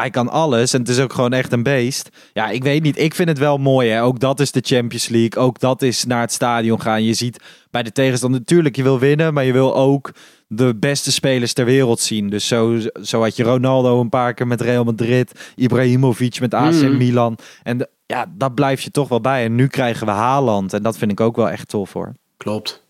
Hij 0.00 0.10
kan 0.10 0.28
alles 0.28 0.72
en 0.72 0.80
het 0.80 0.88
is 0.88 0.98
ook 1.00 1.12
gewoon 1.12 1.32
echt 1.32 1.52
een 1.52 1.62
beest. 1.62 2.08
Ja, 2.32 2.48
ik 2.50 2.62
weet 2.62 2.82
niet. 2.82 2.98
Ik 2.98 3.14
vind 3.14 3.28
het 3.28 3.38
wel 3.38 3.58
mooi. 3.58 3.90
Hè? 3.90 4.02
Ook 4.02 4.20
dat 4.20 4.40
is 4.40 4.50
de 4.52 4.60
Champions 4.64 5.08
League. 5.08 5.42
Ook 5.42 5.60
dat 5.60 5.82
is 5.82 6.04
naar 6.04 6.20
het 6.20 6.32
stadion 6.32 6.80
gaan. 6.80 7.04
Je 7.04 7.14
ziet 7.14 7.42
bij 7.70 7.82
de 7.82 7.92
tegenstander 7.92 8.40
natuurlijk, 8.40 8.76
je 8.76 8.82
wil 8.82 8.98
winnen, 8.98 9.34
maar 9.34 9.44
je 9.44 9.52
wil 9.52 9.76
ook 9.76 10.12
de 10.48 10.74
beste 10.74 11.12
spelers 11.12 11.52
ter 11.52 11.64
wereld 11.64 12.00
zien. 12.00 12.30
Dus 12.30 12.46
zo, 12.46 12.78
zo 13.02 13.22
had 13.22 13.36
je 13.36 13.42
Ronaldo 13.42 14.00
een 14.00 14.08
paar 14.08 14.34
keer 14.34 14.46
met 14.46 14.60
Real 14.60 14.84
Madrid, 14.84 15.32
Ibrahimovic 15.54 16.40
met 16.40 16.54
AC 16.54 16.72
Mhm. 16.72 16.96
Milan. 16.96 17.38
En 17.62 17.78
de- 17.78 17.88
ja, 18.06 18.32
dat 18.36 18.54
blijf 18.54 18.80
je 18.80 18.90
toch 18.90 19.08
wel 19.08 19.20
bij. 19.20 19.44
En 19.44 19.54
nu 19.54 19.66
krijgen 19.66 20.06
we 20.06 20.12
Haaland. 20.12 20.72
En 20.72 20.82
dat 20.82 20.98
vind 20.98 21.10
ik 21.10 21.20
ook 21.20 21.36
wel 21.36 21.50
echt 21.50 21.68
tof 21.68 21.92
hoor. 21.92 22.12
Klopt. 22.36 22.84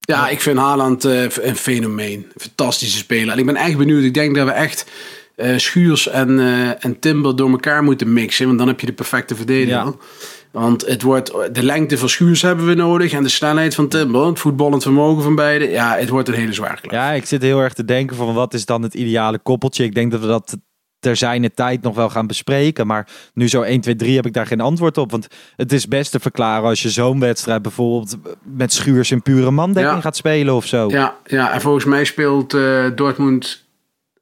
Ja, 0.00 0.28
ik 0.28 0.40
vind 0.40 0.58
Haaland 0.58 1.04
eh, 1.04 1.22
een 1.22 1.56
fenomeen. 1.56 2.18
Een 2.34 2.40
fantastische 2.40 2.98
speler. 2.98 3.32
En 3.32 3.38
ik 3.38 3.46
ben 3.46 3.56
echt 3.56 3.76
benieuwd. 3.76 4.02
Ik 4.04 4.14
denk 4.14 4.34
dat 4.36 4.46
we 4.46 4.52
echt 4.52 4.86
eh, 5.36 5.56
Schuurs 5.56 6.08
en, 6.08 6.38
eh, 6.38 6.84
en 6.84 6.98
Timber 7.00 7.36
door 7.36 7.50
elkaar 7.50 7.82
moeten 7.82 8.12
mixen. 8.12 8.46
Want 8.46 8.58
dan 8.58 8.68
heb 8.68 8.80
je 8.80 8.86
de 8.86 8.92
perfecte 8.92 9.34
verdediger. 9.36 9.84
Ja. 9.84 9.92
Want 10.52 10.86
het 10.86 11.02
wordt, 11.02 11.32
de 11.52 11.62
lengte 11.62 11.98
van 11.98 12.08
Schuurs 12.08 12.42
hebben 12.42 12.66
we 12.66 12.74
nodig. 12.74 13.12
En 13.12 13.22
de 13.22 13.28
snelheid 13.28 13.74
van 13.74 13.88
Timber. 13.88 14.26
Het 14.26 14.38
voetballend 14.38 14.82
vermogen 14.82 15.22
van 15.22 15.34
beide. 15.34 15.68
Ja, 15.70 15.96
het 15.96 16.08
wordt 16.08 16.28
een 16.28 16.34
hele 16.34 16.52
zware 16.52 16.80
klap. 16.80 16.92
Ja, 16.92 17.10
ik 17.12 17.26
zit 17.26 17.42
heel 17.42 17.60
erg 17.60 17.72
te 17.72 17.84
denken 17.84 18.16
van 18.16 18.34
wat 18.34 18.54
is 18.54 18.64
dan 18.64 18.82
het 18.82 18.94
ideale 18.94 19.38
koppeltje. 19.38 19.84
Ik 19.84 19.94
denk 19.94 20.10
dat 20.10 20.20
we 20.20 20.26
dat 20.26 20.56
ter 20.98 21.16
zijne 21.16 21.50
tijd 21.54 21.82
nog 21.82 21.94
wel 21.94 22.08
gaan 22.08 22.26
bespreken. 22.26 22.86
Maar 22.86 23.08
nu 23.34 23.48
zo 23.48 23.62
1, 23.62 23.80
2, 23.80 23.96
3 23.96 24.16
heb 24.16 24.26
ik 24.26 24.32
daar 24.32 24.46
geen 24.46 24.60
antwoord 24.60 24.98
op. 24.98 25.10
Want 25.10 25.26
het 25.56 25.72
is 25.72 25.88
best 25.88 26.10
te 26.10 26.20
verklaren 26.20 26.68
als 26.68 26.82
je 26.82 26.90
zo'n 26.90 27.20
wedstrijd 27.20 27.62
bijvoorbeeld 27.62 28.16
met 28.42 28.72
Schuurs 28.72 29.10
in 29.10 29.22
pure 29.22 29.50
mandekking 29.50 29.94
Ja. 29.94 30.00
gaat 30.00 30.16
spelen 30.16 30.54
of 30.54 30.66
zo. 30.66 30.88
Ja, 30.88 31.16
ja, 31.24 31.52
en 31.52 31.60
volgens 31.60 31.84
mij 31.84 32.04
speelt 32.04 32.54
eh, 32.54 32.84
Dortmund 32.94 33.65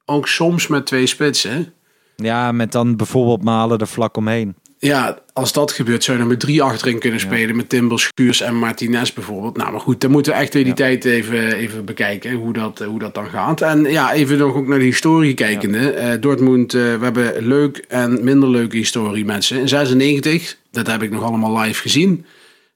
ook 0.05 0.27
soms 0.27 0.67
met 0.67 0.85
twee 0.85 1.05
spitsen. 1.05 1.73
Ja, 2.15 2.51
met 2.51 2.71
dan 2.71 2.95
bijvoorbeeld 2.95 3.43
Malen 3.43 3.79
er 3.79 3.87
vlak 3.87 4.17
omheen. 4.17 4.55
Ja, 4.79 5.19
als 5.33 5.53
dat 5.53 5.71
gebeurt, 5.71 6.03
zou 6.03 6.17
je 6.17 6.23
dan 6.23 6.31
met 6.31 6.41
drie 6.41 6.61
achterin 6.61 6.99
kunnen 6.99 7.19
spelen. 7.19 7.55
Met 7.55 7.69
Timber, 7.69 7.99
Schuurs 7.99 8.41
en 8.41 8.55
Martinez 8.55 9.13
bijvoorbeeld. 9.13 9.57
Nou, 9.57 9.71
maar 9.71 9.79
goed, 9.79 10.01
dan 10.01 10.11
moeten 10.11 10.33
we 10.33 10.39
echt 10.39 10.53
weer 10.53 10.63
die 10.63 10.73
tijd 10.73 11.05
even, 11.05 11.53
even 11.53 11.85
bekijken. 11.85 12.33
Hoe 12.33 12.53
dat, 12.53 12.81
eh, 12.81 12.87
hoe 12.87 12.99
dat 12.99 13.13
dan 13.13 13.27
gaat. 13.27 13.61
En 13.61 13.83
ja, 13.83 14.13
even 14.13 14.37
nog 14.37 14.55
ook 14.55 14.67
naar 14.67 14.79
de 14.79 14.85
historie 14.85 15.33
kijkende. 15.33 15.89
Eh, 15.91 16.21
Dortmund, 16.21 16.73
eh, 16.73 16.81
we 16.81 17.03
hebben 17.03 17.47
leuk 17.47 17.77
en 17.87 18.23
minder 18.23 18.49
leuke 18.49 18.77
historie 18.77 19.25
mensen. 19.25 19.59
In 19.59 19.67
96, 19.67 20.57
dat 20.71 20.87
heb 20.87 21.03
ik 21.03 21.11
nog 21.11 21.23
allemaal 21.23 21.57
live 21.57 21.81
gezien. 21.81 22.25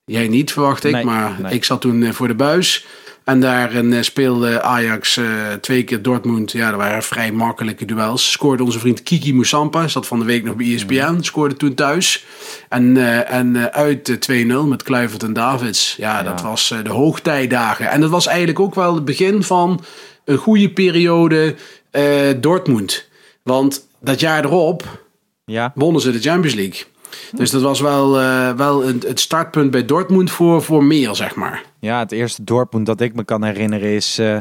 Jij 0.06 0.28
niet, 0.28 0.52
verwacht 0.52 0.84
ik. 0.84 0.94
Nee, 0.94 1.04
maar 1.04 1.38
nee. 1.42 1.54
ik 1.54 1.64
zat 1.64 1.82
toen 1.82 2.14
voor 2.14 2.28
de 2.28 2.36
buis. 2.36 2.86
En 3.30 3.40
daarin 3.40 3.94
eh, 3.94 4.02
speelde 4.02 4.62
Ajax 4.62 5.18
eh, 5.18 5.26
twee 5.62 5.84
keer 5.84 6.02
Dortmund. 6.02 6.52
Ja, 6.52 6.70
dat 6.70 6.80
waren 6.80 7.04
vrij 7.04 7.32
makkelijke 7.32 7.86
duels. 7.86 8.32
Scoorde 8.32 8.64
onze 8.64 8.80
vriend 8.80 9.04
Kiki 9.04 9.34
Moussampa. 9.34 9.88
Zat 9.88 10.08
van 10.08 10.20
de 10.20 10.26
week 10.26 10.44
nog 10.44 10.56
bij 10.56 10.66
E 10.66 10.74
ESPN. 10.74 11.18
Scoorde 11.22 11.56
toen 11.56 11.74
thuis. 11.74 12.26
En, 12.70 12.98
eh, 12.98 13.32
en 13.32 13.74
uit 13.74 14.10
eh, 14.10 14.16
2-0 14.16 14.68
met 14.68 14.84
Kluivert 14.84 15.24
en 15.24 15.34
Davids. 15.34 15.96
Ja, 15.98 16.24
dat 16.24 16.42
was 16.42 16.74
de 16.84 16.90
hoogtijdagen. 16.90 17.90
En 17.90 18.02
dat 18.02 18.10
was 18.10 18.28
eigenlijk 18.28 18.60
ook 18.60 18.76
wel 18.76 18.96
het 18.96 19.06
begin 19.06 19.44
van 19.44 19.84
een 20.26 20.38
goede 20.38 20.70
periode 20.70 21.56
eh, 21.92 22.04
Dortmund. 22.38 23.08
Want 23.44 23.88
dat 24.00 24.20
jaar 24.20 24.46
erop 24.46 25.04
Ja, 25.46 25.72
wonnen 25.76 26.02
ze 26.02 26.12
de 26.12 26.20
Champions 26.20 26.56
League. 26.56 26.84
Dus 27.32 27.52
dat 27.52 27.62
was 27.62 27.80
wel, 27.80 28.20
eh, 28.20 28.52
wel 28.52 28.88
een, 28.88 29.04
het 29.08 29.20
startpunt 29.20 29.72
bij 29.72 29.86
Dortmund 29.86 30.32
voor, 30.32 30.64
voor 30.64 30.84
meer, 30.84 31.16
zeg 31.16 31.36
maar. 31.36 31.64
ja 31.80 32.00
het 32.00 32.12
eerste 32.12 32.44
Dortmund 32.44 32.86
dat 32.86 33.02
ik 33.02 33.16
me 33.16 33.24
kan 33.24 33.44
herinneren 33.44 33.90
is 33.90 34.18
eh, 34.18 34.38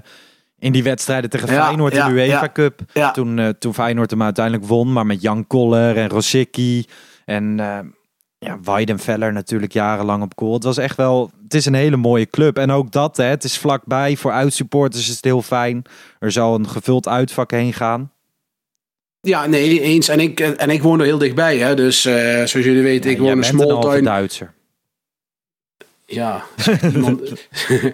in 0.59 0.72
die 0.72 0.83
wedstrijden 0.83 1.31
tegen 1.31 1.52
Ja, 1.52 1.64
Feyenoord 1.64 1.94
ja, 1.94 2.09
in 2.09 2.14
de 2.14 2.20
UEFA 2.20 2.40
ja. 2.42 2.52
Cup. 2.52 2.81
Toen, 3.12 3.38
eh, 3.38 3.48
toen 3.48 3.74
Feyenoord 3.74 4.11
hem 4.11 4.22
uiteindelijk 4.22 4.66
won, 4.66 4.92
maar 4.92 5.07
met 5.07 5.22
Jan 5.22 5.46
Koller 5.46 5.96
en 5.96 6.09
Rosicki 6.09 6.85
en 7.24 7.57
ja, 8.38 8.59
Weidenfeller 8.62 9.33
natuurlijk 9.33 9.72
jarenlang 9.72 10.22
op 10.22 10.33
goal. 10.37 10.54
Het 10.54 10.62
was 10.62 10.76
echt 10.76 10.96
wel, 10.96 11.31
het 11.42 11.54
is 11.54 11.66
een 11.66 11.74
hele 11.74 11.96
mooie 11.96 12.26
club. 12.26 12.59
En 12.59 12.70
ook 12.70 12.92
dat, 12.92 13.16
hè, 13.16 13.24
het 13.24 13.44
is 13.44 13.59
vlakbij. 13.59 14.16
Voor 14.16 14.33
uitsupporters 14.33 15.09
is 15.09 15.14
het 15.14 15.24
heel 15.24 15.42
fijn. 15.42 15.83
Er 16.18 16.33
zal 16.33 16.54
een 16.54 16.68
gevuld 16.68 17.09
uitvak 17.09 17.50
heen 17.50 17.72
gaan. 17.72 18.12
Ja, 19.29 19.47
nee, 19.47 19.81
eens. 19.81 20.09
En 20.09 20.21
ik, 20.21 20.41
en 20.41 20.71
ik 20.71 20.83
woon 20.83 20.99
er 21.01 21.05
heel 21.07 21.19
dichtbij, 21.19 21.59
hè. 21.59 21.75
Dus 21.75 22.05
eh, 22.05 22.14
zoals 22.35 22.51
jullie 22.53 22.83
weten, 22.83 23.11
ik 23.11 23.17
Ja, 23.17 23.23
woon 23.23 23.37
in 23.37 23.45
Smalltown. 23.45 24.03
Duitser. 24.05 24.53
Ja, 26.11 26.45
zegt 26.57 26.83
iemand, 26.83 27.21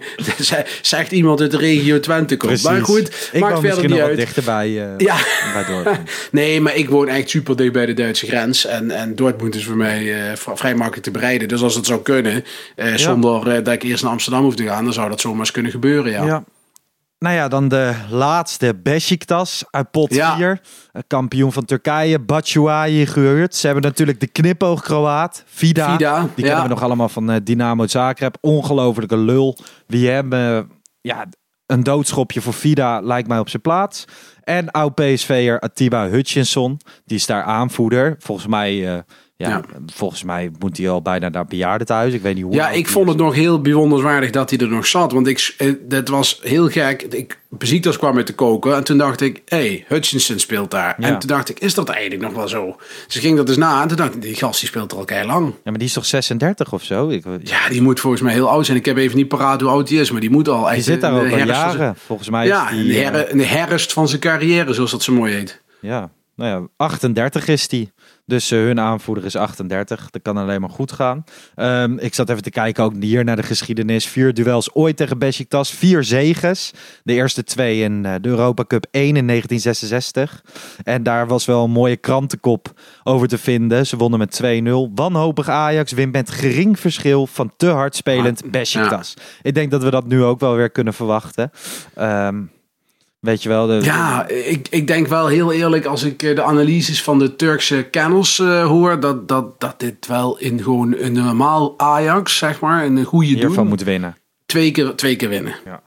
zegt 0.81 1.11
iemand 1.11 1.41
uit 1.41 1.51
de 1.51 1.57
regio 1.57 1.99
Twente 1.99 2.37
komt. 2.37 2.63
Maar 2.63 2.81
goed, 2.81 3.29
ik 3.31 3.39
maakt 3.39 3.53
woon 3.53 3.61
verder 3.63 3.89
niet 3.89 3.99
uit. 3.99 4.17
dichter 4.17 4.43
bij, 4.43 4.67
eh 4.67 4.97
Ja. 4.97 5.15
bij 5.53 5.65
Dortmund. 5.73 6.09
Nee, 6.31 6.61
maar 6.61 6.75
ik 6.75 6.89
woon 6.89 7.07
echt 7.07 7.29
super 7.29 7.55
dicht 7.55 7.71
bij 7.71 7.85
de 7.85 7.93
Duitse 7.93 8.25
grens. 8.27 8.65
En, 8.65 8.91
en 8.91 9.15
Dortmund 9.15 9.55
is 9.55 9.65
voor 9.65 9.75
mij 9.77 10.29
eh, 10.29 10.31
vrij 10.35 10.75
makkelijk 10.75 11.03
te 11.03 11.11
bereiden. 11.11 11.47
Dus 11.47 11.61
als 11.61 11.75
het 11.75 11.85
zou 11.85 12.01
kunnen, 12.01 12.43
zonder 12.95 13.63
dat 13.63 13.73
ik 13.73 13.83
eerst 13.83 14.03
naar 14.03 14.11
Amsterdam 14.11 14.43
hoef 14.43 14.55
te 14.55 14.63
gaan, 14.63 14.83
dan 14.83 14.93
zou 14.93 15.09
dat 15.09 15.21
zomaar 15.21 15.39
eens 15.39 15.51
kunnen 15.51 15.71
gebeuren. 15.71 16.11
Ja. 16.11 16.25
Ja. 16.25 16.43
Nou 17.19 17.35
ja, 17.35 17.47
dan 17.47 17.67
de 17.67 17.93
laatste 18.09 18.75
Besiktas 18.83 19.63
uit 19.69 19.91
pot 19.91 20.13
Ja. 20.13 20.35
4. 20.35 20.61
Kampioen 21.07 21.51
van 21.53 21.65
Turkije, 21.65 22.19
Batshuayi 22.19 23.05
gehuurd. 23.05 23.55
Ze 23.55 23.65
hebben 23.65 23.83
natuurlijk 23.83 24.19
de 24.19 24.27
knipoog 24.27 24.81
Kroaat, 24.81 25.43
Vida. 25.45 25.91
Vida, 25.91 26.19
Die 26.21 26.29
ja. 26.29 26.33
kennen 26.43 26.63
we 26.63 26.69
nog 26.69 26.83
allemaal 26.83 27.09
van 27.09 27.31
eh, 27.31 27.37
Dynamo 27.43 27.87
Zagreb. 27.87 28.37
Ongelofelijke 28.41 29.17
lul. 29.17 29.57
Wie 29.87 30.09
hebben 30.09 30.69
ja, 31.01 31.25
een 31.65 31.83
doodschopje 31.83 32.41
voor 32.41 32.53
Vida 32.53 32.99
lijkt 33.01 33.27
mij 33.27 33.39
op 33.39 33.49
zijn 33.49 33.61
plaats. 33.61 34.05
En 34.43 34.71
oud 34.71 34.95
PSV'er 34.95 35.59
Atiba 35.59 36.07
Hutchinson. 36.07 36.79
Die 37.05 37.17
is 37.17 37.25
daar 37.25 37.43
aanvoerder. 37.43 38.15
Volgens 38.19 38.47
mij... 38.47 38.95
eh, 38.95 38.99
ja, 39.37 39.49
Ja. 39.49 39.61
volgens 39.93 40.23
mij 40.23 40.51
moet 40.59 40.77
hij 40.77 40.89
al 40.89 41.01
bijna 41.01 41.29
naar 41.29 41.45
bejaardentehuis. 41.45 42.13
Ik 42.13 42.21
weet 42.21 42.35
niet 42.35 42.43
hoe. 42.43 42.53
Ja, 42.53 42.69
ik 42.69 42.87
vond 42.87 43.07
het 43.07 43.17
nog 43.17 43.33
heel 43.35 43.61
bewonderenswaardig 43.61 44.29
dat 44.29 44.49
hij 44.49 44.59
er 44.59 44.67
nog 44.69 44.87
zat. 44.87 45.11
Want 45.11 45.27
ik, 45.27 45.53
eh, 45.57 45.73
dat 45.81 46.07
was 46.07 46.39
heel 46.41 46.69
gek. 46.69 47.01
Ik, 47.01 47.39
Besiktas 47.49 47.97
kwam 47.97 48.17
uit 48.17 48.25
te 48.25 48.33
koken. 48.35 48.75
En 48.75 48.83
toen 48.83 48.97
dacht 48.97 49.21
ik, 49.21 49.41
hé, 49.45 49.57
hey, 49.57 49.85
Hutchinson 49.87 50.39
speelt 50.39 50.71
daar. 50.71 50.95
Ja. 50.99 51.07
En 51.07 51.19
toen 51.19 51.29
dacht 51.29 51.49
ik, 51.49 51.59
is 51.59 51.73
dat 51.73 51.89
eigenlijk 51.89 52.21
nog 52.21 52.33
wel 52.33 52.47
zo? 52.47 52.75
Dus 53.05 53.15
ik 53.15 53.21
ging 53.21 53.37
dat 53.37 53.47
dus 53.47 53.57
na. 53.57 53.81
En 53.81 53.87
toen 53.87 53.97
dacht 53.97 54.15
ik, 54.15 54.21
die 54.21 54.35
gast 54.35 54.59
die 54.59 54.69
speelt 54.69 54.91
er 54.91 54.97
al 54.97 55.05
kei 55.05 55.25
lang. 55.27 55.45
Ja, 55.45 55.53
maar 55.63 55.77
die 55.77 55.87
is 55.87 55.93
toch 55.93 56.05
36 56.05 56.73
of 56.73 56.83
zo? 56.83 57.09
Ik, 57.09 57.23
Ja, 57.43 57.69
die 57.69 57.81
moet 57.81 57.99
volgens 57.99 58.21
mij 58.21 58.33
heel 58.33 58.49
oud 58.49 58.65
zijn. 58.65 58.77
Ik 58.77 58.85
heb 58.85 58.97
even 58.97 59.17
niet 59.17 59.27
paraat 59.27 59.61
hoe 59.61 59.69
oud 59.69 59.87
die 59.87 59.99
is. 59.99 60.11
Maar 60.11 60.21
die 60.21 60.29
moet 60.29 60.47
al 60.49 60.65
echt... 60.65 60.73
Die 60.75 60.83
zit 60.83 61.01
daar 61.01 61.11
ook 61.13 61.17
al 61.23 61.29
van 61.29 61.37
zijn- 61.37 61.47
jaren. 61.47 61.95
Volgens 62.05 62.29
mij 62.29 62.45
Ja, 62.47 62.69
is 62.69 62.77
in 62.77 62.83
die... 62.83 62.91
de, 62.93 62.99
eh, 63.03 63.11
her, 63.11 63.29
in 63.29 63.37
de 63.37 63.45
herfst 63.45 63.93
van 63.93 64.07
zijn 64.07 64.21
carrière, 64.21 64.73
zoals 64.73 64.91
dat 64.91 65.03
zo 65.03 65.13
mooi 65.13 65.33
heet. 65.33 65.61
ja, 65.79 66.09
nou 66.35 66.61
ja, 66.61 66.67
38 66.85 67.47
is 67.47 67.67
die. 67.67 67.91
Dus 68.25 68.51
eh, 68.51 68.59
hun 68.59 68.79
aanvoerder 68.79 69.25
is 69.25 69.35
38. 69.35 70.09
Dat 70.09 70.21
kan 70.21 70.37
alleen 70.37 70.61
maar 70.61 70.69
goed 70.69 70.91
gaan. 70.91 71.23
Ehm, 71.55 71.97
ik 71.97 72.13
zat 72.13 72.29
even 72.29 72.43
te 72.43 72.49
kijken 72.49 72.83
ook 72.83 72.93
hier 72.99 73.23
naar 73.23 73.35
de 73.35 73.43
geschiedenis. 73.43 74.07
Vier 74.07 74.33
duels 74.33 74.73
ooit 74.73 74.97
tegen 74.97 75.17
Besiktas. 75.17 75.71
Vier 75.71 76.03
zeges. 76.03 76.71
De 77.03 77.13
eerste 77.13 77.43
twee 77.43 77.81
in 77.81 78.05
eh, 78.05 78.13
de 78.21 78.29
Europa 78.29 78.65
Cup 78.67 78.85
1 78.91 79.15
in 79.15 79.27
1966. 79.27 80.43
En 80.83 81.03
daar 81.03 81.27
was 81.27 81.45
wel 81.45 81.63
een 81.63 81.71
mooie 81.71 81.97
krantenkop 81.97 82.73
over 83.03 83.27
te 83.27 83.37
vinden. 83.37 83.87
Ze 83.87 83.97
wonnen 83.97 84.19
met 84.19 84.41
2-0. 84.43 84.93
Wanhopig 84.95 85.49
Ajax 85.49 85.91
wint 85.91 86.11
met 86.11 86.31
gering 86.31 86.79
verschil 86.79 87.27
van 87.27 87.53
te 87.57 87.67
hard 87.67 87.95
spelend 87.95 88.43
Ah, 88.43 88.51
Besiktas. 88.51 89.13
Ik 89.41 89.53
denk 89.53 89.71
dat 89.71 89.83
we 89.83 89.89
dat 89.89 90.07
nu 90.07 90.23
ook 90.23 90.39
wel 90.39 90.55
weer 90.55 90.69
kunnen 90.69 90.93
verwachten. 90.93 91.51
Ehm, 91.93 92.41
weet 93.25 93.43
je 93.43 93.49
wel, 93.49 93.67
de, 93.67 93.79
Ja, 93.83 94.27
ik, 94.27 94.67
ik 94.69 94.87
denk 94.87 95.07
wel 95.07 95.27
heel 95.27 95.51
eerlijk, 95.51 95.85
als 95.85 96.03
ik 96.03 96.23
eh, 96.23 96.35
de 96.35 96.43
analyses 96.43 97.03
van 97.03 97.19
de 97.19 97.35
Turkse 97.35 97.87
kennels 97.91 98.39
eh, 98.39 98.65
hoor, 98.65 98.99
dat, 98.99 99.27
dat, 99.27 99.59
dat 99.59 99.79
dit 99.79 100.07
wel 100.07 100.37
in 100.37 100.63
gewoon 100.63 100.95
een 100.97 101.13
normaal 101.13 101.73
Ajax, 101.77 102.37
zeg 102.37 102.59
maar, 102.59 102.85
een 102.85 103.03
goede 103.03 103.27
hiervan 103.27 103.55
doen, 103.55 103.67
moet 103.67 103.83
winnen. 103.83 104.17
twee, 104.45 104.71
keer, 104.71 104.95
twee 104.95 105.15
keer 105.15 105.29
winnen. 105.29 105.55
Ja. 105.65 105.81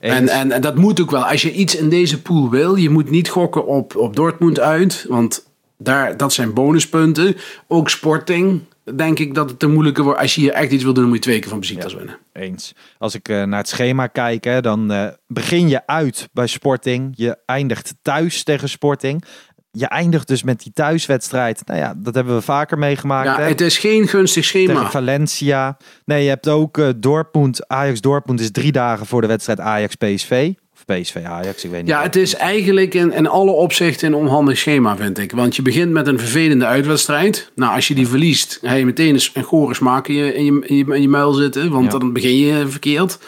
En, 0.00 0.20
Eens. 0.20 0.30
en, 0.30 0.52
en 0.52 0.60
dat 0.60 0.76
moet 0.76 1.00
ook 1.00 1.10
wel. 1.10 1.24
Als 1.24 1.42
je 1.42 1.52
iets 1.52 1.76
in 1.76 1.88
deze 1.88 2.22
pool 2.22 2.50
wil, 2.50 2.74
je 2.74 2.90
moet 2.90 3.10
niet 3.10 3.28
gokken 3.28 3.66
op, 3.66 3.96
op 3.96 4.16
Dortmund 4.16 4.60
uit, 4.60 5.06
want 5.08 5.46
daar, 5.78 6.16
dat 6.16 6.32
zijn 6.32 6.52
bonuspunten. 6.52 7.36
Ook 7.68 7.90
Sporting, 7.90 8.60
denk 8.96 9.18
ik 9.18 9.34
dat 9.34 9.50
het 9.50 9.58
te 9.58 9.66
moeilijker 9.66 10.04
wordt. 10.04 10.20
Als 10.20 10.34
je 10.34 10.40
hier 10.40 10.52
echt 10.52 10.72
iets 10.72 10.84
wil 10.84 10.92
doen, 10.92 11.02
dan 11.02 11.12
moet 11.12 11.22
je 11.22 11.28
twee 11.30 11.38
keer 11.38 11.50
van 11.50 11.60
Besiktas 11.60 11.94
winnen. 11.94 12.18
Eens. 12.32 12.74
Als 12.98 13.14
ik 13.14 13.28
eh, 13.28 13.42
naar 13.42 13.58
het 13.58 13.68
schema 13.68 14.06
kijk, 14.06 14.44
hè, 14.44 14.60
dan 14.60 14.92
eh, 14.92 15.06
begin 15.26 15.68
je 15.68 15.86
uit 15.86 16.28
bij 16.32 16.46
Sporting. 16.46 17.12
Je 17.16 17.36
eindigt 17.46 17.94
thuis 18.02 18.42
tegen 18.42 18.68
Sporting. 18.68 19.24
Je 19.70 19.86
eindigt 19.86 20.28
dus 20.28 20.42
met 20.42 20.62
die 20.62 20.72
thuiswedstrijd. 20.72 21.62
Nou 21.66 21.78
ja, 21.78 21.94
dat 21.96 22.14
hebben 22.14 22.34
we 22.34 22.42
vaker 22.42 22.78
meegemaakt. 22.78 23.28
Ja, 23.28 23.36
hè? 23.36 23.48
het 23.48 23.60
is 23.60 23.78
geen 23.78 24.08
gunstig 24.08 24.44
schema. 24.44 24.72
Tegen 24.72 24.90
Valencia. 24.90 25.76
Nee, 26.04 26.22
je 26.22 26.28
hebt 26.28 26.48
ook 26.48 27.02
Dortmund. 27.02 27.68
Ajax 27.68 28.00
Dortmund 28.00 28.40
is 28.40 28.50
drie 28.50 28.72
dagen 28.72 29.06
voor 29.06 29.20
de 29.20 29.26
wedstrijd 29.26 29.60
Ajax 29.60 29.94
PSV. 29.94 30.52
Of 30.86 30.96
PSV 30.96 31.16
Ajax, 31.24 31.64
ik 31.64 31.70
weet 31.70 31.80
niet. 31.80 31.90
Ja, 31.90 32.02
het 32.02 32.16
is 32.16 32.34
eigenlijk 32.34 32.94
in, 32.94 33.12
in 33.12 33.26
alle 33.26 33.50
opzichten 33.50 34.08
een 34.08 34.14
onhandig 34.14 34.58
schema, 34.58 34.96
vind 34.96 35.18
ik. 35.18 35.32
Want 35.32 35.56
je 35.56 35.62
begint 35.62 35.92
met 35.92 36.06
een 36.06 36.18
vervelende 36.18 36.64
uitwedstrijd. 36.66 37.50
Nou, 37.54 37.74
als 37.74 37.88
je 37.88 37.94
die 37.94 38.08
verliest, 38.08 38.58
ga 38.62 38.72
je 38.74 38.84
meteen 38.84 39.20
een 39.34 39.42
gore 39.42 39.74
smaak 39.74 40.08
in 40.08 40.14
je, 40.14 40.34
in 40.34 40.44
je, 40.44 40.60
in 40.66 40.76
je, 40.76 40.84
in 40.94 41.02
je 41.02 41.08
muil 41.08 41.32
zitten. 41.32 41.70
Want 41.70 41.92
Ja. 41.92 41.98
dan 41.98 42.12
begin 42.12 42.36
je 42.36 42.68
verkeerd. 42.68 43.18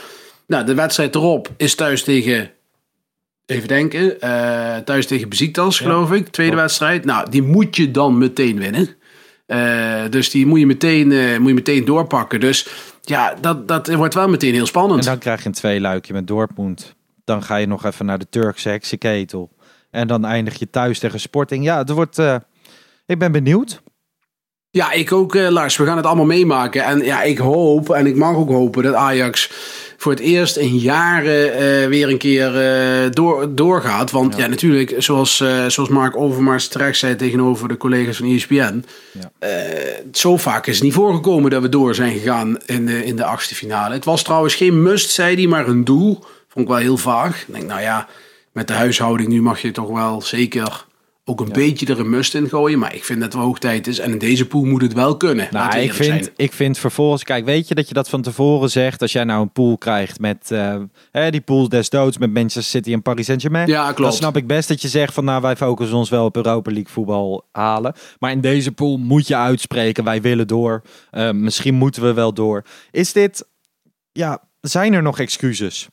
Nou, 0.46 0.64
de 0.66 0.74
wedstrijd 0.74 1.14
erop 1.14 1.48
is 1.56 1.74
thuis 1.74 2.02
tegen... 2.02 2.50
Even 3.46 3.68
denken. 3.68 4.20
eh, 4.20 4.76
thuis 4.76 5.06
tegen 5.06 5.28
Besiktas, 5.28 5.78
geloof 5.78 6.12
ik. 6.12 6.28
Tweede 6.28 6.56
wedstrijd. 6.56 7.04
Nou, 7.04 7.30
die 7.30 7.42
moet 7.42 7.76
je 7.76 7.90
dan 7.90 8.18
meteen 8.18 8.58
winnen. 8.58 8.88
Eh, 9.46 10.02
dus 10.10 10.30
die 10.30 10.46
moet 10.46 10.58
je, 10.58 10.66
meteen, 10.66 11.12
eh, 11.12 11.38
moet 11.38 11.48
je 11.48 11.54
meteen 11.54 11.84
doorpakken. 11.84 12.40
Dus 12.40 12.68
ja, 13.02 13.34
dat, 13.40 13.68
dat 13.68 13.94
wordt 13.94 14.14
wel 14.14 14.28
meteen 14.28 14.52
heel 14.54 14.66
spannend. 14.66 15.00
En 15.00 15.06
dan 15.06 15.18
krijg 15.18 15.40
je 15.42 15.46
een 15.46 15.52
tweeluikje 15.54 16.12
met 16.12 16.26
Dortmund. 16.26 16.94
Dan 17.24 17.42
ga 17.42 17.56
je 17.56 17.66
nog 17.66 17.84
even 17.84 18.06
naar 18.06 18.18
de 18.18 18.28
Turkse 18.30 18.68
heksenketel. 18.68 19.50
En 19.90 20.06
dan 20.06 20.24
eindig 20.24 20.58
je 20.58 20.70
thuis 20.70 20.98
tegen 20.98 21.20
Sporting. 21.20 21.64
Ja, 21.64 21.78
het 21.78 21.90
wordt... 21.90 22.18
eh, 22.18 22.36
ik 23.06 23.18
ben 23.18 23.32
benieuwd. 23.32 23.82
Ja, 24.70 24.92
ik 24.92 25.12
ook, 25.12 25.34
eh, 25.34 25.48
Lars. 25.48 25.76
We 25.76 25.84
gaan 25.86 25.96
het 25.96 26.06
allemaal 26.06 26.24
meemaken. 26.24 26.84
En 26.84 27.04
ja, 27.04 27.22
ik 27.22 27.38
hoop, 27.38 27.90
en 27.90 28.06
ik 28.06 28.16
mag 28.16 28.36
ook 28.36 28.48
hopen, 28.48 28.82
dat 28.82 28.94
Ajax 28.94 29.50
voor 29.96 30.12
het 30.12 30.20
eerst 30.20 30.56
in 30.56 30.76
jaren 30.76 31.52
eh, 31.52 31.88
weer 31.88 32.08
een 32.08 32.18
keer 32.18 32.60
eh, 32.60 33.10
door, 33.10 33.54
doorgaat. 33.54 34.10
Want 34.10 34.36
ja, 34.36 34.46
natuurlijk, 34.46 34.94
zoals, 34.98 35.40
eh, 35.40 35.66
zoals 35.66 35.88
Mark 35.88 36.16
Overmars 36.16 36.68
terecht 36.68 36.98
zei 36.98 37.16
tegenover 37.16 37.68
de 37.68 37.76
collega's 37.76 38.16
van 38.16 38.26
ESPN. 38.34 38.84
Ja. 39.12 39.30
eh, 39.38 40.04
zo 40.12 40.36
vaak 40.36 40.66
is 40.66 40.74
het 40.74 40.84
niet 40.84 40.92
voorgekomen 40.92 41.50
dat 41.50 41.62
we 41.62 41.68
door 41.68 41.94
zijn 41.94 42.12
gegaan 42.12 42.58
in 42.66 42.86
de, 42.86 43.04
in 43.04 43.16
de 43.16 43.24
achtste 43.24 43.54
finale. 43.54 43.94
Het 43.94 44.04
was 44.04 44.22
trouwens 44.22 44.54
geen 44.54 44.82
must, 44.82 45.10
zei 45.10 45.34
hij, 45.36 45.46
maar 45.46 45.68
een 45.68 45.84
doel. 45.84 46.24
Vond 46.54 46.66
ik 46.66 46.72
wel 46.72 46.82
heel 46.82 46.96
vaag. 46.96 47.40
Ik 47.46 47.54
denk, 47.54 47.66
nou 47.66 47.80
ja, 47.80 48.08
met 48.52 48.68
de 48.68 48.72
huishouding 48.72 49.28
nu 49.28 49.42
mag 49.42 49.60
je 49.60 49.70
toch 49.70 49.88
wel 49.88 50.22
zeker 50.22 50.86
ook 51.24 51.40
een 51.40 51.52
beetje 51.52 51.86
er 51.86 52.00
een 52.00 52.10
must 52.10 52.34
in 52.34 52.48
gooien. 52.48 52.78
Maar 52.78 52.94
ik 52.94 53.04
vind 53.04 53.18
dat 53.18 53.28
het 53.28 53.36
wel 53.36 53.46
hoog 53.46 53.58
tijd 53.58 53.86
is. 53.86 53.98
En 53.98 54.10
in 54.10 54.18
deze 54.18 54.46
pool 54.46 54.64
moet 54.64 54.82
het 54.82 54.92
wel 54.92 55.16
kunnen. 55.16 55.48
Nou, 55.50 55.78
ik 55.78 55.92
vind, 55.92 56.24
zijn. 56.24 56.28
ik 56.36 56.52
vind 56.52 56.78
vervolgens, 56.78 57.24
kijk, 57.24 57.44
weet 57.44 57.68
je 57.68 57.74
dat 57.74 57.88
je 57.88 57.94
dat 57.94 58.08
van 58.08 58.22
tevoren 58.22 58.70
zegt 58.70 59.02
als 59.02 59.12
jij 59.12 59.24
nou 59.24 59.42
een 59.42 59.52
pool 59.52 59.78
krijgt 59.78 60.20
met 60.20 60.50
eh, 60.50 60.76
hè, 61.10 61.30
die 61.30 61.40
pool 61.40 61.68
des 61.68 61.90
doods 61.90 62.18
met 62.18 62.32
Manchester 62.32 62.62
City 62.62 62.92
en 62.92 63.02
Paris 63.02 63.26
Saint-Germain. 63.26 63.68
Ja, 63.68 63.84
klopt. 63.84 64.00
Dan 64.00 64.12
snap 64.12 64.36
ik 64.36 64.46
best 64.46 64.68
dat 64.68 64.82
je 64.82 64.88
zegt 64.88 65.14
van 65.14 65.24
nou 65.24 65.42
wij 65.42 65.56
focussen 65.56 65.96
ons 65.96 66.10
wel 66.10 66.24
op 66.24 66.36
Europa 66.36 66.70
League 66.70 66.92
voetbal 66.92 67.48
halen. 67.52 67.94
Maar 68.18 68.30
in 68.30 68.40
deze 68.40 68.72
pool 68.72 68.96
moet 68.96 69.26
je 69.26 69.36
uitspreken 69.36 70.04
wij 70.04 70.20
willen 70.20 70.46
door. 70.46 70.82
Eh, 71.10 71.30
misschien 71.30 71.74
moeten 71.74 72.02
we 72.02 72.12
wel 72.12 72.34
door. 72.34 72.64
Is 72.90 73.12
dit, 73.12 73.46
ja, 74.12 74.42
zijn 74.60 74.92
er 74.92 75.02
nog 75.02 75.18
excuses 75.18 75.88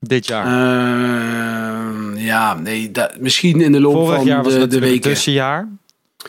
dit 0.00 0.26
jaar? 0.26 0.44
Ehm, 0.46 2.16
ja, 2.16 2.54
nee, 2.54 2.90
dat, 2.90 3.18
misschien 3.18 3.60
in 3.60 3.72
de 3.72 3.80
loop 3.80 3.94
Vorig 3.94 4.16
van 4.16 4.24
jaar 4.24 4.42
was 4.42 4.52
de, 4.52 4.66
de 4.66 4.78
weken. 4.78 5.00
tussenjaar. 5.00 5.68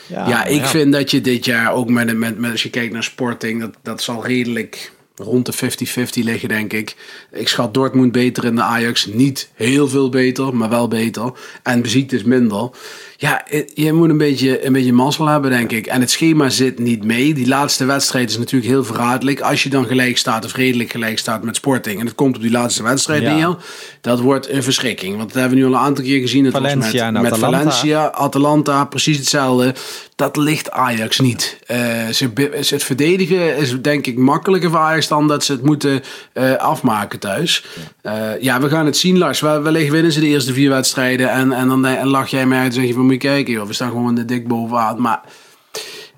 Ja, 0.06 0.44
ik 0.44 0.64
vind 0.64 0.92
dat 0.92 1.10
je 1.10 1.20
dit 1.20 1.44
jaar 1.44 1.72
ook 1.72 1.88
met, 1.88 2.16
met, 2.16 2.38
met 2.38 2.50
als 2.50 2.62
je 2.62 2.70
kijkt 2.70 2.92
naar 2.92 3.02
Sporting, 3.02 3.60
dat, 3.60 3.74
dat 3.82 4.02
zal 4.02 4.26
redelijk 4.26 4.92
rond 5.16 5.46
de 5.46 5.54
50-50 5.54 6.24
liggen, 6.24 6.48
denk 6.48 6.72
ik. 6.72 6.96
Ik 7.32 7.48
schat 7.48 7.74
Dortmund 7.74 8.12
beter 8.12 8.44
in 8.44 8.54
de 8.54 8.62
Ajax. 8.62 9.06
Niet 9.06 9.50
heel 9.54 9.88
veel 9.88 10.08
beter, 10.08 10.56
maar 10.56 10.68
wel 10.68 10.88
beter. 10.88 11.32
En 11.62 11.82
Besiktas 11.82 12.22
minder. 12.22 12.70
Ja, 13.22 13.46
eh, 13.48 13.62
je 13.74 13.92
moet 13.92 14.08
een 14.08 14.16
beetje, 14.18 14.66
een 14.66 14.72
beetje 14.72 14.92
mazzel 14.92 15.26
hebben, 15.26 15.50
denk 15.50 15.72
ik. 15.72 15.86
En 15.86 16.00
het 16.00 16.10
schema 16.10 16.48
zit 16.48 16.78
niet 16.78 17.04
mee. 17.04 17.34
Die 17.34 17.48
laatste 17.48 17.84
wedstrijd 17.84 18.30
is 18.30 18.38
natuurlijk 18.38 18.70
heel 18.72 18.84
verraderlijk. 18.84 19.40
Als 19.40 19.62
je 19.62 19.68
dan 19.68 19.86
gelijk 19.86 20.18
staat 20.18 20.44
of 20.44 20.54
redelijk 20.54 20.90
gelijk 20.90 21.18
staat 21.18 21.42
met 21.42 21.56
Sporting. 21.56 22.00
En 22.00 22.06
het 22.06 22.14
komt 22.14 22.36
op 22.36 22.42
die 22.42 22.50
laatste 22.50 22.82
wedstrijd 22.82 23.22
Ja. 23.22 23.34
neer. 23.34 23.56
Dat 24.00 24.20
wordt 24.20 24.48
een 24.48 24.62
verschrikking. 24.62 25.16
Want 25.16 25.32
dat 25.32 25.40
hebben 25.40 25.58
we 25.58 25.64
nu 25.64 25.70
al 25.70 25.78
een 25.78 25.84
aantal 25.86 26.04
keer 26.04 26.20
gezien. 26.20 26.44
Het 26.44 26.52
Valencia 26.54 27.10
met, 27.10 27.22
met 27.22 27.32
Atalanta. 27.32 27.58
Valencia, 27.58 28.10
Atalanta, 28.10 28.84
precies 28.84 29.16
hetzelfde. 29.18 29.74
Dat 30.16 30.36
ligt 30.36 30.70
Ajax 30.70 31.20
niet. 31.20 31.58
Eh, 31.66 31.78
ze, 32.08 32.30
ze 32.60 32.74
het 32.74 32.84
verdedigen 32.84 33.56
is 33.56 33.80
denk 33.80 34.06
ik 34.06 34.18
makkelijker 34.18 34.70
voor 34.70 34.78
Ajax 34.78 35.08
dan 35.08 35.28
dat 35.28 35.44
ze 35.44 35.52
het 35.52 35.62
moeten 35.62 36.02
eh, 36.32 36.54
afmaken 36.56 37.18
thuis. 37.18 37.64
Ja. 38.02 38.36
ja, 38.40 38.60
we 38.60 38.68
gaan 38.68 38.86
het 38.86 38.96
zien, 38.96 39.18
Lars. 39.18 39.40
Wel- 39.40 39.62
Wellicht 39.62 39.90
winnen 39.90 40.12
ze 40.12 40.20
de 40.20 40.26
eerste 40.26 40.52
vier 40.52 40.70
wedstrijden. 40.70 41.30
En, 41.30 41.52
en 41.52 41.68
dan 41.68 41.86
en 41.86 42.06
lach 42.06 42.28
jij 42.28 42.46
mij 42.46 42.58
uit 42.58 42.66
en 42.66 42.72
zeg 42.74 42.84
je 42.84 42.94
van 42.94 43.06
je 43.12 43.18
kijken. 43.18 43.52
Joh, 43.52 43.66
we 43.66 43.72
staan 43.72 43.90
gewoon 43.90 44.14
de 44.14 44.24
dik 44.24 44.48
bovenaan. 44.48 45.00
Maar 45.00 45.20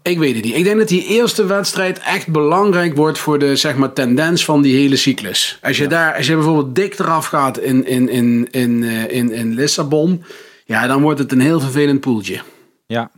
ik 0.02 0.18
weet 0.18 0.34
het 0.34 0.44
niet. 0.44 0.54
Ik 0.54 0.64
denk 0.64 0.78
dat 0.78 0.88
die 0.88 1.06
eerste 1.06 1.46
wedstrijd 1.46 1.98
echt 1.98 2.28
belangrijk 2.28 2.96
wordt 2.96 3.18
voor 3.18 3.38
de 3.38 3.56
zeg 3.56 3.76
maar, 3.76 3.92
tendens 3.92 4.44
van 4.44 4.62
die 4.62 4.76
hele 4.76 4.96
cyclus. 4.96 5.58
Als 5.62 5.76
je, 5.76 5.86
daar, 5.86 6.16
als 6.16 6.26
je 6.26 6.34
bijvoorbeeld 6.34 6.74
dik 6.74 6.98
eraf 6.98 7.26
gaat 7.26 7.58
in, 7.58 7.86
in, 7.86 8.08
in, 8.08 8.48
in, 8.50 8.82
eh, 8.84 9.10
in, 9.16 9.32
in 9.32 9.54
Lissabon, 9.54 10.24
ja, 10.64 10.86
dan 10.86 11.02
wordt 11.02 11.18
het 11.18 11.32
een 11.32 11.40
heel 11.40 11.60
vervelend 11.60 12.00
poeltje. 12.00 12.40
Ja, 12.86 13.10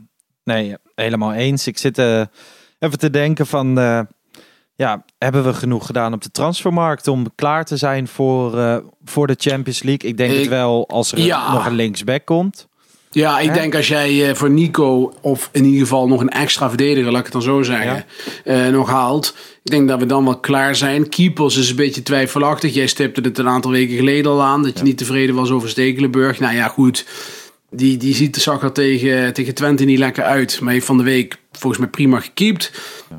nee, 0.44 0.74
helemaal 0.94 1.32
eens. 1.32 1.66
Ik 1.66 1.78
zit 1.78 1.98
eh, 1.98 2.22
even 2.78 2.98
te 2.98 3.11
denken 3.11 3.46
van... 3.46 3.78
eh, 3.78 4.01
ja, 4.74 5.05
hebben 5.18 5.44
we 5.44 5.55
genoeg 5.55 5.86
gedaan 5.86 6.12
op 6.12 6.22
de 6.22 6.30
transfermarkt 6.30 7.09
om 7.09 7.26
klaar 7.34 7.64
te 7.64 7.76
zijn 7.76 8.09
voor, 8.09 8.82
voor 9.05 9.26
de 9.26 9.34
Champions 9.38 9.82
League? 9.82 10.09
Ik 10.11 10.16
denk 10.16 10.32
Ik- 10.32 10.38
het 10.38 10.48
wel 10.48 10.88
als 10.88 11.12
er 11.12 11.18
Ja. 11.18 11.53
nog 11.53 11.66
een 11.66 11.74
linksback 11.74 12.24
komt. 12.24 12.66
Ja, 13.16 13.38
ik 13.40 13.48
Hè? 13.48 13.54
denk 13.54 13.74
als 13.74 13.88
jij 13.88 14.28
eh, 14.28 14.34
voor 14.34 14.50
Nico, 14.50 15.12
of 15.20 15.48
in 15.52 15.64
ieder 15.64 15.80
geval 15.80 16.08
nog 16.08 16.20
een 16.20 16.28
extra 16.28 16.68
verdediger, 16.68 17.10
laat 17.10 17.18
ik 17.18 17.24
het 17.24 17.32
dan 17.32 17.42
zo 17.42 17.62
zeggen, 17.62 18.04
eh, 18.44 18.66
nog 18.66 18.88
haalt. 18.88 19.34
Ik 19.62 19.70
denk 19.70 19.88
dat 19.88 19.98
we 19.98 20.06
dan 20.06 20.24
wel 20.24 20.38
klaar 20.38 20.76
zijn. 20.76 21.08
Keepers 21.08 21.56
is 21.56 21.70
een 21.70 21.76
beetje 21.76 22.02
twijfelachtig. 22.02 22.74
Jij 22.74 22.86
stipte 22.86 23.20
het 23.20 23.38
een 23.38 23.48
aantal 23.48 23.70
weken 23.70 23.96
geleden 23.96 24.30
al 24.30 24.42
aan, 24.42 24.62
dat 24.62 24.78
je 24.78 24.84
niet 24.84 24.98
tevreden 24.98 25.34
was 25.34 25.50
over 25.50 25.68
Stekelenburg. 25.68 26.40
Nou 26.40 26.54
ja, 26.54 26.68
goed. 26.68 27.06
Die, 27.77 27.97
die 27.97 28.14
ziet 28.14 28.35
de 28.35 28.41
zakker 28.41 28.72
tegen, 28.72 29.33
tegen 29.33 29.55
Twente 29.55 29.85
niet 29.85 29.99
lekker 29.99 30.24
uit. 30.24 30.61
Maar 30.61 30.72
heeft 30.72 30.87
van 30.87 30.97
de 30.97 31.03
week 31.03 31.39
volgens 31.53 31.83
mij 31.83 31.91
prima 31.91 32.20
gekiept. 32.20 32.72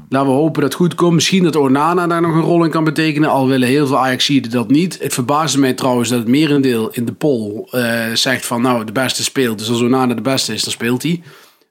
Laten 0.09 0.27
we 0.27 0.33
hopen 0.33 0.61
dat 0.61 0.71
het 0.71 0.81
goed 0.81 0.95
komt. 0.95 1.13
Misschien 1.13 1.43
dat 1.43 1.55
Onana 1.55 2.07
daar 2.07 2.21
nog 2.21 2.35
een 2.35 2.41
rol 2.41 2.63
in 2.63 2.69
kan 2.69 2.83
betekenen. 2.83 3.29
Al 3.29 3.47
willen 3.47 3.67
heel 3.67 3.87
veel 3.87 3.97
Ajaxiden 3.97 4.51
dat 4.51 4.69
niet. 4.69 4.99
Het 5.01 5.13
verbaasde 5.13 5.59
mij 5.59 5.73
trouwens 5.73 6.09
dat 6.09 6.19
het 6.19 6.27
merendeel 6.27 6.89
in 6.91 7.05
de 7.05 7.13
poll 7.13 7.67
eh, 7.71 8.05
zegt 8.13 8.45
van... 8.45 8.61
nou, 8.61 8.85
de 8.85 8.91
beste 8.91 9.23
speelt. 9.23 9.59
Dus 9.59 9.69
als 9.69 9.81
Onana 9.81 10.13
de 10.13 10.21
beste 10.21 10.53
is, 10.53 10.63
dan 10.63 10.71
speelt 10.71 11.03
hij. 11.03 11.21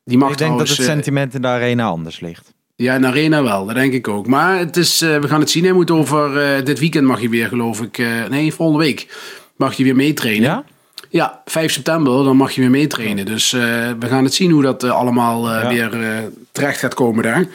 Die 0.04 0.18
mag 0.18 0.30
Ik 0.30 0.38
denk 0.38 0.58
dat 0.58 0.68
het 0.68 0.78
eh, 0.78 0.84
sentiment 0.84 1.34
in 1.34 1.42
de 1.42 1.48
arena 1.48 1.84
anders 1.84 2.20
ligt. 2.20 2.54
ja, 2.76 2.94
in 2.94 3.00
de 3.00 3.06
Arena 3.06 3.42
wel, 3.42 3.66
dat 3.66 3.74
denk 3.74 3.92
ik 3.92 4.08
ook. 4.08 4.26
Maar 4.26 4.58
het 4.58 4.76
is, 4.76 5.02
eh, 5.02 5.18
we 5.18 5.28
gaan 5.28 5.40
het 5.40 5.50
zien. 5.50 5.64
Hij 5.64 5.72
moet 5.72 5.90
over 5.90 6.64
dit 6.64 6.78
weekend 6.78 7.06
mag 7.06 7.20
je 7.20 7.28
weer, 7.28 7.48
geloof 7.48 7.80
ik. 7.80 8.02
nee, 8.30 8.52
volgende 8.54 8.84
week 8.84 9.16
mag 9.56 9.74
je 9.74 9.84
weer 9.84 9.96
meetrainen. 9.96 10.42
Ja? 10.42 10.64
Ja, 11.16 11.40
5 11.44 11.72
september, 11.72 12.24
dan 12.24 12.36
mag 12.36 12.52
je 12.52 12.60
weer 12.60 12.70
meetrainen. 12.70 13.24
Dus 13.24 13.52
eh, 13.52 13.60
we 13.98 14.06
gaan 14.06 14.24
het 14.24 14.34
zien 14.34 14.50
hoe 14.50 14.62
dat 14.62 14.82
eh, 14.84 14.90
allemaal 14.90 15.50
eh, 15.50 15.62
Ja. 15.62 15.68
weer 15.68 16.22
terecht 16.52 16.78
gaat 16.78 16.94
komen 16.94 17.22
daar. 17.22 17.38
Ja, 17.40 17.46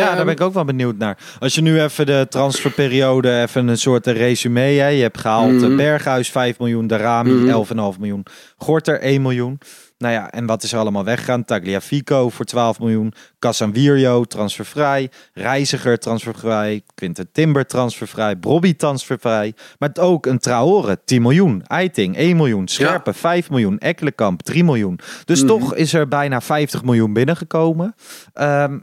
Ehm, 0.00 0.14
daar 0.16 0.24
ben 0.24 0.34
ik 0.34 0.40
ook 0.40 0.54
wel 0.54 0.64
benieuwd 0.64 0.96
naar. 0.98 1.18
Als 1.38 1.54
je 1.54 1.60
nu 1.62 1.80
even 1.82 2.06
de 2.06 2.26
transferperiode, 2.30 3.40
even 3.40 3.68
een 3.68 3.78
soort 3.78 4.06
resume. 4.06 4.60
Hè? 4.60 4.86
Je 4.88 5.02
hebt 5.02 5.18
gehaald 5.20 5.52
Mhm. 5.52 5.76
Berghuis 5.76 6.30
5 6.30 6.58
miljoen, 6.58 6.86
Darami 6.86 7.50
11,5 7.50 7.98
miljoen, 7.98 8.24
Gorter 8.56 9.00
1 9.02 9.22
miljoen. 9.22 9.58
Nou 10.04 10.16
ja, 10.16 10.30
en 10.30 10.46
wat 10.46 10.62
is 10.62 10.72
er 10.72 10.78
allemaal 10.78 11.04
weggegaan? 11.04 11.44
Tagliafico 11.44 12.28
voor 12.28 12.44
12 12.44 12.78
miljoen, 12.78 13.12
Casanvirio 13.38 14.24
transfervrij, 14.24 15.10
Reiziger 15.32 15.98
transfervrij, 15.98 16.82
Quinten 16.94 17.32
Timber 17.32 17.66
transfervrij, 17.66 18.36
Brobby 18.36 18.74
transfervrij. 18.76 19.52
Maar 19.78 19.88
het 19.88 19.98
ook 19.98 20.26
een 20.26 20.38
Traore 20.38 21.00
10 21.04 21.22
miljoen, 21.22 21.62
Eiting 21.66 22.16
1 22.16 22.36
miljoen, 22.36 22.68
Scherpen 22.68 23.14
5 23.14 23.50
miljoen, 23.50 23.78
Ekkelenkamp 23.78 24.42
3 24.42 24.64
miljoen. 24.64 24.98
Dus 25.24 25.38
Mhm. 25.38 25.46
toch 25.48 25.74
is 25.74 25.92
er 25.94 26.08
bijna 26.08 26.40
50 26.40 26.82
miljoen 26.84 27.12
binnengekomen. 27.12 27.94
Ehm, 28.32 28.78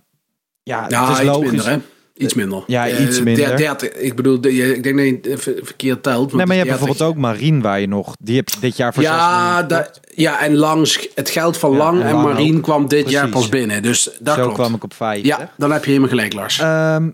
ja, 0.64 0.86
Ja, 0.90 1.08
het 1.10 1.18
is 1.20 1.24
logisch. 1.26 1.52
minder? 1.52 1.82
Iets 2.18 2.34
minder. 2.34 2.64
Ja, 2.68 2.88
Eh, 2.88 3.04
iets 3.06 3.22
minder. 3.22 3.48
der- 3.48 3.58
dertig. 3.58 3.90
ik 3.92 4.16
bedoel, 4.16 4.36
ik 4.46 4.84
denk 4.84 4.98
dat 4.98 5.06
je 5.06 5.20
het 5.30 5.42
ver- 5.42 5.60
verkeerd 5.62 6.04
telt. 6.04 6.34
Nee, 6.34 6.46
maar 6.46 6.56
je 6.56 6.62
hebt 6.62 6.74
is 6.74 6.78
bijvoorbeeld 6.78 7.10
ook 7.10 7.16
Marien 7.22 7.62
waar 7.62 7.80
je 7.80 7.88
nog... 7.88 8.16
Die 8.20 8.36
heb 8.36 8.50
je 8.50 8.60
dit 8.60 8.78
jaar 8.78 8.94
voor 8.94 9.04
6 9.04 9.12
Ja, 9.12 9.64
dat, 9.64 10.00
ja, 10.16 10.42
en 10.42 10.56
langs 10.56 11.08
het 11.16 11.30
geld 11.30 11.58
van 11.58 11.72
Ja, 11.72 11.78
Lang 11.78 12.02
en 12.02 12.08
en 12.08 12.22
Marien 12.22 12.56
ook. 12.56 12.62
kwam 12.64 12.88
dit 12.88 13.10
jaar 13.10 13.28
pas 13.30 13.50
binnen. 13.50 13.82
Dus 13.84 14.10
dat 14.20 14.36
Zo 14.36 14.42
klopt. 14.42 14.58
kwam 14.58 14.74
ik 14.74 14.84
op 14.84 14.94
5. 14.94 15.24
Ja, 15.26 15.52
dan 15.58 15.72
heb 15.72 15.82
je 15.84 15.88
helemaal 15.90 16.10
gelijk, 16.10 16.34
Lars. 16.34 16.60
Ehm, 16.60 17.10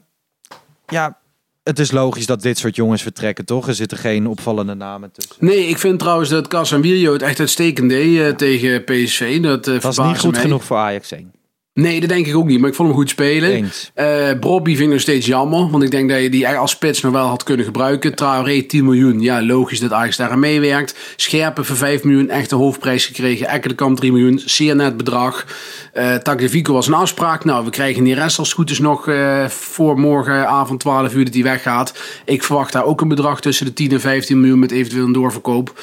ja, 0.87 1.17
het 1.63 1.79
is 1.79 1.91
logisch 1.91 2.25
dat 2.25 2.41
dit 2.41 2.57
soort 2.57 2.75
jongens 2.75 3.01
vertrekken, 3.01 3.45
toch? 3.45 3.67
Er 3.67 3.75
zitten 3.75 3.97
geen 3.97 4.27
opvallende 4.27 4.73
namen 4.73 5.11
tussen. 5.11 5.35
Nee, 5.39 5.67
ik 5.67 5.77
vind 5.77 5.99
trouwens 5.99 6.29
dat 6.29 6.47
Casemiro 6.47 7.13
het 7.13 7.21
echt 7.21 7.39
uitstekend 7.39 7.89
deed 7.89 8.19
eh, 8.19 8.29
tegen 8.29 8.83
PSV. 8.83 9.41
Dat, 9.41 9.67
eh 9.67 9.73
Dat 9.73 9.83
was 9.83 9.95
verbaasde 9.95 10.03
niet 10.03 10.19
goed 10.19 10.37
genoeg 10.37 10.63
voor 10.63 10.77
Ajax 10.77 11.11
1. 11.11 11.31
Nee, 11.77 11.99
dat 11.99 12.09
denk 12.09 12.27
ik 12.27 12.35
ook 12.35 12.47
niet. 12.47 12.59
Maar 12.59 12.69
ik 12.69 12.75
vond 12.75 12.87
hem 12.87 12.97
goed 12.97 13.09
spelen. 13.09 13.51
Eens. 13.51 13.91
Eh 13.93 14.39
Brobby 14.39 14.69
vind 14.69 14.87
ik 14.87 14.91
nog 14.91 15.01
steeds 15.01 15.25
jammer. 15.25 15.69
Want 15.69 15.83
ik 15.83 15.91
denk 15.91 16.09
dat 16.09 16.21
je 16.21 16.29
die 16.29 16.47
als 16.47 16.71
spits 16.71 17.01
nog 17.01 17.11
wel 17.11 17.27
had 17.27 17.43
kunnen 17.43 17.65
gebruiken. 17.65 18.15
Traoré 18.15 18.61
10 18.61 18.85
miljoen. 18.85 19.21
Ja, 19.21 19.43
logisch 19.43 19.79
dat 19.79 19.91
Ajax 19.91 20.17
daar 20.17 20.29
aan 20.29 20.39
meewerkt. 20.39 20.95
Scherpen 21.15 21.65
voor 21.65 21.75
5 21.75 22.03
miljoen. 22.03 22.29
Echt 22.29 22.51
een 22.51 22.57
hoofdprijs 22.57 23.05
gekregen. 23.05 23.47
Ekkelenkamp 23.47 23.97
3 23.97 24.11
miljoen. 24.11 24.41
Zeer 24.45 24.75
net 24.75 24.97
bedrag. 24.97 25.45
Eh 25.93 26.15
Tagliafico 26.15 26.73
was 26.73 26.87
een 26.87 26.93
afspraak. 26.93 27.45
Nou, 27.45 27.65
we 27.65 27.71
krijgen 27.71 28.03
die 28.03 28.15
rest 28.15 28.39
als 28.39 28.47
het 28.47 28.57
goed 28.57 28.69
is 28.69 28.79
nog 28.79 29.07
eh, 29.07 29.45
voor 29.45 29.99
morgenavond 29.99 30.79
12 30.79 31.13
uur 31.13 31.25
dat 31.25 31.33
hij 31.33 31.43
weggaat. 31.43 31.93
Ik 32.25 32.43
verwacht 32.43 32.73
daar 32.73 32.85
ook 32.85 33.01
een 33.01 33.07
bedrag 33.07 33.41
tussen 33.41 33.65
de 33.65 33.73
10 33.73 33.91
en 33.91 34.01
15 34.01 34.39
miljoen 34.39 34.59
met 34.59 34.71
eventueel 34.71 35.05
een 35.05 35.13
doorverkoop. 35.13 35.73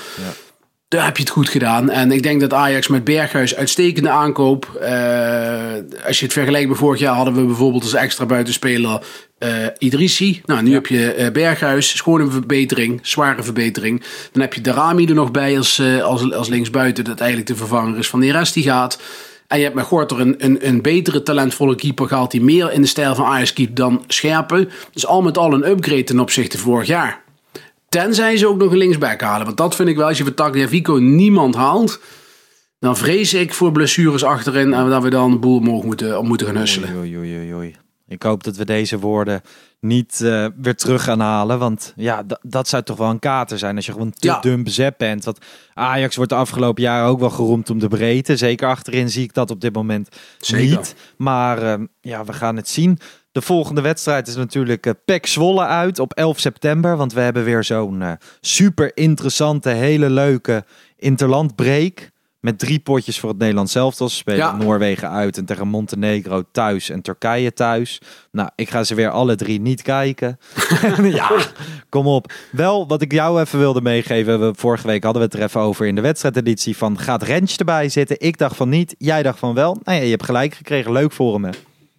Daar 0.94 1.04
heb 1.04 1.16
je 1.16 1.22
het 1.22 1.32
goed 1.32 1.48
gedaan. 1.48 1.90
En 1.90 2.12
ik 2.12 2.22
denk 2.22 2.40
dat 2.40 2.52
Ajax 2.52 2.88
met 2.88 3.04
Berghuis 3.04 3.56
uitstekende 3.56 4.08
aankoop. 4.08 4.78
eh, 4.80 6.06
als 6.06 6.18
je 6.18 6.24
het 6.24 6.32
vergelijkt 6.32 6.68
met 6.68 6.78
vorig 6.78 7.00
jaar 7.00 7.14
hadden 7.14 7.34
we 7.34 7.42
bijvoorbeeld 7.42 7.82
als 7.82 7.94
extra 7.94 8.26
buitenspeler 8.26 9.02
eh 9.38 9.50
Idrissi. 9.78 10.42
Nou, 10.44 10.62
nu 10.62 10.72
heb 10.72 10.86
je 10.86 11.12
eh, 11.12 11.32
Berghuis. 11.32 11.94
Is 11.94 12.00
gewoon 12.00 12.20
een 12.20 12.30
verbetering. 12.30 12.98
Zware 13.02 13.42
verbetering. 13.42 14.02
Dan 14.32 14.42
heb 14.42 14.54
je 14.54 14.60
Darami 14.60 15.06
er 15.06 15.14
nog 15.14 15.30
bij 15.30 15.56
als, 15.56 15.82
als, 16.02 16.32
als 16.32 16.48
linksbuiten. 16.48 17.04
Dat 17.04 17.20
eigenlijk 17.20 17.48
de 17.50 17.56
vervanger 17.56 17.98
is 17.98 18.08
van 18.08 18.20
de 18.20 18.32
rest 18.32 18.54
die 18.54 18.62
gaat. 18.62 19.00
En 19.46 19.56
je 19.58 19.64
hebt 19.64 19.76
met 19.76 19.84
Gorter 19.84 20.20
een, 20.20 20.34
een, 20.38 20.68
een 20.68 20.82
betere 20.82 21.22
talentvolle 21.22 21.74
keeper 21.74 22.08
gehaald. 22.08 22.30
Die 22.30 22.42
meer 22.42 22.72
in 22.72 22.80
de 22.80 22.86
stijl 22.86 23.14
van 23.14 23.26
Ajax 23.26 23.52
keept 23.52 23.76
dan 23.76 24.04
Scherpen. 24.06 24.70
Dus 24.92 25.06
al 25.06 25.22
met 25.22 25.38
al 25.38 25.52
een 25.52 25.68
upgrade 25.68 26.04
ten 26.04 26.20
opzichte 26.20 26.58
van 26.58 26.70
vorig 26.70 26.86
jaar. 26.86 27.23
Tenzij 28.02 28.36
ze 28.36 28.46
ook 28.48 28.58
nog 28.58 28.70
een 28.70 28.76
linksback 28.78 29.20
halen. 29.20 29.44
Want 29.46 29.56
dat 29.56 29.74
vind 29.74 29.88
ik 29.88 29.96
wel, 29.96 30.06
als 30.06 30.18
je 30.18 30.24
voor 30.24 30.34
Tagliafico 30.34 30.94
niemand 30.94 31.54
haalt... 31.54 32.00
dan 32.78 32.96
vrees 32.96 33.34
ik 33.34 33.54
voor 33.54 33.72
blessures 33.72 34.24
achterin... 34.24 34.72
en 34.74 34.88
dat 34.90 35.02
we 35.02 35.10
dan 35.10 35.30
de 35.30 35.38
boel 35.38 35.58
omhoog 35.58 35.84
moeten, 35.84 36.18
om 36.18 36.26
moeten 36.26 36.46
gaan 36.46 36.56
husselen. 36.56 36.96
Oei, 36.96 37.18
oei, 37.18 37.36
oei, 37.38 37.54
oei. 37.54 37.74
Ik 38.08 38.22
hoop 38.22 38.44
dat 38.44 38.56
we 38.56 38.64
deze 38.64 38.98
woorden 38.98 39.40
niet 39.80 40.20
eh, 40.20 40.46
weer 40.56 40.74
terug 40.76 41.04
gaan 41.04 41.20
halen. 41.20 41.58
Want 41.58 41.92
ja, 41.96 42.24
dat 42.42 42.68
zou 42.68 42.82
toch 42.82 42.96
wel 42.96 43.10
een 43.10 43.18
kater 43.18 43.58
zijn 43.58 43.76
als 43.76 43.86
je 43.86 43.92
gewoon 43.92 44.10
te 44.10 44.26
Ja. 44.26 44.40
dun 44.40 44.62
bezet 44.62 44.96
bent. 44.96 45.24
Want 45.24 45.38
Ajax 45.74 46.16
wordt 46.16 46.30
de 46.30 46.36
afgelopen 46.36 46.82
jaren 46.82 47.08
ook 47.08 47.20
wel 47.20 47.30
geroemd 47.30 47.70
om 47.70 47.78
de 47.78 47.88
breedte. 47.88 48.36
Zeker 48.36 48.68
achterin 48.68 49.10
zie 49.10 49.22
ik 49.22 49.34
dat 49.34 49.50
op 49.50 49.60
dit 49.60 49.74
moment 49.74 50.08
Zeker. 50.38 50.76
niet. 50.76 50.94
Maar 51.16 51.62
ehm, 51.62 51.86
ja, 52.00 52.24
we 52.24 52.32
gaan 52.32 52.56
het 52.56 52.68
zien. 52.68 52.98
De 53.34 53.42
volgende 53.42 53.80
wedstrijd 53.80 54.28
is 54.28 54.36
natuurlijk 54.36 54.94
PEC 55.04 55.26
Zwolle 55.26 55.66
uit 55.66 55.98
op 55.98 56.12
11 56.12 56.38
september. 56.38 56.96
Want 56.96 57.12
we 57.12 57.20
hebben 57.20 57.44
weer 57.44 57.64
zo'n 57.64 58.02
eh, 58.02 58.12
super 58.40 58.96
interessante, 58.96 59.68
hele 59.68 60.10
leuke 60.10 60.64
interlandbreak. 60.96 62.10
Met 62.40 62.58
drie 62.58 62.78
potjes 62.78 63.20
voor 63.20 63.28
het 63.28 63.38
Nederlands 63.38 63.72
zelf. 63.72 63.94
Ze 63.94 64.08
spelen 64.08 64.38
Ja. 64.38 64.56
Noorwegen 64.56 65.10
uit 65.10 65.36
en 65.36 65.44
tegen 65.44 65.68
Montenegro 65.68 66.42
thuis 66.52 66.90
en 66.90 67.02
Turkije 67.02 67.52
thuis. 67.52 68.00
Nou, 68.32 68.48
ik 68.54 68.70
ga 68.70 68.84
ze 68.84 68.94
weer 68.94 69.10
alle 69.10 69.34
drie 69.36 69.60
niet 69.60 69.82
kijken. 69.82 70.38
ja, 71.02 71.30
kom 71.88 72.06
op. 72.06 72.32
Wel, 72.52 72.86
wat 72.86 73.02
ik 73.02 73.12
jou 73.12 73.40
even 73.40 73.58
wilde 73.58 73.80
meegeven. 73.80 74.40
We, 74.40 74.52
vorige 74.56 74.86
week 74.86 75.02
hadden 75.02 75.22
we 75.22 75.28
het 75.28 75.36
er 75.36 75.42
even 75.42 75.60
over 75.60 75.86
in 75.86 75.94
de 75.94 76.00
wedstrijdeditie. 76.00 76.76
Van 76.76 76.98
gaat 76.98 77.22
Rens 77.22 77.56
erbij 77.56 77.88
zitten? 77.88 78.20
Ik 78.20 78.38
dacht 78.38 78.56
van 78.56 78.68
niet. 78.68 78.94
Jij 78.98 79.22
dacht 79.22 79.38
van 79.38 79.54
wel. 79.54 79.78
Nou 79.82 79.98
ja, 79.98 80.04
je 80.04 80.10
hebt 80.10 80.24
gelijk 80.24 80.54
gekregen. 80.54 80.92
Leuk 80.92 81.12
voor 81.12 81.40
hem. 81.40 81.52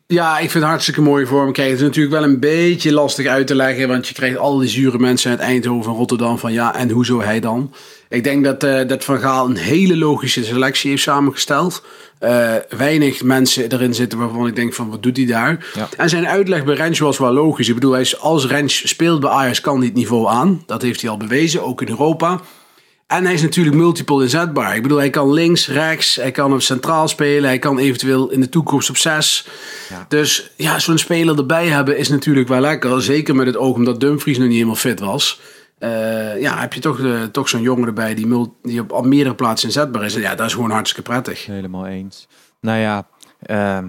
Ja, 0.07 0.33
ik 0.33 0.49
vind 0.49 0.53
het 0.53 0.63
hartstikke 0.63 1.01
mooi 1.01 1.25
voor 1.25 1.43
hem. 1.43 1.51
Kijk, 1.51 1.69
het 1.69 1.77
is 1.77 1.83
natuurlijk 1.83 2.15
wel 2.15 2.23
een 2.23 2.39
beetje 2.39 2.93
lastig 2.93 3.25
uit 3.25 3.47
te 3.47 3.55
leggen. 3.55 3.87
Want 3.87 4.07
je 4.07 4.13
krijgt 4.13 4.37
al 4.37 4.57
die 4.57 4.69
zure 4.69 4.99
mensen 4.99 5.31
uit 5.31 5.39
Eindhoven 5.39 5.91
en 5.91 5.97
Rotterdam 5.97 6.37
van 6.37 6.53
ja, 6.53 6.75
en 6.75 6.89
hoezo 6.89 7.21
hij 7.21 7.39
dan? 7.39 7.73
Ik 8.09 8.23
denk 8.23 8.43
dat, 8.43 8.63
eh, 8.63 8.87
dat 8.87 9.03
Van 9.03 9.19
Gaal 9.19 9.45
een 9.45 9.55
hele 9.55 9.97
logische 9.97 10.43
selectie 10.43 10.89
heeft 10.89 11.01
samengesteld. 11.01 11.83
Eh, 12.19 12.53
weinig 12.77 13.23
mensen 13.23 13.71
erin 13.71 13.93
zitten 13.93 14.19
waarvan 14.19 14.47
ik 14.47 14.55
denk 14.55 14.73
van 14.73 14.89
wat 14.89 15.03
doet 15.03 15.17
hij 15.17 15.25
daar? 15.25 15.71
Ja. 15.73 15.89
En 15.97 16.09
zijn 16.09 16.27
uitleg 16.27 16.63
bij 16.63 16.75
Rens 16.75 16.99
was 16.99 17.17
wel 17.17 17.33
logisch. 17.33 17.67
Ik 17.67 17.73
bedoel, 17.73 17.91
hij 17.91 18.01
is, 18.01 18.19
als 18.19 18.47
Rens 18.47 18.89
speelt 18.89 19.19
bij 19.19 19.29
Ajax 19.29 19.61
kan 19.61 19.77
hij 19.77 19.85
het 19.85 19.95
niveau 19.95 20.27
aan. 20.27 20.63
Dat 20.65 20.81
heeft 20.81 21.01
hij 21.01 21.09
al 21.09 21.17
bewezen, 21.17 21.63
ook 21.63 21.81
in 21.81 21.89
Europa. 21.89 22.41
En 23.07 23.23
hij 23.25 23.33
is 23.33 23.41
natuurlijk 23.41 23.75
multiple 23.75 24.23
inzetbaar. 24.23 24.75
Ik 24.75 24.81
bedoel, 24.81 24.97
hij 24.97 25.09
kan 25.09 25.33
links, 25.33 25.67
rechts, 25.67 26.15
hij 26.15 26.31
kan 26.31 26.53
op 26.53 26.61
centraal 26.61 27.07
spelen, 27.07 27.43
hij 27.49 27.59
kan 27.59 27.77
eventueel 27.77 28.31
in 28.31 28.39
de 28.39 28.49
toekomst 28.49 28.89
op 28.89 28.97
zes. 28.97 29.47
Dus 30.07 30.51
ja, 30.55 30.79
zo'n 30.79 30.97
speler 30.97 31.37
erbij 31.37 31.67
hebben 31.67 31.97
is 31.97 32.09
natuurlijk 32.09 32.47
wel 32.47 32.59
lekker. 32.59 33.01
Zeker 33.01 33.35
met 33.35 33.45
het 33.45 33.57
oog 33.57 33.75
omdat 33.75 33.99
Dumfries 33.99 34.37
nog 34.37 34.45
niet 34.45 34.55
helemaal 34.55 34.75
fit 34.75 34.99
was. 34.99 35.39
Eh, 35.77 36.41
ja, 36.41 36.59
heb 36.59 36.73
je 36.73 36.79
toch, 36.79 36.99
toch 37.31 37.49
zo'n 37.49 37.61
jongen 37.61 37.87
erbij 37.87 38.15
die, 38.15 38.27
mul- 38.27 38.55
die 38.61 38.79
op 38.81 38.91
al 38.91 39.01
meerdere 39.01 39.35
plaatsen 39.35 39.67
inzetbaar 39.67 40.05
is. 40.05 40.15
En 40.15 40.21
ja, 40.21 40.35
dat 40.35 40.47
is 40.47 40.53
gewoon 40.53 40.71
hartstikke 40.71 41.09
prettig. 41.09 41.45
Helemaal 41.45 41.87
eens. 41.87 42.27
Nou 42.61 42.79
ja, 42.79 43.07
ehm, 43.41 43.87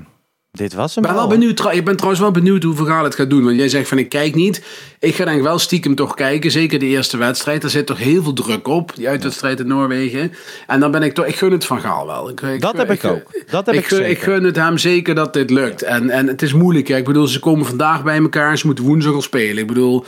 dit 0.56 0.74
was 0.74 0.94
hem 0.94 1.04
Ik 1.04 1.10
ben 1.10 1.18
wel 1.18 1.28
benieuwd, 1.28 1.74
ik 1.74 1.84
ben 1.84 1.94
trouwens 1.94 2.20
wel 2.22 2.30
benieuwd 2.30 2.62
hoe 2.62 2.74
Vergaal 2.74 3.04
het 3.04 3.14
gaat 3.14 3.30
doen. 3.30 3.44
Want 3.44 3.56
jij 3.56 3.68
zegt 3.68 3.88
van 3.88 3.98
ik 3.98 4.08
kijk 4.08 4.34
niet. 4.34 4.62
Ik 5.00 5.14
ga 5.14 5.24
denk 5.24 5.42
wel 5.42 5.58
stiekem 5.58 5.94
toch 5.94 6.14
kijken. 6.14 6.50
Zeker 6.50 6.78
de 6.78 6.86
eerste 6.86 7.16
wedstrijd. 7.16 7.64
Er 7.64 7.70
zit 7.70 7.86
toch 7.86 7.98
heel 7.98 8.22
veel 8.22 8.32
druk 8.32 8.68
op. 8.68 8.92
Die 8.94 9.08
uitwedstrijd 9.08 9.60
in 9.60 9.66
Noorwegen. 9.66 10.32
En 10.66 10.80
dan 10.80 10.90
ben 10.90 11.02
ik 11.02 11.14
toch, 11.14 11.26
ik 11.26 11.36
gun 11.36 11.52
het 11.52 11.64
Van 11.64 11.80
Gaal 11.80 12.06
wel. 12.06 12.28
Ik, 12.28 12.40
ik- 12.40 12.60
Dat 12.60 12.76
heb 12.76 12.90
ik 12.90 13.04
ook. 13.04 13.22
Dat 13.50 13.66
heb 13.66 13.74
ik 13.74 13.86
gun, 13.86 13.96
zeker. 13.96 14.10
ik 14.12 14.22
gun 14.22 14.44
het 14.44 14.56
hem 14.56 14.78
zeker 14.78 15.14
dat 15.14 15.32
dit 15.32 15.50
lukt. 15.50 15.82
En, 15.82 16.10
en 16.10 16.26
het 16.26 16.42
is 16.42 16.52
moeilijk. 16.52 16.88
Ik 16.88 17.04
bedoel, 17.04 17.26
ze 17.26 17.40
komen 17.40 17.66
vandaag 17.66 18.02
bij 18.02 18.18
elkaar. 18.18 18.58
Ze 18.58 18.66
moeten 18.66 18.84
woensdag 18.84 19.14
al 19.14 19.22
spelen. 19.22 19.58
Ik 19.58 19.66
bedoel, 19.66 20.04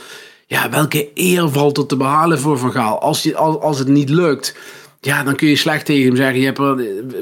ja, 0.47 0.69
welke 0.69 1.09
eer 1.13 1.49
valt 1.49 1.77
er 1.77 1.85
te 1.85 1.97
behalen 1.97 2.39
voor 2.39 2.57
Van 2.57 2.71
Gaal? 2.71 2.99
Als, 3.01 3.23
je, 3.23 3.35
als, 3.35 3.59
als 3.59 3.79
het 3.79 3.87
niet 3.87 4.09
lukt, 4.09 4.55
Ja, 5.01 5.23
dan 5.23 5.35
kun 5.35 5.47
je 5.49 5.55
slecht 5.55 5.85
tegen 5.85 6.05
hem 6.07 6.15
zeggen. 6.15 6.39
Je 6.39 6.45
hebt 6.45 6.57
er, 6.57 6.75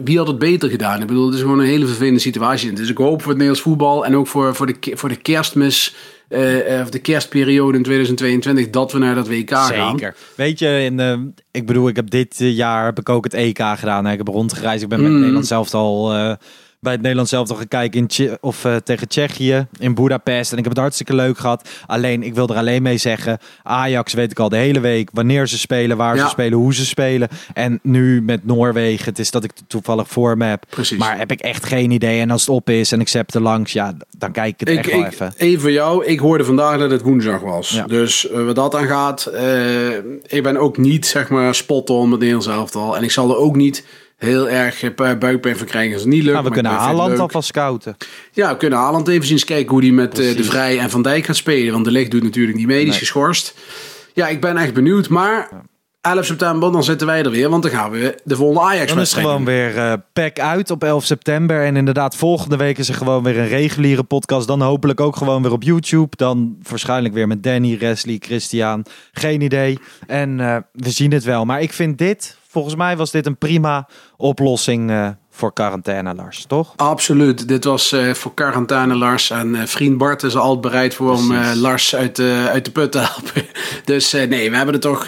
wie 0.04 0.18
had 0.18 0.28
het 0.28 0.40
beter 0.40 0.70
gedaan? 0.70 1.02
Ik 1.02 1.08
bedoel, 1.08 1.26
het 1.26 1.36
is 1.36 1.42
gewoon 1.42 1.60
een 1.60 1.66
hele 1.66 1.86
vervelende 1.86 2.20
situatie. 2.20 2.74
Dus 2.74 2.90
ik 2.90 2.98
hoop 2.98 3.22
voor 3.22 3.32
het 3.32 3.38
Nederlands 3.42 3.62
voetbal 3.62 4.06
en 4.06 4.16
ook 4.16 4.28
voor, 4.28 4.56
voor, 4.56 4.66
de, 4.66 4.76
voor 4.94 5.10
de 5.10 5.16
kerstmis. 5.16 5.96
eh, 6.28 6.82
of 6.82 6.90
de 6.90 7.00
kerstperiode 7.00 7.78
in 7.78 7.84
2022 7.84 8.70
dat 8.70 8.92
we 8.92 8.98
naar 9.00 9.16
dat 9.16 9.28
WK 9.28 9.50
gaan. 9.54 9.98
Zeker. 10.00 10.16
Weet 10.36 10.60
je, 10.60 10.82
in, 10.84 11.00
eh, 11.00 11.18
ik 11.52 11.66
bedoel, 11.66 11.88
ik 11.88 11.96
heb 11.96 12.10
dit 12.10 12.42
eh, 12.42 12.56
jaar 12.56 12.86
heb 12.86 13.00
ik 13.00 13.10
ook 13.10 13.24
het 13.24 13.34
EK 13.34 13.60
gedaan. 13.76 14.06
hè. 14.06 14.12
Ik 14.12 14.18
heb 14.18 14.28
rondgereisd. 14.28 14.84
Ik 14.84 14.90
ben 14.90 15.02
met 15.02 15.12
Mm. 15.12 15.18
Nederland 15.20 15.48
zelf 15.48 15.74
al 15.74 16.14
eh, 16.14 16.34
bij 16.80 16.92
het 16.92 17.02
Nederlands 17.02 17.32
zelf 17.32 17.50
al 17.50 17.56
gekeken 17.56 18.08
in 18.08 18.38
of 18.42 18.66
eh, 18.66 18.76
tegen 18.76 19.08
Tsjechië 19.08 19.68
in 19.80 19.94
Budapest. 19.96 20.52
En 20.52 20.58
ik 20.58 20.64
heb 20.64 20.74
het 20.74 20.82
hartstikke 20.82 21.16
leuk 21.16 21.38
gehad. 21.38 21.70
Alleen, 21.86 22.24
ik 22.24 22.34
wil 22.36 22.48
er 22.48 22.56
alleen 22.56 22.82
mee 22.82 22.98
zeggen, 22.98 23.38
Ajax 23.64 24.14
weet 24.14 24.32
ik 24.32 24.40
al 24.40 24.50
de 24.50 24.58
hele 24.58 24.80
week 24.80 25.10
wanneer 25.14 25.48
ze 25.48 25.58
spelen, 25.58 25.98
waar 25.98 26.16
Ja. 26.16 26.24
ze 26.24 26.30
spelen, 26.30 26.58
hoe 26.58 26.74
ze 26.74 26.86
spelen. 26.86 27.28
En 27.54 27.80
nu 27.84 28.22
met 28.22 28.46
Noorwegen, 28.46 29.06
het 29.06 29.20
is 29.20 29.32
dat 29.32 29.44
ik 29.44 29.52
toevallig 29.68 30.08
voor 30.08 30.38
me 30.38 30.46
heb. 30.46 30.64
Precies. 30.70 30.98
Maar 30.98 31.18
heb 31.18 31.32
ik 31.32 31.40
echt 31.40 31.66
geen 31.66 31.92
idee. 31.92 32.20
En 32.22 32.32
als 32.32 32.42
het 32.42 32.50
op 32.50 32.70
is 32.70 32.92
en 32.92 33.00
ik 33.00 33.08
zet 33.08 33.34
er 33.36 33.42
langs, 33.42 33.72
ja, 33.72 33.94
dan 34.18 34.32
kijk 34.32 34.54
ik 34.54 34.60
het 34.60 34.70
Ik, 34.70 34.78
echt 34.78 34.92
wel 34.92 35.00
ik, 35.00 35.12
even. 35.12 35.34
even 35.38 35.62
voor 35.62 35.72
jou, 35.72 36.06
ik 36.06 36.20
hoorde 36.20 36.44
vandaag 36.46 36.78
dat 36.80 36.92
het 36.92 37.02
woensdag 37.02 37.42
was. 37.42 37.70
Ja. 37.70 37.86
Dus 37.86 38.30
eh, 38.30 38.46
wat 38.46 38.56
dat 38.56 38.76
aan 38.76 38.88
gaat, 38.88 39.26
eh, 39.26 39.90
ik 40.28 40.44
ben 40.44 40.58
ook 40.58 40.78
niet 40.78 41.06
zeg 41.06 41.30
maar 41.30 41.56
spot 41.56 41.90
on 41.90 42.10
met 42.10 42.20
Nederlands 42.20 42.48
elftal. 42.48 42.98
En 42.98 43.04
ik 43.04 43.12
zal 43.12 43.30
er 43.30 43.38
ook 43.38 43.56
niet 43.56 43.84
heel 44.18 44.50
erg 44.50 44.84
eh, 44.84 44.90
bu- 44.96 45.16
buikpijn 45.18 45.58
van 45.58 45.68
krijgen 45.68 45.94
als 45.94 46.02
het 46.02 46.12
niet 46.12 46.22
lukt. 46.22 46.34
Nou, 46.34 46.46
we 46.48 46.52
kunnen 46.54 46.72
Haaland 46.72 47.10
leuk. 47.12 47.20
alvast 47.20 47.48
scouten. 47.48 47.98
Ja, 48.32 48.52
we 48.52 48.58
kunnen 48.58 48.80
Haaland 48.80 49.08
even 49.08 49.30
eens 49.30 49.46
kijken 49.46 49.72
hoe 49.72 49.82
die 49.82 49.94
met 49.94 50.20
eh, 50.20 50.36
De. 50.38 50.44
Vrij 50.44 50.80
en 50.80 50.90
Van 50.90 51.02
Dijk 51.02 51.26
gaat 51.26 51.36
spelen. 51.36 51.74
Want 51.74 51.86
De 51.86 51.92
Ligt 51.92 52.12
doet 52.12 52.24
natuurlijk 52.24 52.58
niet 52.58 52.68
mee, 52.68 52.78
die 52.78 52.86
is 52.88 52.92
Nee. 52.92 53.00
geschorst. 53.00 53.54
Ja, 54.14 54.28
ik 54.28 54.42
ben 54.42 54.58
echt 54.58 54.74
benieuwd. 54.74 55.10
Maar 55.10 55.50
11 56.02 56.26
september, 56.26 56.72
dan 56.72 56.84
zitten 56.84 57.08
wij 57.08 57.24
er 57.24 57.32
weer. 57.32 57.50
Want 57.50 57.64
dan 57.64 57.72
gaan 57.72 57.92
we 57.92 58.20
de 58.24 58.36
volgende 58.36 58.86
Dan 58.86 59.00
is 59.00 59.14
gewoon 59.14 59.46
weer 59.46 59.78
eh 59.78 59.94
pack 60.14 60.40
uit 60.40 60.72
op 60.72 60.84
11 60.84 61.06
september. 61.06 61.66
En 61.66 61.76
inderdaad, 61.76 62.16
volgende 62.16 62.58
week 62.58 62.78
is 62.78 62.90
er 62.90 62.96
gewoon 62.96 63.24
weer 63.24 63.38
een 63.38 63.48
reguliere 63.48 64.04
podcast. 64.04 64.48
Dan 64.48 64.62
hopelijk 64.62 65.00
ook 65.00 65.16
gewoon 65.16 65.42
weer 65.42 65.52
op 65.52 65.64
YouTube. 65.64 66.16
Dan 66.18 66.58
waarschijnlijk 66.70 67.14
weer 67.14 67.28
met 67.28 67.44
Danny, 67.44 67.78
Wesley, 67.80 68.18
Christian. 68.20 68.86
Geen 69.12 69.42
idee. 69.42 69.80
En 70.08 70.38
we 70.72 70.90
zien 70.90 71.12
het 71.12 71.24
wel. 71.24 71.46
Maar 71.46 71.62
ik 71.62 71.74
vind 71.74 71.98
dit, 71.98 72.38
volgens 72.58 72.76
mij 72.76 72.98
was 72.98 73.12
dit 73.12 73.26
een 73.26 73.38
prima 73.38 73.88
oplossing 74.18 74.90
eh, 74.90 75.10
voor 75.30 75.54
quarantaine, 75.54 76.16
Lars. 76.16 76.46
Toch? 76.48 76.74
Absoluut. 76.76 77.48
Dit 77.48 77.64
was 77.64 77.92
eh, 77.92 78.14
voor 78.14 78.34
quarantaine 78.34 78.96
Lars. 78.96 79.30
En 79.30 79.56
eh, 79.56 79.66
vriend 79.66 79.98
Bart 79.98 80.24
is 80.24 80.36
altijd 80.36 80.62
bereid 80.62 80.94
voor 80.94 81.12
om 81.12 81.34
Lars 81.56 81.96
uit 81.96 82.16
de, 82.16 82.48
uit 82.52 82.66
de 82.66 82.72
put 82.72 82.92
te 82.92 82.98
helpen. 82.98 83.46
Dus 83.86 84.12
nee, 84.12 84.50
we 84.50 84.56
hebben 84.56 84.74
er 84.74 84.80
toch 84.80 85.08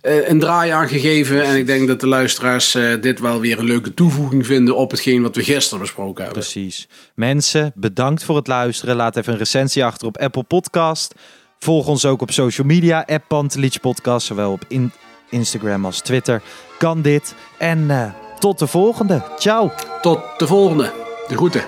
een 0.00 0.38
draai 0.40 0.70
aan 0.70 0.88
gegeven. 0.88 1.44
En 1.44 1.56
ik 1.56 1.66
denk 1.66 1.88
dat 1.88 2.00
de 2.00 2.06
luisteraars 2.06 2.76
dit 3.00 3.20
wel 3.20 3.40
weer 3.40 3.58
een 3.58 3.64
leuke 3.64 3.94
toevoeging 3.94 4.46
vinden 4.46 4.76
op 4.76 4.90
hetgeen 4.90 5.22
wat 5.22 5.36
we 5.36 5.42
gisteren 5.42 5.80
besproken 5.80 6.24
hebben. 6.24 6.42
Precies. 6.42 6.88
Mensen, 7.14 7.72
bedankt 7.74 8.24
voor 8.24 8.36
het 8.36 8.46
luisteren. 8.46 8.96
Laat 8.96 9.16
even 9.16 9.32
een 9.32 9.38
recensie 9.38 9.84
achter 9.84 10.06
op 10.06 10.16
Apple 10.16 10.42
Podcast. 10.42 11.14
Volg 11.58 11.86
ons 11.86 12.04
ook 12.04 12.20
op 12.22 12.30
social 12.30 12.66
media, 12.66 13.04
app 13.06 13.50
Podcast, 13.80 14.26
zowel 14.26 14.52
op 14.52 14.64
in- 14.68 14.92
Instagram 15.30 15.84
als 15.84 16.00
Twitter. 16.00 16.42
Kan 16.78 17.02
dit. 17.02 17.34
En 17.58 17.90
eh, 17.90 18.04
tot 18.38 18.58
de 18.58 18.66
volgende. 18.66 19.22
Ciao. 19.38 19.70
Tot 20.00 20.20
de 20.38 20.46
volgende. 20.46 20.92
De 21.28 21.36
groeten. 21.36 21.62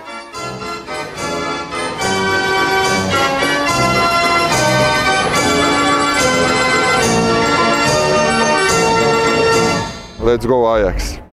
Let's 10.23 10.47
go 10.47 10.67
Ajax. 10.67 11.21